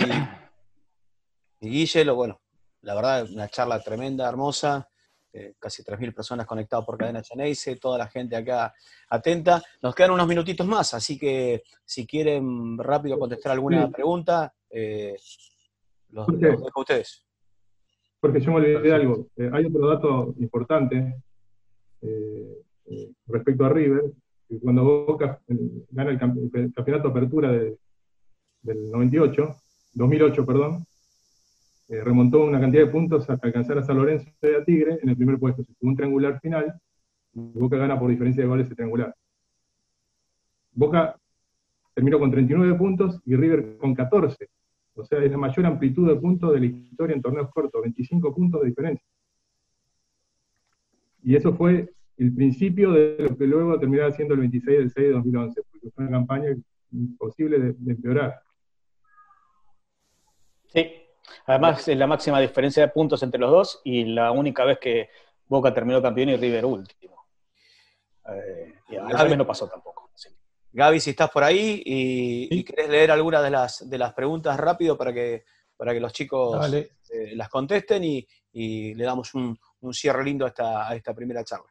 [1.62, 2.40] y Guille, bueno,
[2.82, 4.88] la verdad, una charla tremenda, hermosa.
[5.34, 8.74] Eh, casi 3.000 personas conectadas por Cadena Chaneise, toda la gente acá
[9.10, 9.62] atenta.
[9.82, 14.54] Nos quedan unos minutitos más, así que si quieren rápido contestar alguna pregunta,
[16.10, 17.26] los, los, dejo a ustedes.
[18.20, 19.28] Porque yo me olvidé de algo.
[19.54, 21.27] hay otro dato importante eh, eh,
[23.28, 24.04] respecto a River,
[24.62, 25.40] cuando Boca
[25.92, 26.20] gana el,
[26.74, 29.56] campeonato apertura del 98,
[29.94, 30.86] 2008, perdón,
[31.90, 35.10] eh, remontó una cantidad de puntos hasta alcanzar a San Lorenzo y a Tigre en
[35.10, 35.64] el primer puesto.
[35.64, 36.80] Se un triangular final,
[37.34, 39.14] Boca gana por diferencia de goles ese triangular.
[40.74, 41.16] Boca
[41.94, 44.50] terminó con 39 puntos y River con 14.
[44.96, 48.34] O sea, es la mayor amplitud de puntos de la historia en torneos cortos, 25
[48.34, 49.08] puntos de diferencia.
[51.28, 55.08] Y eso fue el principio de lo que luego terminará siendo el 26 del 6
[55.08, 56.56] de 2011, porque fue una campaña
[56.90, 58.42] imposible de, empeorar.
[60.68, 60.90] Sí,
[61.46, 65.10] además es la máxima diferencia de puntos entre los dos y la única vez que
[65.48, 67.28] Boca terminó campeón y River último.
[68.30, 70.10] Eh, y a no pasó tampoco.
[70.72, 74.98] Gaby, si estás por ahí y, querés leer alguna de las, de las preguntas rápido
[74.98, 75.44] para que,
[75.76, 80.46] para que los chicos eh, las contesten y, y le damos un, un cierre lindo
[80.46, 81.68] a esta, a esta primera charla.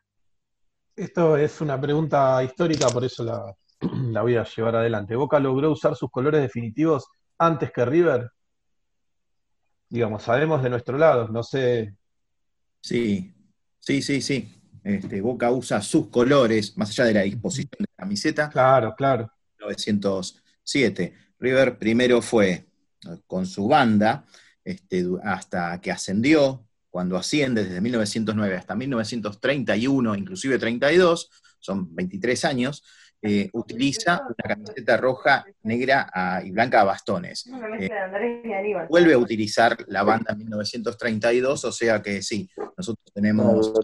[0.94, 3.54] Esto es una pregunta histórica, por eso la,
[4.10, 5.14] la voy a llevar adelante.
[5.14, 7.06] ¿Boca logró usar sus colores definitivos
[7.38, 8.30] antes que River?
[9.88, 11.94] Digamos, sabemos de nuestro lado, no sé.
[12.80, 13.34] Sí,
[13.78, 14.52] sí, sí, sí.
[14.82, 18.48] Este, Boca usa sus colores, más allá de la disposición de la camiseta.
[18.48, 19.30] Claro, claro.
[19.58, 21.14] 1907.
[21.38, 22.66] River primero fue eh,
[23.26, 24.24] con su banda,
[24.64, 26.65] este, hasta que ascendió,
[26.97, 32.82] cuando asciende desde 1909 hasta 1931, inclusive 32, son 23 años,
[33.20, 37.51] eh, utiliza una camiseta roja, negra ah, y blanca a bastones.
[37.78, 37.90] Eh,
[38.89, 42.48] vuelve a utilizar la banda en 1932, o sea que sí,
[42.78, 43.74] nosotros tenemos,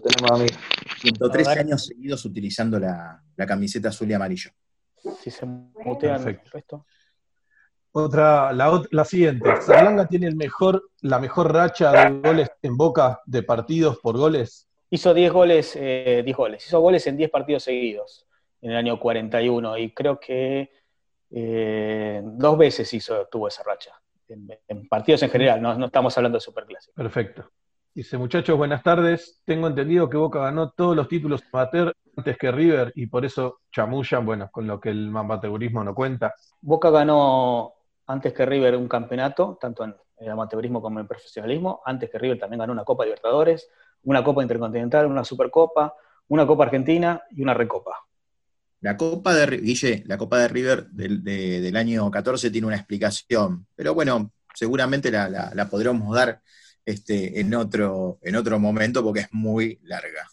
[0.99, 4.49] 113 años seguidos utilizando la, camiseta azul y amarillo.
[5.21, 6.87] Si se mutean, perfecto.
[7.95, 9.47] Otra, la, siguiente.
[9.61, 14.67] Zarlanga tiene el mejor, la mejor racha de goles en Boca de partidos por goles.
[14.89, 16.65] Hizo 10 goles, eh, 10 goles.
[16.65, 18.25] Hizo goles en 10 partidos seguidos
[18.61, 20.71] en el año 41 y creo que
[21.29, 23.91] eh, dos veces hizo, tuvo esa racha.
[24.27, 26.95] En, partidos en general, no, estamos hablando de Superclásico.
[26.95, 27.51] Perfecto.
[27.93, 29.39] Dice, muchachos, buenas tardes.
[29.45, 33.59] Tengo entendido que Boca ganó todos los títulos amateur antes que River y por eso
[33.71, 36.33] chamullan, bueno, con lo que el amateurismo no cuenta.
[36.59, 37.72] Boca ganó
[38.07, 41.81] antes que River un campeonato, tanto en el amateurismo como en el profesionalismo.
[41.85, 43.69] Antes que River también ganó una Copa Libertadores,
[44.03, 45.95] una Copa Intercontinental, una Supercopa,
[46.27, 47.97] una Copa Argentina y una Recopa.
[48.81, 53.93] La Copa de Guille, la Copa de River del, año 14 tiene una explicación, pero
[53.93, 56.41] bueno, seguramente la, podremos dar
[56.85, 60.27] este, en, otro, en otro momento porque es muy larga.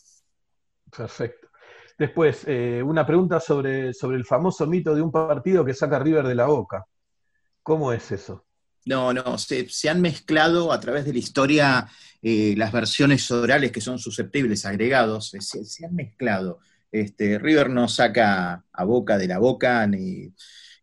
[0.96, 1.48] Perfecto.
[1.96, 6.26] Después, eh, una pregunta sobre, sobre el famoso mito de un partido que saca River
[6.26, 6.84] de la boca.
[7.62, 8.44] ¿Cómo es eso?
[8.86, 11.88] No, no, se, han mezclado a través de la historia
[12.22, 16.60] eh, las versiones orales que son susceptibles, agregados, se, han mezclado.
[16.90, 19.88] Este, River no saca a Boca de la Boca,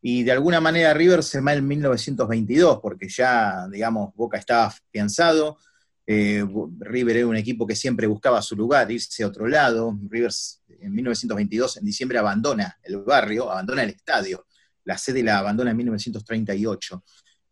[0.01, 5.57] y de alguna manera River se va en 1922, porque ya, digamos, Boca estaba afianzado,
[6.05, 6.45] eh,
[6.79, 9.97] River era un equipo que siempre buscaba su lugar, irse a otro lado.
[10.07, 10.31] River
[10.79, 14.46] en 1922, en diciembre, abandona el barrio, abandona el estadio
[14.87, 17.03] la sede la abandona en 1938.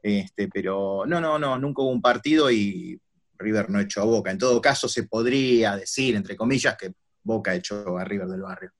[0.01, 2.99] Este, pero no, no, no, nunca hubo un partido y
[3.37, 4.31] River no echó a Boca.
[4.31, 6.93] En todo caso, se podría decir, entre comillas, que
[7.23, 8.71] Boca echó a River del barrio.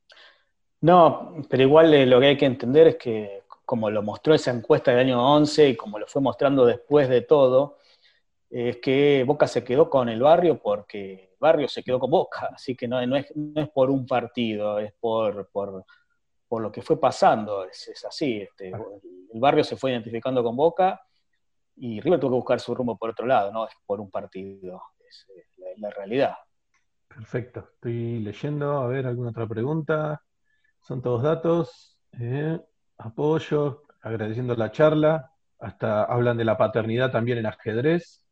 [0.82, 4.52] No, pero igual eh, lo que hay que entender es que, como lo mostró esa
[4.52, 7.80] encuesta del año 11 y como lo fue mostrando después de todo,
[8.50, 12.52] es que Boca se quedó con el barrio porque barrio se quedó con Boca.
[12.54, 13.26] Así que no, es,
[13.74, 15.84] por un partido, es por por
[16.60, 18.42] lo que fue pasando, es, así.
[18.42, 21.02] Este, el barrio se fue identificando con Boca
[21.78, 24.82] y River tuvo que buscar su rumbo por otro lado, no es por un partido,
[25.08, 25.28] es,
[25.78, 26.36] la, realidad.
[27.08, 30.22] Perfecto, estoy leyendo, a ver, alguna otra pregunta.
[30.82, 31.98] Son todos datos.
[32.20, 32.60] Eh,
[32.98, 35.32] apoyo, agradeciendo la charla.
[35.60, 38.24] Hasta hablan de la paternidad también en ajedrez.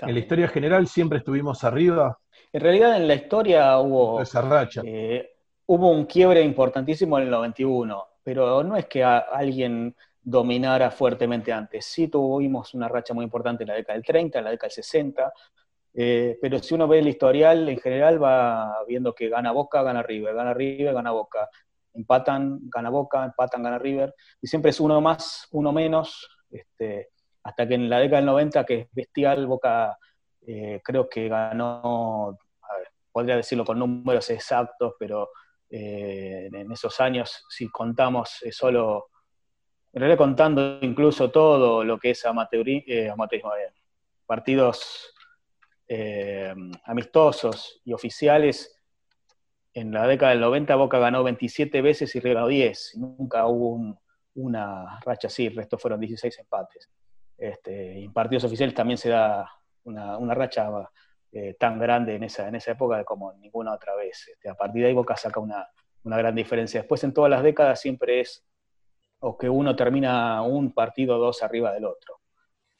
[0.00, 2.18] En la historia general siempre estuvimos arriba.
[2.52, 4.20] En realidad en la historia hubo...
[4.20, 4.82] Esa racha.
[4.84, 5.35] Eh,
[5.66, 11.86] hubo un quiebre importantísimo en el 91, pero no es que alguien dominara fuertemente antes.
[11.86, 14.84] Sí tuvimos una racha muy importante en la década del 30, en la década del
[14.84, 15.32] 60,
[15.94, 20.02] eh, pero si uno ve el historial, en general va viendo que gana Boca, gana
[20.02, 21.48] River, gana River, gana Boca,
[21.94, 27.10] empatan, gana Boca, empatan, gana River, y siempre es uno más, uno menos, este,
[27.42, 29.96] hasta que en la década del 90, que es bestial, Boca
[30.46, 32.36] eh, creo que ganó,
[33.10, 35.30] podría decirlo con números exactos, pero
[35.68, 39.06] eh, en esos años, si contamos eh, solo,
[39.92, 43.12] en realidad contando incluso todo lo que es amateurismo, eh,
[44.26, 45.12] partidos
[46.84, 48.76] amistosos y oficiales,
[49.72, 52.96] en la década del 90 Boca ganó 27 veces y River ganó 10.
[52.96, 54.00] Nunca hubo
[54.34, 56.90] una racha así, el resto fueron 16 empates.
[57.38, 59.48] Este, en partidos oficiales también se da
[59.84, 60.68] una, una racha
[61.38, 64.26] eh, tan grande en esa, en esa época como ninguna otra vez.
[64.26, 65.68] Este, a partir de ahí Boca saca una,
[66.02, 66.80] gran diferencia.
[66.80, 68.42] Después en todas las décadas siempre es
[69.18, 72.20] o que uno termina un partido dos arriba del otro.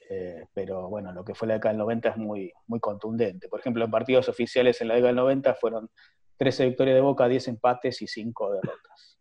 [0.08, 3.46] Eh, pero bueno, lo que fue la década del 90 es muy, muy contundente.
[3.50, 5.90] Por ejemplo, en partidos oficiales en la década del 90 fueron
[6.38, 9.18] 13 victorias de Boca, 10 empates y 5 derrotas.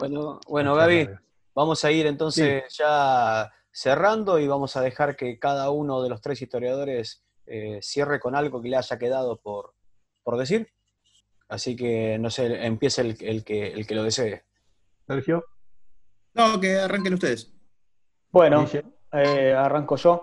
[0.00, 1.08] Bueno, bueno Gaby,
[1.54, 6.20] vamos a ir entonces ya cerrando y vamos a dejar que cada uno de los
[6.20, 9.74] tres historiadores eh, cierre con algo que le haya quedado por,
[10.38, 10.68] decir.
[11.48, 14.44] Así que, no sé, empiece el, que, el que lo desee.
[15.06, 15.44] Sergio.
[16.32, 17.52] No, que arranquen ustedes.
[18.30, 18.66] Bueno,
[19.12, 20.22] eh, arranco yo.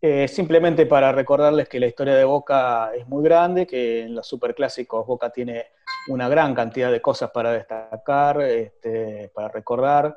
[0.00, 4.26] Eh, simplemente para recordarles que la historia de Boca es muy grande, que en los
[4.26, 5.66] superclásicos Boca tiene
[6.08, 10.16] una gran cantidad de cosas para destacar, este, para recordar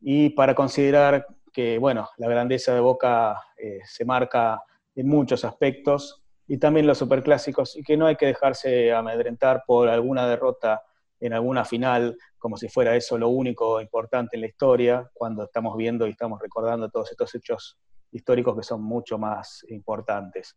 [0.00, 3.40] y para considerar que, bueno, la grandeza de Boca
[3.84, 4.62] se marca
[4.94, 9.88] en muchos aspectos, y también los superclásicos, y que no hay que dejarse amedrentar por
[9.88, 10.82] alguna derrota
[11.20, 15.76] en alguna final, como si fuera eso lo único importante en la historia, cuando estamos
[15.76, 17.78] viendo y estamos recordando todos estos hechos
[18.10, 20.56] históricos que son mucho más importantes.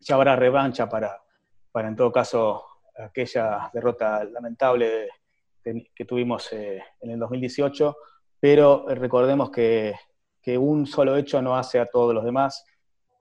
[0.00, 1.22] Ya habrá revancha para,
[1.70, 2.64] para en todo caso,
[2.96, 5.08] aquella derrota lamentable
[5.62, 7.96] que tuvimos en el 2018,
[8.40, 9.94] pero recordemos que,
[10.40, 12.64] que, un solo hecho no hace a todos los demás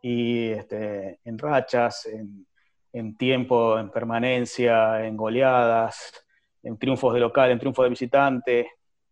[0.01, 2.47] y este, en rachas, en,
[2.93, 6.11] en tiempo, en permanencia, en goleadas,
[6.63, 8.71] en triunfos de local, en triunfos de visitante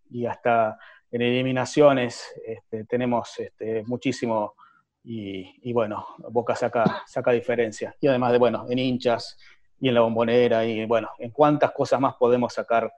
[0.10, 0.78] y hasta
[1.12, 4.56] en eliminaciones este, tenemos este, muchísimo
[5.04, 7.96] y, bueno, Boca saca, saca diferencia.
[8.00, 9.38] Y además de, bueno, en hinchas
[9.80, 12.92] y en la bombonera y bueno, en cuántas cosas más podemos sacar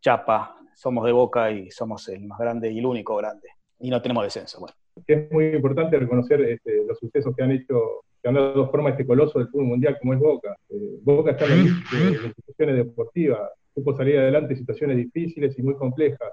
[0.00, 0.56] chapa.
[0.74, 3.48] Somos de Boca y somos el más grande y el único grande.
[3.78, 4.58] Y no tenemos descenso.
[4.58, 4.81] Bueno.
[5.06, 8.92] Es muy importante reconocer este, los sucesos que han hecho que han dado forma a
[8.92, 10.56] este coloso del fútbol mundial como es Boca.
[10.68, 15.74] Eh, Boca está en las instituciones deportivas, supo salir adelante en situaciones difíciles y muy
[15.74, 16.32] complejas.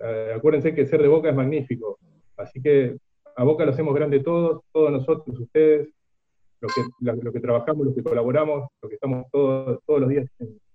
[0.00, 1.98] Eh, acuérdense que ser de Boca es magnífico,
[2.36, 2.96] así que
[3.36, 5.88] a Boca lo hacemos grande todos, todos nosotros, ustedes,
[6.60, 6.82] los que,
[7.22, 10.28] lo que trabajamos, los que colaboramos, los que estamos todos, todos los días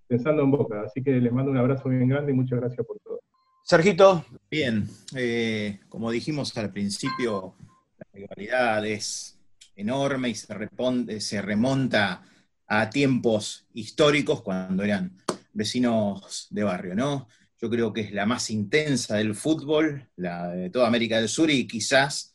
[0.06, 0.82] pensando en Boca.
[0.82, 3.20] Así que les mando un abrazo bien grande y muchas gracias por todo.
[3.64, 4.26] Sergito.
[4.50, 7.54] Bien, eh, como dijimos al principio,
[7.96, 9.38] la rivalidad es
[9.76, 12.22] enorme y se, remonta
[12.66, 15.16] a tiempos históricos cuando eran
[15.52, 17.28] vecinos de barrio, ¿no?
[17.60, 21.48] Yo creo que es la más intensa del fútbol, la de toda América del Sur
[21.48, 22.34] y quizás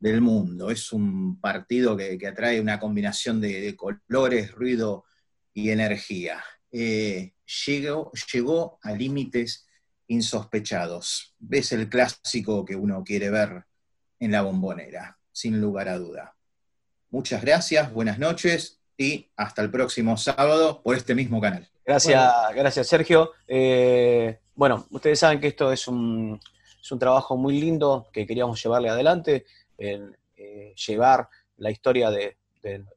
[0.00, 0.70] del mundo.
[0.70, 5.04] Es un partido que, atrae una combinación de, colores, ruido
[5.52, 6.42] y energía.
[6.70, 7.34] Eh,
[7.66, 9.66] llegó, llegó a límites
[10.12, 11.34] insospechados.
[11.38, 13.64] Ves el clásico que uno quiere ver
[14.20, 16.36] en la bombonera, sin lugar a duda.
[17.10, 21.68] Muchas gracias, buenas noches y hasta el próximo sábado por este mismo canal.
[21.84, 23.32] Gracias, gracias Sergio.
[23.48, 26.38] Eh, bueno, ustedes saben que esto es un,
[27.00, 29.46] trabajo muy lindo que queríamos llevarle adelante,
[29.78, 31.26] en, eh, llevar
[31.56, 32.36] la historia de,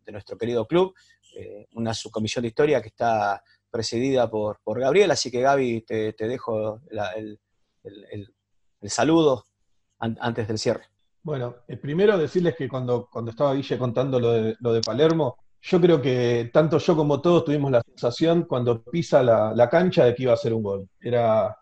[0.08, 0.94] nuestro querido club,
[1.38, 3.42] eh, una subcomisión de historia que está
[3.76, 6.80] presidida por, por Gabriel, así que Gaby, te, dejo
[7.18, 7.38] el,
[8.88, 9.44] saludo
[10.00, 10.86] antes del cierre.
[11.22, 15.36] Bueno, eh, primero decirles que cuando, cuando estaba Guille contando lo de, lo de Palermo,
[15.62, 20.16] yo creo que tanto yo como todos tuvimos la sensación cuando pisa la, cancha de
[20.16, 20.88] que iba a ser un gol.
[21.02, 21.54] Era,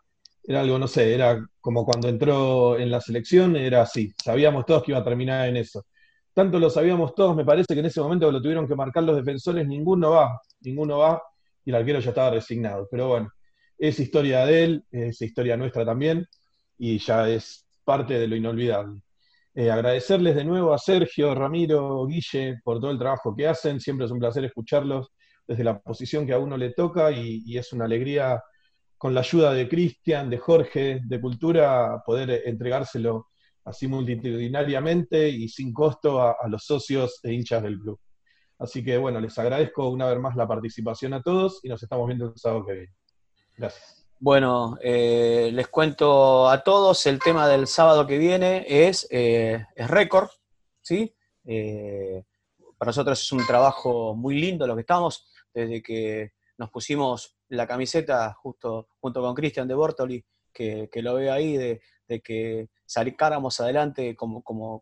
[0.44, 4.14] era algo, no sé, era como cuando entró en la selección, era así.
[4.23, 5.84] Sabíamos todos que iba a terminar en eso.
[6.31, 9.15] Tanto lo sabíamos todos, me parece que en ese momento lo tuvieron que marcar los
[9.15, 11.23] defensores, ninguno va, ninguno va,
[11.65, 12.88] y el arquero ya estaba resignado.
[12.90, 13.30] Pero bueno,
[13.77, 16.27] es historia de él, es historia nuestra también,
[16.77, 19.02] y ya es parte de lo inolvidable.
[19.56, 23.80] Eh, agradecerles de nuevo a Sergio, Ramiro, Guille por todo el trabajo que hacen.
[23.80, 25.11] Siempre es un placer escucharlos
[25.48, 28.41] desde la posición que a uno le toca y, es una alegría
[28.98, 33.27] con la ayuda de Cristian, de Jorge, de Cultura, poder entregárselo
[33.65, 37.99] así multitudinariamente y sin costo a, a los socios e hinchas del club.
[38.60, 42.08] Así que bueno, les agradezco una vez más la participación a todos y nos estamos
[42.08, 42.94] viendo el sábado que viene.
[43.58, 44.04] Gracias.
[44.20, 49.90] Bueno, eh, les cuento a todos, el tema del sábado que viene es, eh, es
[49.90, 50.30] récord,
[50.82, 51.14] ¿sí?
[51.44, 52.24] Eh,
[52.78, 57.68] para nosotros es un trabajo muy lindo lo que estamos, desde que nos pusimos la
[57.68, 60.24] camiseta justo junto con Cristian de Bortoli,
[60.54, 64.82] que, que lo veo ahí, de, de que sacáramos adelante como, como,